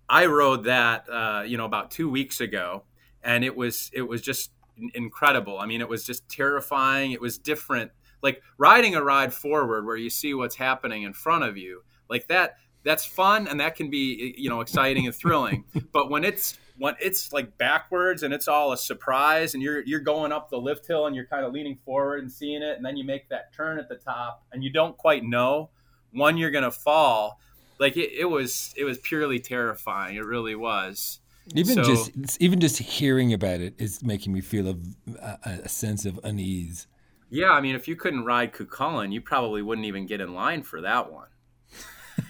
I 0.09 0.27
rode 0.27 0.65
that, 0.65 1.09
uh, 1.11 1.43
you 1.47 1.57
know, 1.57 1.65
about 1.65 1.91
two 1.91 2.09
weeks 2.09 2.41
ago, 2.41 2.85
and 3.23 3.45
it 3.45 3.57
was 3.57 3.91
it 3.93 4.03
was 4.03 4.21
just 4.23 4.51
incredible. 4.95 5.59
I 5.59 5.67
mean, 5.67 5.81
it 5.81 5.89
was 5.89 6.05
just 6.05 6.29
terrifying. 6.29 7.13
It 7.13 7.21
was 7.21 7.39
different, 7.39 7.91
like 8.23 8.43
riding 8.57 8.95
a 8.95 9.03
ride 9.03 9.33
forward 9.33 9.85
where 9.85 9.97
you 9.97 10.11
see 10.11 10.35
what's 10.35 10.57
happening 10.57 11.03
in 11.03 11.13
front 11.13 11.45
of 11.45 11.57
you, 11.57 11.83
like 12.09 12.29
that. 12.29 12.57
That's 12.85 13.05
fun, 13.05 13.49
and 13.49 13.61
that 13.61 13.75
can 13.75 13.91
be 13.91 14.35
you 14.39 14.49
know 14.49 14.61
exciting 14.61 15.07
and 15.07 15.15
thrilling. 15.15 15.65
but 15.93 16.11
when 16.11 16.25
it's 16.25 16.59
when 16.79 16.95
it's 17.01 17.33
like 17.33 17.59
backwards 17.59 18.23
and 18.23 18.33
it's 18.33 18.49
all 18.49 18.73
a 18.73 18.77
surprise, 18.77 19.55
and 19.55 19.63
you're 19.63 19.83
you're 19.83 20.01
going 20.01 20.33
up 20.33 20.49
the 20.49 20.59
lift 20.59 20.87
hill 20.87 21.07
and 21.07 21.15
you're 21.15 21.27
kind 21.27 21.45
of 21.45 21.53
leaning 21.53 21.77
forward 21.77 22.21
and 22.21 22.31
seeing 22.31 22.63
it, 22.63 22.77
and 22.77 22.87
then 22.87 22.97
you 22.97 23.05
make 23.05 23.29
that 23.29 23.53
turn 23.53 23.79
at 23.79 23.89
the 23.89 23.97
top, 23.97 24.45
and 24.53 24.63
you 24.63 24.71
don't 24.71 24.97
quite 24.97 25.25
know 25.25 25.71
when 26.13 26.37
you're 26.37 26.53
gonna 26.53 26.71
fall. 26.71 27.41
Like 27.79 27.97
it, 27.97 28.13
it 28.13 28.27
was 28.27 28.73
it 28.77 28.85
was 28.85 28.99
purely 28.99 29.41
terrifying. 29.41 30.17
It 30.17 30.25
really 30.25 30.55
was. 30.55 31.21
Even 31.55 31.77
So- 31.77 31.85
just 31.85 32.41
even 32.41 32.61
just 32.61 32.79
hearing 32.79 33.33
about 33.33 33.61
it 33.61 33.75
is 33.79 34.03
making 34.03 34.33
me 34.33 34.41
feel 34.41 34.69
a, 34.69 34.77
a, 35.21 35.51
a 35.65 35.69
sense 35.69 36.05
of 36.05 36.21
unease. 36.23 36.87
Yeah, 37.31 37.51
I 37.51 37.61
mean, 37.61 37.75
if 37.75 37.87
you 37.87 37.97
couldn't 37.97 38.25
ride 38.25 38.53
Cú 38.53 38.67
Chulainn, 38.67 39.13
you 39.13 39.21
probably 39.21 39.61
wouldn't 39.61 39.87
even 39.87 40.07
get 40.07 40.21
in 40.21 40.35
line 40.35 40.63
for 40.63 40.81
that 40.81 41.13
one. 41.13 41.29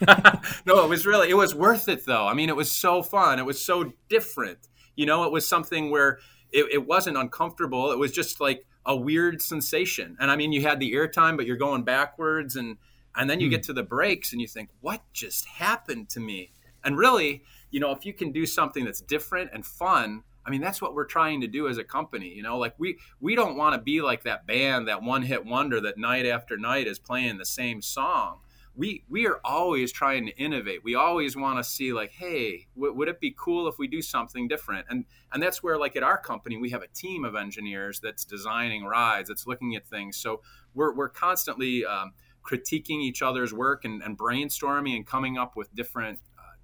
no, 0.66 0.84
it 0.84 0.88
was 0.88 1.06
really 1.06 1.30
it 1.30 1.36
was 1.36 1.54
worth 1.54 1.88
it 1.88 2.04
though. 2.04 2.26
I 2.26 2.34
mean, 2.34 2.48
it 2.48 2.56
was 2.56 2.70
so 2.70 3.02
fun. 3.02 3.38
It 3.38 3.46
was 3.46 3.64
so 3.64 3.92
different. 4.08 4.68
You 4.96 5.06
know, 5.06 5.24
it 5.24 5.32
was 5.32 5.46
something 5.46 5.90
where 5.90 6.18
it, 6.50 6.66
it 6.72 6.86
wasn't 6.86 7.16
uncomfortable. 7.16 7.90
It 7.92 7.98
was 7.98 8.12
just 8.12 8.40
like 8.40 8.66
a 8.84 8.96
weird 8.96 9.40
sensation. 9.40 10.16
And 10.18 10.30
I 10.30 10.36
mean, 10.36 10.52
you 10.52 10.62
had 10.62 10.80
the 10.80 10.92
airtime, 10.92 11.36
but 11.36 11.46
you're 11.46 11.56
going 11.56 11.84
backwards, 11.84 12.56
and 12.56 12.78
and 13.14 13.28
then 13.28 13.40
you 13.40 13.46
hmm. 13.46 13.52
get 13.52 13.62
to 13.64 13.72
the 13.72 13.82
brakes, 13.82 14.32
and 14.32 14.40
you 14.40 14.48
think, 14.48 14.70
what 14.80 15.02
just 15.12 15.46
happened 15.46 16.08
to 16.10 16.20
me? 16.20 16.52
And 16.84 16.96
really, 16.96 17.42
you 17.70 17.80
know, 17.80 17.92
if 17.92 18.04
you 18.04 18.12
can 18.12 18.32
do 18.32 18.46
something 18.46 18.84
that's 18.84 19.00
different 19.00 19.50
and 19.52 19.64
fun, 19.64 20.22
I 20.44 20.50
mean, 20.50 20.62
that's 20.62 20.80
what 20.80 20.94
we're 20.94 21.04
trying 21.04 21.42
to 21.42 21.46
do 21.46 21.68
as 21.68 21.76
a 21.76 21.84
company. 21.84 22.28
You 22.28 22.42
know, 22.42 22.58
like 22.58 22.74
we 22.78 22.98
we 23.20 23.34
don't 23.34 23.56
want 23.56 23.74
to 23.74 23.80
be 23.80 24.00
like 24.00 24.22
that 24.24 24.46
band, 24.46 24.88
that 24.88 25.02
one 25.02 25.22
hit 25.22 25.44
wonder 25.44 25.80
that 25.82 25.98
night 25.98 26.26
after 26.26 26.56
night 26.56 26.86
is 26.86 26.98
playing 26.98 27.38
the 27.38 27.44
same 27.44 27.82
song. 27.82 28.40
We 28.74 29.04
we 29.08 29.26
are 29.26 29.40
always 29.44 29.92
trying 29.92 30.24
to 30.26 30.36
innovate. 30.38 30.82
We 30.82 30.94
always 30.94 31.36
want 31.36 31.58
to 31.58 31.64
see 31.64 31.92
like, 31.92 32.12
hey, 32.12 32.68
w- 32.74 32.94
would 32.94 33.08
it 33.08 33.20
be 33.20 33.34
cool 33.36 33.68
if 33.68 33.76
we 33.78 33.88
do 33.88 34.00
something 34.00 34.48
different? 34.48 34.86
And 34.88 35.04
and 35.32 35.42
that's 35.42 35.62
where 35.62 35.76
like 35.76 35.96
at 35.96 36.02
our 36.02 36.16
company 36.16 36.56
we 36.56 36.70
have 36.70 36.82
a 36.82 36.88
team 36.88 37.24
of 37.26 37.34
engineers 37.34 38.00
that's 38.00 38.24
designing 38.24 38.84
rides, 38.84 39.28
that's 39.28 39.46
looking 39.46 39.76
at 39.76 39.86
things. 39.86 40.16
So 40.16 40.40
we're 40.74 40.94
we're 40.94 41.10
constantly 41.10 41.84
um, 41.84 42.12
critiquing 42.42 43.02
each 43.02 43.20
other's 43.20 43.52
work 43.52 43.84
and, 43.84 44.02
and 44.02 44.16
brainstorming 44.16 44.96
and 44.96 45.06
coming 45.06 45.36
up 45.36 45.56
with 45.56 45.74
different 45.74 46.20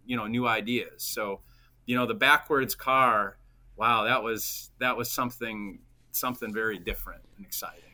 you 0.06 0.16
know 0.16 0.26
new 0.26 0.46
ideas. 0.46 1.02
So 1.02 1.40
you 1.86 1.96
know 1.96 2.06
the 2.06 2.14
backwards 2.14 2.74
car 2.74 3.36
wow 3.76 4.04
that 4.04 4.22
was 4.22 4.70
that 4.78 4.96
was 4.96 5.10
something 5.10 5.78
something 6.12 6.52
very 6.52 6.78
different 6.78 7.22
and 7.36 7.44
exciting 7.44 7.90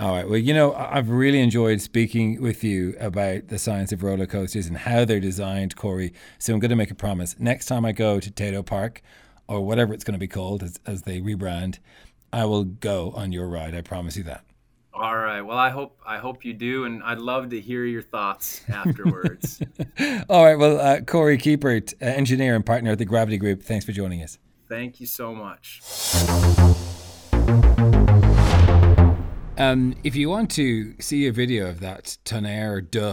All 0.00 0.12
right. 0.12 0.28
Well, 0.28 0.38
you 0.38 0.54
know, 0.54 0.74
I've 0.74 1.10
really 1.10 1.40
enjoyed 1.40 1.80
speaking 1.82 2.40
with 2.40 2.64
you 2.64 2.96
about 2.98 3.48
the 3.48 3.58
science 3.58 3.92
of 3.92 4.02
roller 4.02 4.26
coasters 4.26 4.66
and 4.66 4.78
how 4.78 5.04
they're 5.04 5.20
designed, 5.20 5.76
Korey. 5.76 6.12
So 6.38 6.54
I'm 6.54 6.60
going 6.60 6.70
to 6.70 6.76
make 6.76 6.90
a 6.90 6.94
promise. 6.94 7.36
Next 7.38 7.66
time 7.66 7.84
I 7.84 7.92
go 7.92 8.18
to 8.18 8.30
Tayto 8.30 8.64
Park, 8.64 9.02
or 9.48 9.60
whatever 9.60 9.92
it's 9.92 10.02
going 10.02 10.14
to 10.14 10.18
be 10.18 10.28
called 10.28 10.62
as, 10.62 10.80
as 10.86 11.02
they 11.02 11.20
rebrand, 11.20 11.78
I 12.32 12.46
will 12.46 12.64
go 12.64 13.12
on 13.14 13.32
your 13.32 13.46
ride. 13.46 13.74
I 13.74 13.82
promise 13.82 14.16
you 14.16 14.22
that. 14.24 14.44
All 14.94 15.16
right 15.16 15.40
well 15.40 15.56
i 15.58 15.70
hope 15.70 15.98
i 16.06 16.18
hope 16.18 16.44
you 16.44 16.52
do 16.52 16.84
and 16.84 17.02
i'd 17.04 17.18
love 17.18 17.48
to 17.50 17.60
hear 17.60 17.84
your 17.84 18.02
thoughts 18.02 18.62
afterwards 18.68 19.60
All 20.28 20.44
right. 20.44 20.56
Well, 20.56 20.80
uh, 20.80 21.00
Korey 21.00 21.38
Kiepert, 21.38 21.94
uh, 22.00 22.04
engineer 22.06 22.54
and 22.54 22.64
partner 22.64 22.92
at 22.92 22.98
the 22.98 23.04
Gravity 23.04 23.36
Group, 23.38 23.62
thanks 23.62 23.84
for 23.84 23.92
joining 23.92 24.22
us. 24.22 24.38
thank 24.68 25.00
you 25.00 25.06
so 25.06 25.34
much 25.34 25.80
Um, 29.58 29.94
if 30.02 30.16
you 30.16 30.28
want 30.28 30.50
to 30.52 30.94
see 31.00 31.26
a 31.28 31.32
video 31.32 31.68
of 31.68 31.78
that 31.80 32.16
Tonnerre 32.24 32.80
de 32.90 33.10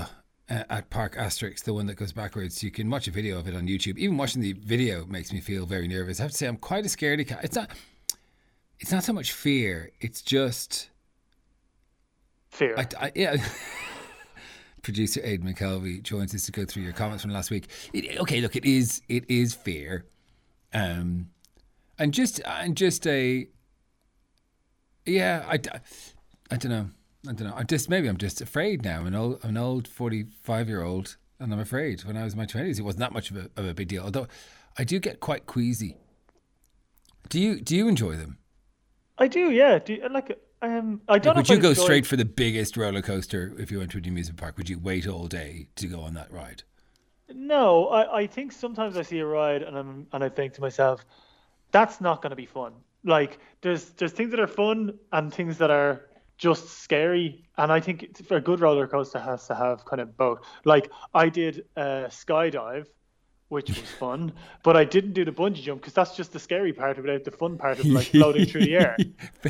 uh, 0.49 0.63
at 0.69 0.89
Parc 0.89 1.15
Astérix, 1.15 1.63
the 1.63 1.73
one 1.73 1.85
that 1.87 1.95
goes 1.95 2.11
backwards, 2.11 2.63
you 2.63 2.71
can 2.71 2.89
watch 2.89 3.07
a 3.07 3.11
video 3.11 3.37
of 3.37 3.47
it 3.47 3.55
on 3.55 3.67
YouTube. 3.67 3.97
Even 3.99 4.17
watching 4.17 4.41
the 4.41 4.53
video 4.53 5.05
makes 5.05 5.31
me 5.31 5.41
feel 5.41 5.67
very 5.67 5.87
nervous. 5.87 6.19
I 6.19 6.23
have 6.23 6.31
to 6.31 6.37
say, 6.37 6.47
I'm 6.47 6.57
quite 6.57 6.85
a 6.85 6.87
scaredy 6.89 7.27
cat. 7.27 7.41
It's 7.43 7.55
not. 7.55 7.69
It's 8.79 8.91
not 8.91 9.03
so 9.03 9.13
much 9.13 9.31
fear. 9.33 9.91
It's 10.01 10.21
just. 10.23 10.89
Fear. 12.49 12.75
I, 12.77 12.87
I, 12.99 13.11
yeah. 13.15 13.37
Producer 14.81 15.21
Aidan 15.23 15.53
McKelvey 15.53 16.01
joins 16.01 16.33
us 16.33 16.45
to 16.45 16.51
go 16.51 16.65
through 16.65 16.83
your 16.83 16.93
comments 16.93 17.21
from 17.21 17.31
last 17.31 17.51
week. 17.51 17.67
It, 17.93 18.19
okay, 18.19 18.41
look, 18.41 18.55
it 18.55 18.65
is 18.65 19.01
it 19.09 19.29
is 19.29 19.53
fear, 19.53 20.05
um, 20.73 21.29
and 21.97 22.13
just 22.13 22.39
and 22.45 22.75
just 22.77 23.05
a 23.05 23.47
yeah. 25.05 25.45
I, 25.47 25.59
I 26.49 26.55
don't 26.55 26.71
know. 26.71 26.89
I 27.27 27.33
don't 27.33 27.47
know. 27.47 27.53
I 27.55 27.63
just 27.63 27.89
maybe 27.89 28.07
I'm 28.07 28.17
just 28.17 28.39
afraid 28.41 28.83
now. 28.83 28.99
I'm 28.99 29.07
an 29.07 29.15
old 29.15 29.43
an 29.43 29.57
old 29.57 29.87
forty 29.87 30.25
five 30.43 30.69
year 30.69 30.81
old, 30.81 31.17
and 31.39 31.53
I'm 31.53 31.59
afraid. 31.59 32.05
When 32.05 32.15
I 32.15 32.23
was 32.23 32.33
in 32.33 32.39
my 32.39 32.45
twenties, 32.45 32.79
it 32.79 32.83
wasn't 32.83 33.01
that 33.01 33.11
much 33.11 33.31
of 33.31 33.37
a, 33.37 33.49
of 33.57 33.67
a 33.67 33.73
big 33.73 33.89
deal. 33.89 34.03
Although 34.03 34.27
I 34.77 34.85
do 34.85 34.99
get 34.99 35.19
quite 35.19 35.45
queasy. 35.45 35.97
Do 37.27 37.39
you 37.39 37.59
do 37.59 37.75
you 37.75 37.87
enjoy 37.87 38.15
them? 38.15 38.37
I 39.17 39.27
do, 39.27 39.51
yeah. 39.51 39.79
Do 39.79 39.93
you, 39.93 40.09
like 40.09 40.39
um, 40.61 41.01
I 41.07 41.19
don't 41.19 41.35
Like, 41.35 41.47
would 41.47 41.49
you 41.49 41.55
if 41.55 41.59
I 41.59 41.61
go 41.61 41.69
enjoy- 41.69 41.83
straight 41.83 42.05
for 42.05 42.15
the 42.17 42.25
biggest 42.25 42.75
roller 42.77 43.01
coaster 43.01 43.53
if 43.57 43.71
you 43.71 43.79
went 43.79 43.91
to 43.91 43.97
an 43.97 44.05
amusement 44.07 44.39
park? 44.39 44.57
Would 44.57 44.69
you 44.69 44.79
wait 44.79 45.07
all 45.07 45.27
day 45.27 45.67
to 45.75 45.87
go 45.87 46.01
on 46.01 46.13
that 46.15 46.31
ride? 46.31 46.63
No, 47.33 47.87
I, 47.89 48.21
I 48.21 48.27
think 48.27 48.51
sometimes 48.51 48.97
I 48.97 49.03
see 49.03 49.19
a 49.19 49.25
ride 49.25 49.61
and 49.61 49.77
I'm 49.77 50.07
and 50.13 50.23
I 50.23 50.29
think 50.29 50.53
to 50.53 50.61
myself, 50.61 51.05
that's 51.71 52.01
not 52.01 52.21
going 52.21 52.31
to 52.31 52.35
be 52.35 52.47
fun. 52.47 52.73
Like 53.03 53.39
there's 53.61 53.85
there's 53.91 54.11
things 54.11 54.31
that 54.31 54.39
are 54.39 54.47
fun 54.47 54.97
and 55.11 55.33
things 55.33 55.57
that 55.59 55.69
are 55.71 56.07
just 56.37 56.69
scary, 56.81 57.43
and 57.57 57.71
I 57.71 57.79
think 57.81 58.25
for 58.25 58.37
a 58.37 58.41
good 58.41 58.61
roller 58.61 58.87
coaster 58.87 59.19
has 59.19 59.45
to 59.47 59.55
have 59.55 59.85
kind 59.85 60.01
of 60.01 60.17
both. 60.17 60.39
Like 60.65 60.89
I 61.13 61.29
did 61.29 61.65
a 61.75 62.07
skydive, 62.09 62.87
which 63.49 63.67
was 63.69 63.89
fun, 63.99 64.31
but 64.63 64.77
I 64.77 64.85
didn't 64.85 65.13
do 65.13 65.25
the 65.25 65.31
bungee 65.31 65.61
jump 65.61 65.81
because 65.81 65.93
that's 65.93 66.15
just 66.15 66.31
the 66.33 66.39
scary 66.39 66.71
part 66.71 66.97
of 66.97 67.05
it, 67.05 67.25
the 67.25 67.31
fun 67.31 67.57
part 67.57 67.79
of 67.79 67.85
like 67.85 68.07
floating 68.11 68.45
through 68.45 68.61
the 68.61 68.75
air. 68.75 68.95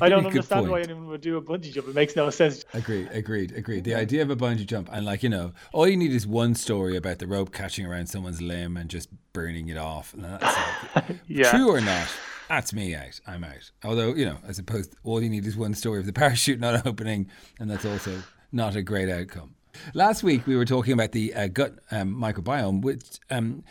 I 0.02 0.10
don't 0.10 0.26
understand 0.26 0.70
why 0.70 0.82
anyone 0.82 1.08
would 1.08 1.22
do 1.22 1.38
a 1.38 1.42
bungee 1.42 1.74
jump. 1.74 1.90
It 1.90 1.96
makes 1.96 2.16
no 2.16 2.30
sense. 2.30 2.64
Agreed, 2.74 3.10
agreed, 3.12 3.52
agreed. 3.52 3.84
The 3.84 3.96
idea 3.96 4.22
of 4.22 4.30
a 4.30 4.36
bungee 4.38 4.66
jump, 4.66 4.90
and 4.92 5.06
like, 5.06 5.22
you 5.22 5.30
know, 5.30 5.52
all 5.74 5.88
you 5.88 5.98
need 5.98 6.14
is 6.14 6.26
one 6.26 6.56
story 6.56 6.96
about 6.96 7.20
the 7.20 7.28
rope 7.28 7.54
catching 7.54 7.86
around 7.86 8.08
someone's 8.08 8.42
limb 8.42 8.78
and 8.78 8.90
just 8.90 9.10
burning 9.34 9.68
it 9.68 9.78
off. 9.78 10.14
And 10.14 10.24
that's 10.24 10.96
like, 10.96 11.06
Yeah. 11.28 11.52
True 11.52 11.70
or 11.70 11.82
not, 11.82 12.08
that's 12.48 12.74
me 12.74 12.96
out. 12.96 13.20
I'm 13.28 13.44
out. 13.44 13.70
Although, 13.84 14.16
you 14.16 14.26
know, 14.26 14.38
I 14.48 14.54
suppose 14.54 14.90
all 15.04 15.22
you 15.22 15.30
need 15.30 15.46
is 15.46 15.58
one 15.58 15.74
story 15.74 16.00
of 16.00 16.06
the 16.06 16.14
parachute 16.14 16.60
not 16.60 16.86
opening, 16.88 17.30
and 17.60 17.70
that's 17.70 17.86
also 17.86 18.24
not 18.52 18.76
a 18.78 18.82
great 18.82 19.10
outcome. 19.10 19.56
Last 19.94 20.24
week, 20.24 20.46
we 20.48 20.56
were 20.56 20.65
talking 20.65 20.94
about 20.94 21.12
the 21.12 21.34
uh, 21.34 21.48
gut 21.48 21.80
um, 21.92 22.15
microbiome, 22.15 22.82
which 22.82 23.20
um, 23.30 23.63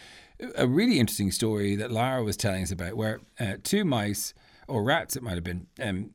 a 0.57 0.67
really 0.67 0.99
interesting 0.99 1.31
story 1.31 1.77
that 1.77 1.91
Lara 1.91 2.23
was 2.23 2.37
telling 2.37 2.63
us 2.63 2.71
about, 2.71 2.95
where 2.95 3.21
uh, 3.41 3.55
two 3.63 3.85
mice, 3.85 4.35
or 4.67 4.83
rats 4.83 5.17
it 5.17 5.23
might 5.23 5.35
have 5.35 5.45
been, 5.45 5.67
um, 5.81 6.11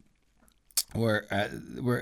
where 0.93 1.25
uh, 1.31 1.47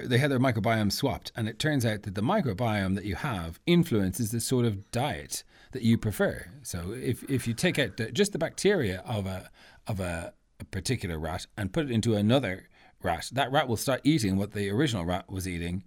they 0.05 0.17
had 0.17 0.31
their 0.31 0.39
microbiome 0.39 0.91
swapped, 0.91 1.31
and 1.35 1.47
it 1.47 1.59
turns 1.59 1.85
out 1.85 2.03
that 2.03 2.15
the 2.15 2.21
microbiome 2.21 2.95
that 2.95 3.05
you 3.05 3.15
have 3.15 3.59
influences 3.65 4.31
the 4.31 4.39
sort 4.39 4.65
of 4.65 4.91
diet 4.91 5.43
that 5.71 5.81
you 5.81 5.97
prefer. 5.97 6.47
So 6.63 6.91
if 6.91 7.23
if 7.29 7.47
you 7.47 7.53
take 7.53 7.79
out 7.79 7.97
the, 7.97 8.11
just 8.11 8.33
the 8.33 8.37
bacteria 8.37 9.01
of 9.05 9.25
a 9.25 9.49
of 9.87 9.99
a, 9.99 10.33
a 10.59 10.65
particular 10.65 11.17
rat 11.17 11.47
and 11.57 11.71
put 11.71 11.85
it 11.85 11.91
into 11.91 12.15
another 12.15 12.67
rat, 13.01 13.29
that 13.31 13.51
rat 13.51 13.67
will 13.67 13.77
start 13.77 14.01
eating 14.03 14.37
what 14.37 14.51
the 14.51 14.69
original 14.69 15.05
rat 15.05 15.31
was 15.31 15.47
eating, 15.47 15.83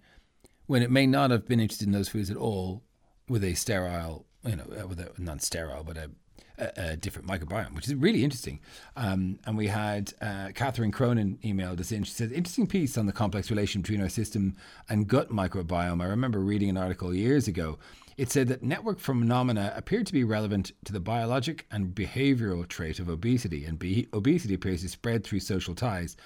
when 0.66 0.83
it 0.83 0.90
may 0.90 1.07
not 1.07 1.31
have 1.31 1.46
been 1.46 1.61
interested 1.61 1.87
in 1.87 1.92
those 1.92 2.09
foods 2.09 2.31
at 2.31 2.37
all, 2.37 2.83
with 3.29 3.44
a 3.44 3.55
sterile, 3.55 4.27
you 4.44 4.57
know, 4.57 4.64
uh, 4.81 4.87
with 4.87 5.00
a 5.00 5.11
non-sterile, 5.18 5.85
but 5.85 5.96
a 5.96 6.11
a, 6.58 6.71
a 6.77 6.96
different 6.96 7.29
microbiome, 7.29 7.75
which 7.75 7.87
is 7.87 7.94
really 7.94 8.25
interesting. 8.25 8.60
Um, 8.96 9.38
and 9.44 9.56
we 9.56 9.67
had 9.69 10.12
uh, 10.21 10.50
Catherine 10.54 10.92
Cronin 10.92 11.38
emailed 11.42 11.81
us 11.81 11.92
in. 11.92 12.04
She 12.04 12.12
said, 12.12 12.33
"Interesting 12.33 12.67
piece 12.67 12.96
on 12.96 13.06
the 13.06 13.12
complex 13.12 13.50
relation 13.50 13.83
between 13.83 14.00
our 14.00 14.08
system 14.08 14.56
and 14.88 15.08
gut 15.08 15.31
microbiome." 15.31 16.02
I 16.02 16.06
remember 16.06 16.40
reading 16.40 16.71
an 16.71 16.77
article 16.77 17.15
years 17.15 17.48
ago. 17.48 17.79
It 18.17 18.31
said 18.31 18.46
that 18.48 18.62
network 18.62 19.00
phenomena 19.00 19.73
appeared 19.75 20.06
to 20.06 20.12
be 20.12 20.23
relevant 20.23 20.71
to 20.85 20.92
the 20.92 21.00
biologic 21.00 21.67
and 21.73 21.92
behavioral 21.94 22.67
trait 22.69 23.00
of 23.00 23.08
obesity, 23.08 23.65
and 23.65 23.77
be- 23.77 24.06
obesity 24.12 24.54
appears 24.54 24.83
to 24.83 24.88
spread 24.88 25.25
through 25.25 25.40
social 25.40 25.75
ties. 25.75 26.17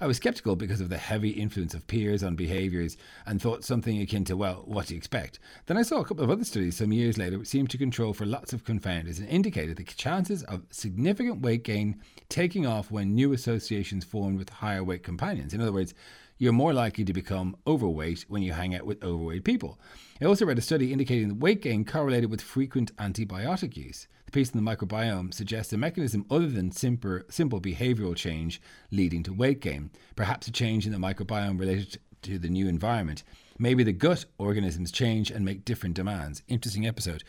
I 0.00 0.06
was 0.06 0.18
skeptical 0.18 0.54
because 0.54 0.80
of 0.80 0.90
the 0.90 0.96
heavy 0.96 1.30
influence 1.30 1.74
of 1.74 1.86
peers 1.88 2.22
on 2.22 2.36
behaviours 2.36 2.96
and 3.26 3.42
thought 3.42 3.64
something 3.64 4.00
akin 4.00 4.24
to, 4.26 4.36
well, 4.36 4.62
what 4.64 4.86
do 4.86 4.94
you 4.94 4.98
expect? 4.98 5.40
Then 5.66 5.76
I 5.76 5.82
saw 5.82 5.98
a 5.98 6.04
couple 6.04 6.22
of 6.22 6.30
other 6.30 6.44
studies 6.44 6.76
some 6.76 6.92
years 6.92 7.18
later 7.18 7.36
which 7.36 7.48
seemed 7.48 7.70
to 7.70 7.78
control 7.78 8.12
for 8.12 8.24
lots 8.24 8.52
of 8.52 8.64
confounders 8.64 9.18
and 9.18 9.28
indicated 9.28 9.76
the 9.76 9.82
chances 9.82 10.44
of 10.44 10.62
significant 10.70 11.42
weight 11.42 11.64
gain 11.64 12.00
taking 12.28 12.64
off 12.64 12.92
when 12.92 13.16
new 13.16 13.32
associations 13.32 14.04
formed 14.04 14.38
with 14.38 14.50
higher 14.50 14.84
weight 14.84 15.02
companions. 15.02 15.52
In 15.52 15.60
other 15.60 15.72
words, 15.72 15.94
you're 16.38 16.52
more 16.52 16.72
likely 16.72 17.04
to 17.04 17.12
become 17.12 17.56
overweight 17.66 18.24
when 18.28 18.42
you 18.42 18.52
hang 18.52 18.74
out 18.74 18.86
with 18.86 19.02
overweight 19.02 19.44
people. 19.44 19.78
I 20.20 20.24
also 20.24 20.46
read 20.46 20.58
a 20.58 20.62
study 20.62 20.92
indicating 20.92 21.28
that 21.28 21.36
weight 21.36 21.62
gain 21.62 21.84
correlated 21.84 22.30
with 22.30 22.40
frequent 22.40 22.94
antibiotic 22.96 23.76
use. 23.76 24.08
The 24.26 24.32
piece 24.32 24.50
in 24.50 24.62
the 24.62 24.70
microbiome 24.70 25.32
suggests 25.32 25.72
a 25.72 25.78
mechanism 25.78 26.26
other 26.30 26.48
than 26.48 26.70
simple, 26.70 27.20
simple 27.30 27.60
behavioral 27.60 28.14
change 28.14 28.60
leading 28.90 29.22
to 29.24 29.32
weight 29.32 29.60
gain, 29.60 29.90
perhaps 30.16 30.46
a 30.46 30.52
change 30.52 30.86
in 30.86 30.92
the 30.92 30.98
microbiome 30.98 31.58
related 31.58 31.98
to 32.22 32.38
the 32.38 32.48
new 32.48 32.68
environment. 32.68 33.22
Maybe 33.58 33.82
the 33.82 33.92
gut 33.92 34.24
organisms 34.38 34.92
change 34.92 35.30
and 35.30 35.44
make 35.44 35.64
different 35.64 35.94
demands. 35.94 36.42
Interesting 36.46 36.86
episode. 36.86 37.24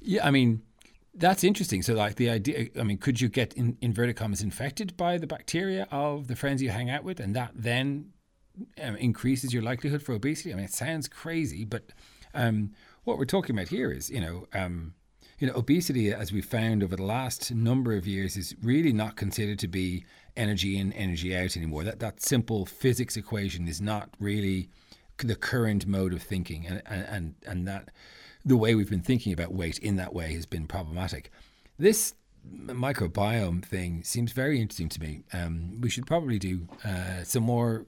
Yeah, 0.00 0.26
I 0.26 0.30
mean, 0.30 0.62
that's 1.14 1.44
interesting. 1.44 1.82
So, 1.82 1.94
like 1.94 2.16
the 2.16 2.30
idea, 2.30 2.68
I 2.78 2.82
mean, 2.82 2.98
could 2.98 3.20
you 3.20 3.28
get 3.28 3.54
in 3.54 3.76
inverted 3.80 4.16
commas 4.16 4.42
infected 4.42 4.96
by 4.96 5.18
the 5.18 5.26
bacteria 5.26 5.86
of 5.90 6.26
the 6.26 6.36
friends 6.36 6.62
you 6.62 6.70
hang 6.70 6.90
out 6.90 7.04
with, 7.04 7.20
and 7.20 7.34
that 7.34 7.52
then 7.54 8.12
um, 8.80 8.96
increases 8.96 9.52
your 9.52 9.62
likelihood 9.62 10.02
for 10.02 10.12
obesity? 10.12 10.52
I 10.52 10.56
mean, 10.56 10.64
it 10.64 10.72
sounds 10.72 11.08
crazy, 11.08 11.64
but 11.64 11.92
um, 12.34 12.72
what 13.04 13.18
we're 13.18 13.24
talking 13.24 13.56
about 13.56 13.68
here 13.68 13.90
is, 13.90 14.10
you 14.10 14.20
know, 14.20 14.46
um, 14.52 14.94
you 15.38 15.46
know, 15.46 15.54
obesity, 15.54 16.12
as 16.12 16.32
we 16.32 16.42
found 16.42 16.82
over 16.82 16.96
the 16.96 17.02
last 17.02 17.50
number 17.52 17.94
of 17.94 18.06
years, 18.06 18.36
is 18.36 18.54
really 18.62 18.92
not 18.92 19.16
considered 19.16 19.58
to 19.60 19.68
be 19.68 20.04
energy 20.36 20.76
in, 20.76 20.92
energy 20.92 21.34
out 21.34 21.56
anymore. 21.56 21.82
That 21.82 21.98
that 22.00 22.20
simple 22.20 22.66
physics 22.66 23.16
equation 23.16 23.66
is 23.66 23.80
not 23.80 24.10
really 24.18 24.68
the 25.16 25.34
current 25.34 25.86
mode 25.86 26.12
of 26.12 26.22
thinking, 26.22 26.66
and 26.66 26.82
and 26.86 27.34
and 27.46 27.66
that 27.66 27.90
the 28.44 28.56
way 28.56 28.74
we've 28.74 28.90
been 28.90 29.00
thinking 29.02 29.32
about 29.32 29.52
weight 29.52 29.78
in 29.78 29.96
that 29.96 30.12
way 30.12 30.34
has 30.34 30.44
been 30.44 30.66
problematic. 30.66 31.30
This 31.78 32.14
microbiome 32.46 33.64
thing 33.64 34.02
seems 34.02 34.32
very 34.32 34.60
interesting 34.60 34.90
to 34.90 35.00
me. 35.00 35.22
Um, 35.32 35.80
we 35.80 35.88
should 35.88 36.06
probably 36.06 36.38
do 36.38 36.68
uh, 36.84 37.24
some 37.24 37.44
more. 37.44 37.86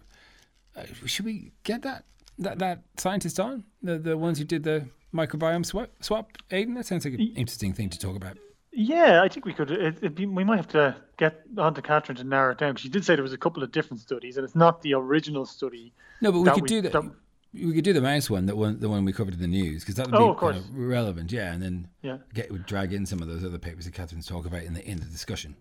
Uh, 0.76 0.84
should 1.06 1.24
we 1.24 1.52
get 1.64 1.82
that 1.82 2.04
that 2.38 2.58
that 2.58 2.82
scientist 2.96 3.38
on 3.38 3.64
the 3.82 3.98
the 3.98 4.16
ones 4.16 4.38
who 4.38 4.44
did 4.44 4.64
the 4.64 4.86
microbiome 5.14 5.64
swap, 5.64 5.90
swap 6.00 6.32
Aidan? 6.50 6.74
That 6.74 6.86
sounds 6.86 7.04
like 7.04 7.14
an 7.14 7.32
interesting 7.36 7.72
thing 7.72 7.90
to 7.90 7.98
talk 7.98 8.16
about. 8.16 8.38
Yeah, 8.74 9.22
I 9.22 9.28
think 9.28 9.44
we 9.44 9.52
could. 9.52 9.70
It, 9.70 10.14
be, 10.14 10.24
we 10.24 10.44
might 10.44 10.56
have 10.56 10.68
to 10.68 10.96
get 11.18 11.42
onto 11.58 11.82
Catherine 11.82 12.16
to 12.16 12.24
narrow 12.24 12.52
it 12.52 12.58
down. 12.58 12.76
She 12.76 12.88
did 12.88 13.04
say 13.04 13.14
there 13.14 13.22
was 13.22 13.34
a 13.34 13.38
couple 13.38 13.62
of 13.62 13.70
different 13.70 14.00
studies, 14.00 14.38
and 14.38 14.44
it's 14.44 14.54
not 14.54 14.80
the 14.80 14.94
original 14.94 15.44
study. 15.44 15.92
No, 16.22 16.32
but 16.32 16.40
we 16.40 16.50
could 16.50 16.62
we, 16.62 16.68
do 16.68 16.80
that. 16.80 16.92
that. 16.92 17.10
We 17.52 17.74
could 17.74 17.84
do 17.84 17.92
the 17.92 18.00
mouse 18.00 18.30
one, 18.30 18.46
that 18.46 18.56
one, 18.56 18.80
the 18.80 18.88
one 18.88 19.04
we 19.04 19.12
covered 19.12 19.34
in 19.34 19.40
the 19.40 19.46
news, 19.46 19.82
because 19.82 19.96
that 19.96 20.06
would 20.06 20.14
oh, 20.14 20.32
be 20.32 20.40
kind 20.40 20.56
of 20.56 20.64
relevant. 20.74 21.30
Yeah, 21.30 21.52
and 21.52 21.62
then 21.62 21.88
yeah, 22.00 22.16
get 22.32 22.50
would 22.50 22.64
drag 22.64 22.94
in 22.94 23.04
some 23.04 23.20
of 23.20 23.28
those 23.28 23.44
other 23.44 23.58
papers 23.58 23.84
that 23.84 23.92
Catherine's 23.92 24.26
talk 24.26 24.46
about 24.46 24.62
in 24.62 24.72
the 24.72 24.82
in 24.88 25.00
the 25.00 25.04
discussion. 25.04 25.54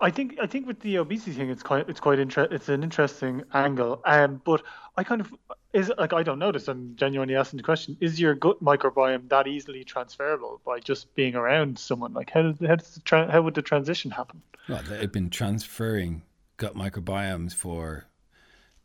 I 0.00 0.10
think 0.10 0.36
I 0.40 0.46
think 0.46 0.66
with 0.66 0.80
the 0.80 0.96
obesity 0.96 1.32
thing, 1.32 1.50
it's 1.50 1.62
quite 1.62 1.88
it's 1.88 1.98
quite 1.98 2.18
inter- 2.20 2.48
it's 2.50 2.68
an 2.68 2.84
interesting 2.84 3.42
angle. 3.52 4.00
Um, 4.04 4.40
but 4.44 4.62
I 4.96 5.02
kind 5.02 5.20
of 5.20 5.34
is 5.72 5.90
like 5.98 6.12
I 6.12 6.22
don't 6.22 6.38
know 6.38 6.52
this. 6.52 6.68
I'm 6.68 6.94
genuinely 6.94 7.34
asking 7.34 7.56
the 7.56 7.64
question: 7.64 7.96
Is 8.00 8.20
your 8.20 8.34
gut 8.34 8.62
microbiome 8.62 9.28
that 9.28 9.48
easily 9.48 9.82
transferable 9.82 10.60
by 10.64 10.78
just 10.78 11.12
being 11.16 11.34
around 11.34 11.78
someone? 11.78 12.12
Like 12.12 12.30
how 12.30 12.42
does 12.42 12.56
how 12.60 12.76
does 12.76 12.94
the 12.94 13.00
tra- 13.00 13.30
how 13.30 13.42
would 13.42 13.54
the 13.54 13.62
transition 13.62 14.12
happen? 14.12 14.40
Well, 14.68 14.82
they've 14.88 15.10
been 15.10 15.30
transferring 15.30 16.22
gut 16.58 16.76
microbiomes 16.76 17.52
for 17.54 18.06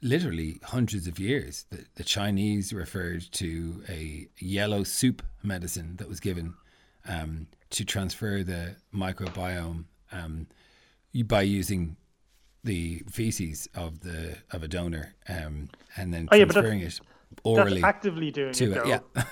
literally 0.01 0.59
hundreds 0.63 1.07
of 1.07 1.19
years. 1.19 1.65
The, 1.69 1.85
the 1.95 2.03
Chinese 2.03 2.73
referred 2.73 3.31
to 3.33 3.83
a 3.87 4.27
yellow 4.39 4.83
soup 4.83 5.21
medicine 5.43 5.97
that 5.97 6.09
was 6.09 6.19
given 6.19 6.55
um, 7.07 7.47
to 7.71 7.85
transfer 7.85 8.43
the 8.43 8.77
microbiome. 8.93 9.85
Um, 10.11 10.47
by 11.21 11.43
using 11.43 11.97
the 12.63 13.03
feces 13.11 13.67
of 13.75 13.99
the 13.99 14.37
of 14.51 14.63
a 14.63 14.67
donor 14.67 15.13
um, 15.29 15.69
and 15.97 16.13
then 16.13 16.29
oh, 16.31 16.35
yeah, 16.35 16.45
transferring 16.45 16.79
it 16.79 16.99
orally. 17.43 17.81
That's 17.81 17.83
actively 17.83 18.31
doing 18.31 18.53
to 18.53 18.71
it. 18.71 18.87
yeah. 18.87 18.99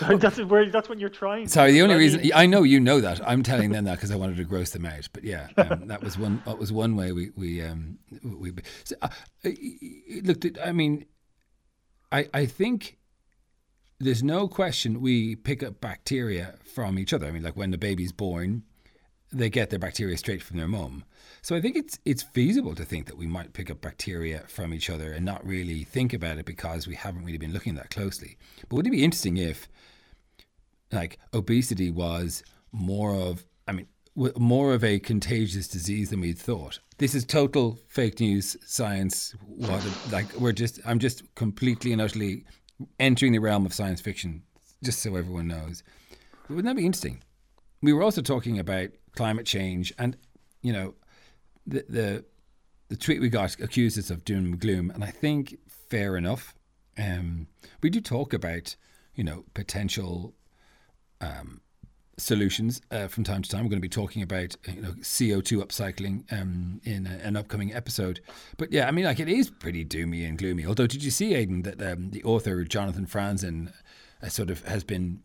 that's 0.00 0.40
where 0.40 0.70
that's 0.70 0.88
what 0.88 0.98
you're 0.98 1.08
trying. 1.08 1.48
Sorry, 1.48 1.72
the 1.72 1.82
only 1.82 1.96
reason 1.96 2.30
I 2.34 2.46
know 2.46 2.62
you 2.62 2.80
know 2.80 3.00
that 3.00 3.26
I'm 3.26 3.42
telling 3.42 3.70
them 3.70 3.84
that 3.84 3.96
because 3.96 4.10
I 4.10 4.16
wanted 4.16 4.36
to 4.38 4.44
gross 4.44 4.70
them 4.70 4.86
out. 4.86 5.08
But 5.12 5.24
yeah, 5.24 5.48
um, 5.56 5.86
that 5.88 6.02
was 6.02 6.18
one. 6.18 6.42
That 6.46 6.58
was 6.58 6.72
one 6.72 6.96
way 6.96 7.12
we 7.12 7.30
we 7.36 7.62
um, 7.62 7.98
we. 8.22 8.52
So, 8.84 8.96
uh, 9.02 9.08
look, 10.22 10.44
I 10.64 10.72
mean, 10.72 11.06
I 12.10 12.28
I 12.34 12.46
think 12.46 12.98
there's 14.00 14.22
no 14.22 14.48
question 14.48 15.00
we 15.00 15.36
pick 15.36 15.62
up 15.62 15.80
bacteria 15.80 16.54
from 16.64 16.98
each 16.98 17.12
other. 17.12 17.26
I 17.26 17.30
mean, 17.30 17.42
like 17.42 17.56
when 17.56 17.70
the 17.70 17.78
baby's 17.78 18.12
born, 18.12 18.64
they 19.32 19.50
get 19.50 19.70
their 19.70 19.78
bacteria 19.78 20.16
straight 20.16 20.42
from 20.42 20.56
their 20.56 20.68
mum. 20.68 21.04
So 21.42 21.54
I 21.54 21.60
think 21.60 21.76
it's 21.76 21.98
it's 22.04 22.22
feasible 22.22 22.74
to 22.74 22.84
think 22.84 23.06
that 23.06 23.16
we 23.16 23.26
might 23.26 23.52
pick 23.52 23.70
up 23.70 23.80
bacteria 23.80 24.44
from 24.48 24.72
each 24.72 24.90
other 24.90 25.12
and 25.12 25.24
not 25.24 25.46
really 25.46 25.84
think 25.84 26.12
about 26.12 26.38
it 26.38 26.46
because 26.46 26.86
we 26.86 26.94
haven't 26.94 27.24
really 27.24 27.38
been 27.38 27.52
looking 27.52 27.74
that 27.76 27.90
closely. 27.90 28.36
But 28.68 28.76
would 28.76 28.86
it 28.86 28.90
be 28.90 29.04
interesting 29.04 29.36
if 29.36 29.68
like 30.92 31.18
obesity 31.34 31.90
was 31.90 32.42
more 32.72 33.14
of 33.14 33.44
I 33.66 33.72
mean 33.72 33.86
more 34.36 34.74
of 34.74 34.82
a 34.82 34.98
contagious 34.98 35.68
disease 35.68 36.10
than 36.10 36.20
we'd 36.20 36.38
thought. 36.38 36.80
This 36.98 37.14
is 37.14 37.24
total 37.24 37.78
fake 37.86 38.18
news 38.18 38.56
science. 38.66 39.34
What 39.46 39.86
like 40.10 40.32
we're 40.34 40.52
just 40.52 40.80
I'm 40.84 40.98
just 40.98 41.22
completely 41.34 41.92
and 41.92 42.00
utterly 42.02 42.44
entering 42.98 43.32
the 43.32 43.38
realm 43.38 43.66
of 43.66 43.74
science 43.74 44.00
fiction, 44.00 44.42
just 44.82 45.00
so 45.02 45.14
everyone 45.16 45.48
knows. 45.48 45.82
Wouldn't 46.48 46.66
that 46.66 46.76
be 46.76 46.86
interesting? 46.86 47.22
We 47.82 47.92
were 47.92 48.02
also 48.02 48.22
talking 48.22 48.58
about 48.58 48.88
climate 49.18 49.46
change, 49.46 49.92
and 49.98 50.16
you 50.62 50.72
know, 50.72 50.94
the 51.66 51.84
the 51.88 52.24
the 52.88 52.96
tweet 52.96 53.20
we 53.20 53.28
got 53.28 53.58
accused 53.60 53.98
us 53.98 54.10
of 54.10 54.24
doom 54.24 54.44
and 54.44 54.60
gloom, 54.60 54.90
and 54.90 55.02
I 55.02 55.10
think 55.10 55.58
fair 55.68 56.16
enough. 56.16 56.54
Um, 56.96 57.48
we 57.82 57.90
do 57.90 58.00
talk 58.00 58.32
about 58.32 58.76
you 59.16 59.24
know 59.24 59.44
potential 59.54 60.34
um, 61.20 61.60
solutions 62.16 62.80
uh, 62.92 63.08
from 63.08 63.24
time 63.24 63.42
to 63.42 63.50
time. 63.50 63.64
We're 63.64 63.70
going 63.70 63.82
to 63.82 63.88
be 63.92 64.02
talking 64.02 64.22
about 64.22 64.54
you 64.72 64.82
know 64.82 64.94
CO 65.02 65.40
two 65.40 65.58
upcycling 65.64 66.32
um, 66.32 66.80
in 66.84 67.08
a, 67.08 67.26
an 67.26 67.36
upcoming 67.36 67.74
episode. 67.74 68.20
But 68.56 68.70
yeah, 68.72 68.86
I 68.86 68.92
mean, 68.92 69.04
like 69.04 69.18
it 69.18 69.28
is 69.28 69.50
pretty 69.50 69.84
doomy 69.84 70.28
and 70.28 70.38
gloomy. 70.38 70.64
Although, 70.64 70.86
did 70.86 71.02
you 71.02 71.10
see 71.10 71.34
Aidan 71.34 71.62
that 71.62 71.82
um, 71.82 72.10
the 72.10 72.22
author 72.22 72.62
Jonathan 72.62 73.06
Franzen 73.06 73.72
uh, 74.22 74.28
sort 74.28 74.48
of 74.48 74.64
has 74.64 74.84
been 74.84 75.22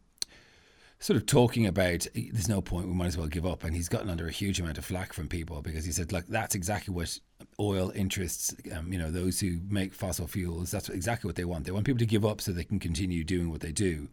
sort 1.03 1.17
of 1.17 1.25
talking 1.25 1.67
about 1.67 2.07
there's 2.15 2.47
no 2.47 2.61
point, 2.61 2.87
we 2.87 2.93
might 2.93 3.07
as 3.07 3.17
well 3.17 3.27
give 3.27 3.45
up. 3.45 3.65
And 3.65 3.75
he's 3.75 3.89
gotten 3.89 4.09
under 4.09 4.25
a 4.25 4.31
huge 4.31 4.61
amount 4.61 4.77
of 4.77 4.85
flack 4.85 5.11
from 5.11 5.27
people 5.27 5.61
because 5.61 5.83
he 5.83 5.91
said, 5.91 6.13
like, 6.13 6.27
that's 6.27 6.55
exactly 6.55 6.93
what 6.93 7.19
oil 7.59 7.91
interests, 7.93 8.55
um, 8.73 8.93
you 8.93 8.97
know, 8.97 9.11
those 9.11 9.41
who 9.41 9.59
make 9.67 9.93
fossil 9.93 10.27
fuels, 10.27 10.71
that's 10.71 10.87
exactly 10.87 11.27
what 11.27 11.35
they 11.35 11.43
want. 11.43 11.65
They 11.65 11.73
want 11.73 11.85
people 11.85 11.99
to 11.99 12.05
give 12.05 12.23
up 12.25 12.39
so 12.39 12.53
they 12.53 12.63
can 12.63 12.79
continue 12.79 13.25
doing 13.25 13.51
what 13.51 13.59
they 13.59 13.73
do. 13.73 14.07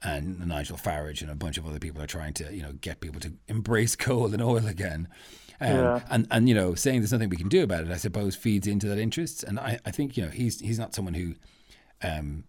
And 0.00 0.46
Nigel 0.46 0.76
Farage 0.76 1.22
and 1.22 1.30
a 1.30 1.34
bunch 1.34 1.58
of 1.58 1.66
other 1.66 1.80
people 1.80 2.00
are 2.00 2.06
trying 2.06 2.34
to, 2.34 2.54
you 2.54 2.62
know, 2.62 2.70
get 2.74 3.00
people 3.00 3.20
to 3.22 3.32
embrace 3.48 3.96
coal 4.06 4.32
and 4.32 4.40
oil 4.40 4.64
again. 4.68 5.08
Um, 5.60 5.74
yeah. 5.74 6.00
and, 6.08 6.28
and, 6.30 6.48
you 6.48 6.54
know, 6.54 6.76
saying 6.76 7.00
there's 7.00 7.10
nothing 7.10 7.30
we 7.30 7.36
can 7.36 7.48
do 7.48 7.64
about 7.64 7.82
it, 7.82 7.90
I 7.90 7.96
suppose, 7.96 8.36
feeds 8.36 8.68
into 8.68 8.86
that 8.86 8.98
interest. 8.98 9.42
And 9.42 9.58
I, 9.58 9.80
I 9.84 9.90
think, 9.90 10.16
you 10.16 10.22
know, 10.22 10.30
he's, 10.30 10.60
he's 10.60 10.78
not 10.78 10.94
someone 10.94 11.14
who, 11.14 11.34
um, 12.00 12.44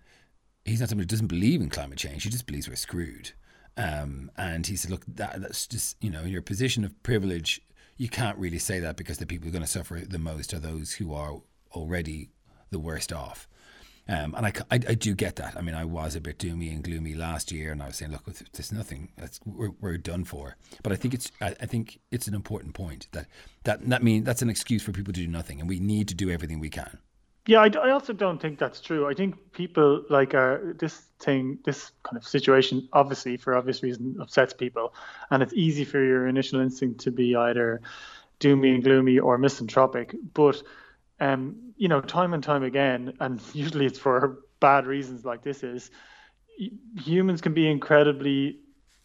he's 0.64 0.80
not 0.80 0.90
someone 0.90 1.06
who 1.06 1.08
doesn't 1.08 1.26
believe 1.26 1.60
in 1.60 1.70
climate 1.70 1.98
change. 1.98 2.22
He 2.22 2.30
just 2.30 2.46
believes 2.46 2.70
we're 2.70 2.76
screwed. 2.76 3.32
Um, 3.78 4.32
and 4.38 4.66
he 4.68 4.76
said, 4.76 4.92
look, 4.92 5.04
that, 5.08 5.42
that's 5.42 5.68
just, 5.68 5.96
you 6.02 6.10
know, 6.10 6.22
in 6.22 6.30
your 6.30 6.42
position 6.42 6.84
of 6.84 7.02
privilege, 7.04 7.62
you 7.98 8.10
can't 8.10 8.38
really 8.38 8.60
say 8.60 8.80
that 8.80 8.98
because 8.98 9.18
the 9.18 9.26
people 9.26 9.46
who 9.46 9.50
are 9.50 9.54
going 9.54 9.64
to 9.64 9.70
suffer 9.70 9.96
the 9.96 10.20
most 10.20 10.54
are 10.54 10.60
those 10.60 10.94
who 10.94 11.14
are 11.14 11.42
already 11.74 12.30
the 12.72 12.80
worst 12.80 13.14
off. 13.14 13.48
Um, 14.10 14.34
and 14.36 14.48
I, 14.48 14.54
I, 14.72 14.76
I, 14.76 14.96
do 14.96 15.14
get 15.14 15.36
that. 15.36 15.56
I 15.56 15.62
mean, 15.62 15.76
I 15.76 15.86
was 15.86 16.16
a 16.16 16.22
bit 16.22 16.40
doomy 16.40 16.74
and 16.74 16.84
gloomy 16.84 17.14
last 17.14 17.52
year, 17.52 17.72
and 17.72 17.84
I 17.84 17.88
was 17.88 17.98
saying, 17.98 18.12
look, 18.12 18.24
there's 18.54 18.72
nothing. 18.72 19.12
That's, 19.16 19.40
we're, 19.46 19.70
we're 19.80 19.98
done 19.98 20.24
for. 20.24 20.56
But 20.82 20.92
I 20.92 20.96
think 20.96 21.14
it's 21.14 21.32
I, 21.40 21.50
I 21.62 21.68
think 21.68 22.00
it's 22.10 22.28
an 22.28 22.34
important 22.34 22.74
point 22.74 23.08
that 23.12 23.28
that 23.66 23.88
that 23.88 24.02
mean 24.02 24.24
that's 24.24 24.42
an 24.42 24.50
excuse 24.50 24.82
for 24.82 24.94
people 24.94 25.14
to 25.14 25.20
do 25.20 25.28
nothing, 25.28 25.60
and 25.60 25.70
we 25.70 25.80
need 25.80 26.08
to 26.08 26.16
do 26.16 26.32
everything 26.32 26.60
we 26.60 26.72
can. 26.72 26.98
Yeah, 27.50 27.62
I, 27.62 27.72
I, 27.82 27.89
also 27.89 28.14
don't 28.14 28.39
think 28.39 28.60
that's 28.60 28.80
true. 28.80 29.10
I 29.10 29.16
think 29.16 29.54
people 29.54 30.04
like 30.08 30.36
are 30.36 30.76
this 30.78 31.02
thing, 31.20 31.58
this 31.66 31.91
kind 32.04 32.16
of 32.16 32.24
situation, 32.24 32.88
obviously 32.93 33.38
for 33.38 33.56
obvious 33.58 33.82
reason, 33.82 34.18
upsets 34.22 34.54
people, 34.54 34.93
and 35.32 35.41
it's 35.41 35.54
easy 35.54 35.84
for 35.84 35.97
your 35.97 36.28
initial 36.28 36.60
instinct 36.60 37.00
to 37.02 37.12
be 37.12 37.36
either 37.36 37.82
doomy 38.39 38.76
and 38.76 38.84
gloomy 38.84 39.18
or 39.18 39.39
misanthropic. 39.39 40.16
But 40.36 40.62
um, 41.20 41.74
you 41.76 41.88
know, 41.88 42.02
time 42.02 42.36
and 42.36 42.43
time 42.43 42.62
again, 42.62 43.14
and 43.20 43.41
usually 43.54 43.88
it's 43.88 43.97
for 43.97 44.43
bad 44.60 44.86
reasons 44.86 45.26
like 45.26 45.41
this 45.41 45.64
is, 45.64 45.89
humans 46.97 47.41
can 47.41 47.56
be 47.56 47.68
incredibly 47.68 48.60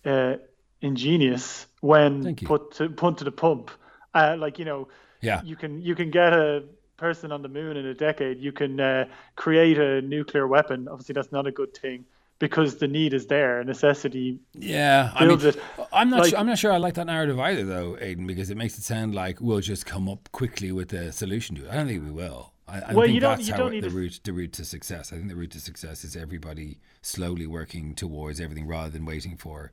uh, 0.05 0.34
ingenious 0.82 1.66
when 1.80 2.36
put 2.36 2.72
to 2.72 2.90
put 2.90 3.16
to 3.18 3.24
the 3.24 3.32
pump. 3.32 3.70
Uh, 4.12 4.36
like 4.38 4.59
you 4.59 4.66
know, 4.66 4.88
yeah, 5.22 5.40
you 5.45 5.57
can 5.57 5.80
you 5.80 5.95
can 5.95 6.11
get 6.11 6.34
a 6.34 6.64
person 6.97 7.32
on 7.32 7.42
the 7.42 7.49
moon 7.49 7.76
in 7.76 7.86
a 7.86 7.95
decade, 7.95 8.40
you 8.40 8.53
can 8.53 8.80
uh, 8.80 9.07
create 9.36 9.78
a 9.78 10.01
nuclear 10.03 10.47
weapon. 10.47 10.88
Obviously, 10.88 11.12
that's 11.12 11.32
not 11.32 11.47
a 11.47 11.53
good 11.53 11.74
thing 11.76 12.05
because 12.38 12.76
the 12.76 12.88
need 12.88 13.14
is 13.14 13.26
there, 13.26 13.62
necessity. 13.64 14.38
Yeah, 14.53 15.11
I 15.14 15.26
mean, 15.26 15.40
it. 15.40 15.57
I'm 15.92 16.11
not. 16.11 16.20
Like, 16.20 16.30
sure, 16.30 16.38
I'm 16.38 16.47
not 16.47 16.59
sure. 16.59 16.72
I 16.72 16.78
like 16.78 16.95
that 16.95 17.07
narrative 17.07 17.38
either, 17.38 17.64
though, 17.64 17.97
Aidan, 18.01 18.26
because 18.26 18.51
it 18.51 18.57
makes 18.57 18.76
it 18.78 18.82
sound 18.84 19.14
like 19.14 19.40
we'll 19.40 19.61
just 19.61 19.86
come 19.86 20.09
up 20.09 20.28
quickly 20.32 20.72
with 20.72 20.92
a 20.92 21.12
solution 21.12 21.57
to 21.57 21.64
it. 21.64 21.70
I 21.70 21.76
don't 21.76 21.86
think 21.86 22.05
we 22.05 22.11
will. 22.11 22.53
I, 22.66 22.80
I 22.80 22.95
well, 22.95 23.07
think 23.07 23.20
that's 23.20 23.49
how 23.49 23.68
the 23.68 23.90
route 23.90 24.20
the 24.24 24.32
route 24.32 24.53
to 24.55 24.64
success. 24.64 25.12
I 25.12 25.16
think 25.16 25.28
the 25.28 25.36
route 25.36 25.51
to 25.53 25.61
success 25.61 26.05
is 26.05 26.16
everybody 26.16 26.80
slowly 27.03 27.47
working 27.47 27.95
towards 27.95 28.40
everything 28.40 28.66
rather 28.66 28.90
than 28.90 29.05
waiting 29.05 29.36
for 29.36 29.72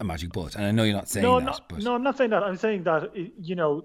a 0.00 0.04
magic 0.04 0.32
bullet. 0.32 0.54
And 0.54 0.64
I 0.64 0.70
know 0.70 0.84
you're 0.84 0.94
not 0.94 1.08
saying 1.08 1.24
no, 1.24 1.40
that. 1.40 1.46
Not, 1.46 1.68
but... 1.68 1.82
No, 1.82 1.94
I'm 1.94 2.02
not 2.02 2.16
saying 2.16 2.30
that. 2.30 2.44
I'm 2.44 2.56
saying 2.56 2.84
that, 2.84 3.10
you 3.14 3.54
know, 3.54 3.84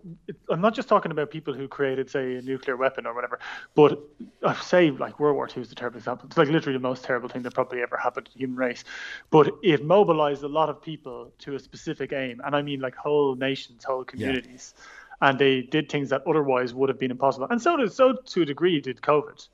I'm 0.50 0.62
not 0.62 0.76
just 0.76 0.88
talking 0.88 1.12
about 1.12 1.32
people 1.32 1.54
who 1.54 1.68
created, 1.68 2.10
say, 2.10 2.36
a 2.36 2.42
nuclear 2.42 2.78
weapon 2.78 3.08
or 3.08 3.16
whatever, 3.16 3.40
but 3.74 4.00
I 4.46 4.54
say, 4.56 4.92
like, 4.92 5.20
World 5.20 5.36
War 5.36 5.50
II 5.56 5.64
is 5.64 5.72
a 5.72 5.76
terrible 5.76 5.98
example. 5.98 6.28
It's 6.28 6.38
like 6.38 6.50
literally 6.50 6.78
the 6.78 6.84
most 6.84 7.04
terrible 7.04 7.30
thing 7.30 7.42
that 7.42 7.54
probably 7.56 7.82
ever 7.82 7.98
happened 7.98 8.28
to 8.28 8.34
the 8.34 8.38
human 8.38 8.58
race. 8.58 8.84
But 9.32 9.52
it 9.64 9.84
mobilized 9.84 10.44
a 10.44 10.48
lot 10.48 10.70
of 10.70 10.82
people 10.82 11.32
to 11.40 11.56
a 11.56 11.60
specific 11.60 12.14
aim. 12.14 12.42
And 12.46 12.56
I 12.56 12.62
mean, 12.62 12.80
like, 12.80 12.96
whole 12.96 13.36
nations, 13.36 13.84
whole 13.84 14.04
communities. 14.04 14.76
Yeah. 14.78 15.30
And 15.30 15.40
they 15.40 15.62
did 15.62 15.90
things 15.90 16.10
that 16.10 16.22
otherwise 16.28 16.76
would 16.76 16.90
have 16.90 17.00
been 17.00 17.12
impossible. 17.12 17.48
And 17.50 17.62
so 17.62 17.78
did, 17.78 17.92
so 17.92 18.14
to 18.14 18.42
a 18.42 18.46
degree 18.46 18.82
did 18.82 19.02
COVID. 19.02 19.48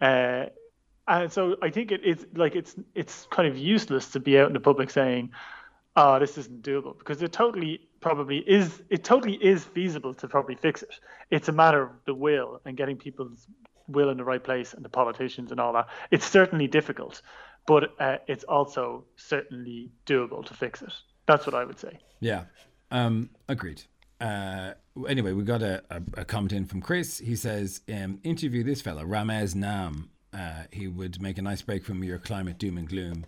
Uh, 0.00 0.46
and 1.08 1.32
so 1.32 1.56
I 1.62 1.70
think 1.70 1.90
it, 1.90 2.02
it's 2.04 2.26
like 2.34 2.54
it's 2.54 2.76
it's 2.94 3.26
kind 3.30 3.48
of 3.48 3.56
useless 3.56 4.10
to 4.10 4.20
be 4.20 4.38
out 4.38 4.48
in 4.48 4.52
the 4.52 4.60
public 4.60 4.90
saying, 4.90 5.30
oh, 5.98 6.18
this 6.20 6.38
isn't 6.38 6.62
doable 6.62 6.96
because 6.96 7.20
it 7.22 7.32
totally 7.32 7.80
probably 8.00 8.38
is. 8.38 8.82
It 8.88 9.04
totally 9.04 9.34
is 9.34 9.64
feasible 9.64 10.14
to 10.14 10.28
probably 10.28 10.54
fix 10.54 10.82
it. 10.82 10.94
It's 11.30 11.48
a 11.48 11.52
matter 11.52 11.82
of 11.82 11.90
the 12.06 12.14
will 12.14 12.60
and 12.64 12.76
getting 12.76 12.96
people's 12.96 13.46
will 13.88 14.10
in 14.10 14.16
the 14.16 14.24
right 14.24 14.42
place 14.42 14.74
and 14.74 14.84
the 14.84 14.88
politicians 14.88 15.50
and 15.50 15.60
all 15.60 15.72
that. 15.72 15.88
It's 16.10 16.26
certainly 16.26 16.68
difficult, 16.68 17.20
but 17.66 17.94
uh, 17.98 18.18
it's 18.28 18.44
also 18.44 19.04
certainly 19.16 19.90
doable 20.06 20.46
to 20.46 20.54
fix 20.54 20.82
it. 20.82 20.92
That's 21.26 21.44
what 21.44 21.54
I 21.54 21.64
would 21.64 21.78
say. 21.78 21.98
Yeah, 22.20 22.44
um, 22.90 23.30
agreed. 23.48 23.82
Uh, 24.20 24.74
anyway, 25.08 25.32
we 25.32 25.42
got 25.42 25.62
a, 25.62 25.82
a, 25.90 26.02
a, 26.18 26.24
comment 26.24 26.52
in 26.52 26.64
from 26.64 26.80
Chris. 26.80 27.18
He 27.18 27.36
says, 27.36 27.82
um, 27.92 28.18
interview 28.24 28.64
this 28.64 28.82
fella, 28.82 29.04
Ramez 29.04 29.54
Naam. 29.54 30.08
Uh, 30.32 30.64
he 30.72 30.88
would 30.88 31.22
make 31.22 31.38
a 31.38 31.42
nice 31.42 31.62
break 31.62 31.84
from 31.84 32.02
your 32.02 32.18
climate 32.18 32.58
doom 32.58 32.78
and 32.78 32.88
gloom. 32.88 33.24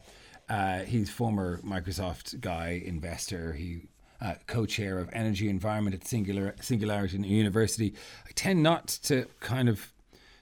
Uh, 0.51 0.81
he's 0.81 1.09
former 1.09 1.61
Microsoft 1.63 2.41
guy, 2.41 2.83
investor. 2.85 3.53
He 3.53 3.83
uh, 4.21 4.35
co-chair 4.47 4.99
of 4.99 5.09
energy 5.13 5.49
environment 5.49 5.95
at 5.95 6.07
Singular 6.07 6.55
Singularity 6.61 7.19
University. 7.19 7.95
I 8.27 8.33
tend 8.35 8.63
not 8.63 8.89
to 9.05 9.27
kind 9.41 9.69
of 9.69 9.93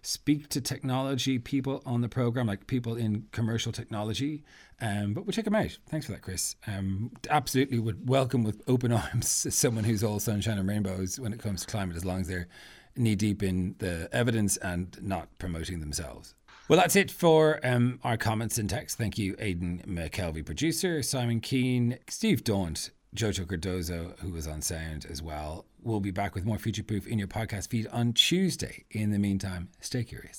speak 0.03 0.49
to 0.49 0.61
technology 0.61 1.39
people 1.39 1.83
on 1.85 2.01
the 2.01 2.09
program, 2.09 2.47
like 2.47 2.67
people 2.67 2.97
in 2.97 3.27
commercial 3.33 3.71
technology. 3.71 4.43
Um, 4.81 5.13
but 5.13 5.27
we'll 5.27 5.33
check 5.33 5.47
him 5.47 5.55
out. 5.55 5.77
Thanks 5.89 6.07
for 6.07 6.13
that, 6.13 6.23
Chris. 6.23 6.57
Um, 6.67 7.11
absolutely 7.29 7.79
would 7.79 8.09
welcome 8.09 8.45
with 8.45 8.63
open 8.67 8.93
arms 9.13 9.47
someone 9.55 9.85
who's 9.85 10.03
all 10.03 10.21
sunshine 10.21 10.59
and 10.59 10.69
rainbows 10.69 11.21
when 11.21 11.33
it 11.33 11.41
comes 11.41 11.63
to 11.63 11.67
climate, 11.67 11.97
as 11.97 12.05
long 12.05 12.23
as 12.23 12.29
they're 12.29 12.49
knee 12.97 13.15
deep 13.15 13.43
in 13.43 13.75
the 13.79 14.09
evidence 14.13 14.57
and 14.57 14.97
not 15.03 15.29
promoting 15.39 15.81
themselves. 15.81 16.35
Well, 16.69 16.79
that's 16.79 16.97
it 16.97 17.11
for 17.11 17.61
um, 17.65 17.99
our 18.05 18.19
comments 18.19 18.59
and 18.59 18.69
text. 18.69 18.99
Thank 18.99 19.17
you, 19.17 19.35
Aidan 19.39 19.83
McKelvey, 19.87 20.45
producer, 20.45 21.03
Simon 21.03 21.41
Keane, 21.41 21.99
Steve 22.09 22.45
Daunt, 22.45 22.91
Jojo 23.17 23.47
Cardozo, 23.47 24.15
who 24.21 24.33
was 24.33 24.47
on 24.47 24.61
sound 24.61 25.07
as 25.09 25.23
well. 25.23 25.65
We'll 25.83 26.01
be 26.01 26.11
back 26.11 26.35
with 26.35 26.45
more 26.45 26.59
Future 26.59 26.83
Proof 26.83 27.07
in 27.07 27.19
your 27.19 27.29
podcast 27.29 27.71
feed 27.71 27.87
on 27.87 28.13
Tuesday. 28.13 28.85
In 28.91 29.11
the 29.13 29.19
meantime, 29.19 29.71
stay 29.81 30.05
curious. 30.05 30.39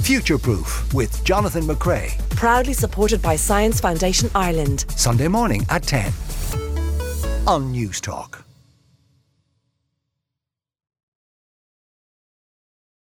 Future 0.00 0.38
Proof 0.38 0.92
with 0.92 1.22
Jonathan 1.24 1.62
McCrea. 1.62 2.18
Proudly 2.30 2.72
supported 2.72 3.22
by 3.22 3.36
Science 3.36 3.78
Foundation 3.78 4.30
Ireland. 4.34 4.84
Sunday 4.96 5.28
morning 5.28 5.64
at 5.68 5.84
10 5.84 6.06
on 7.46 7.72
Newstalk. 7.72 8.42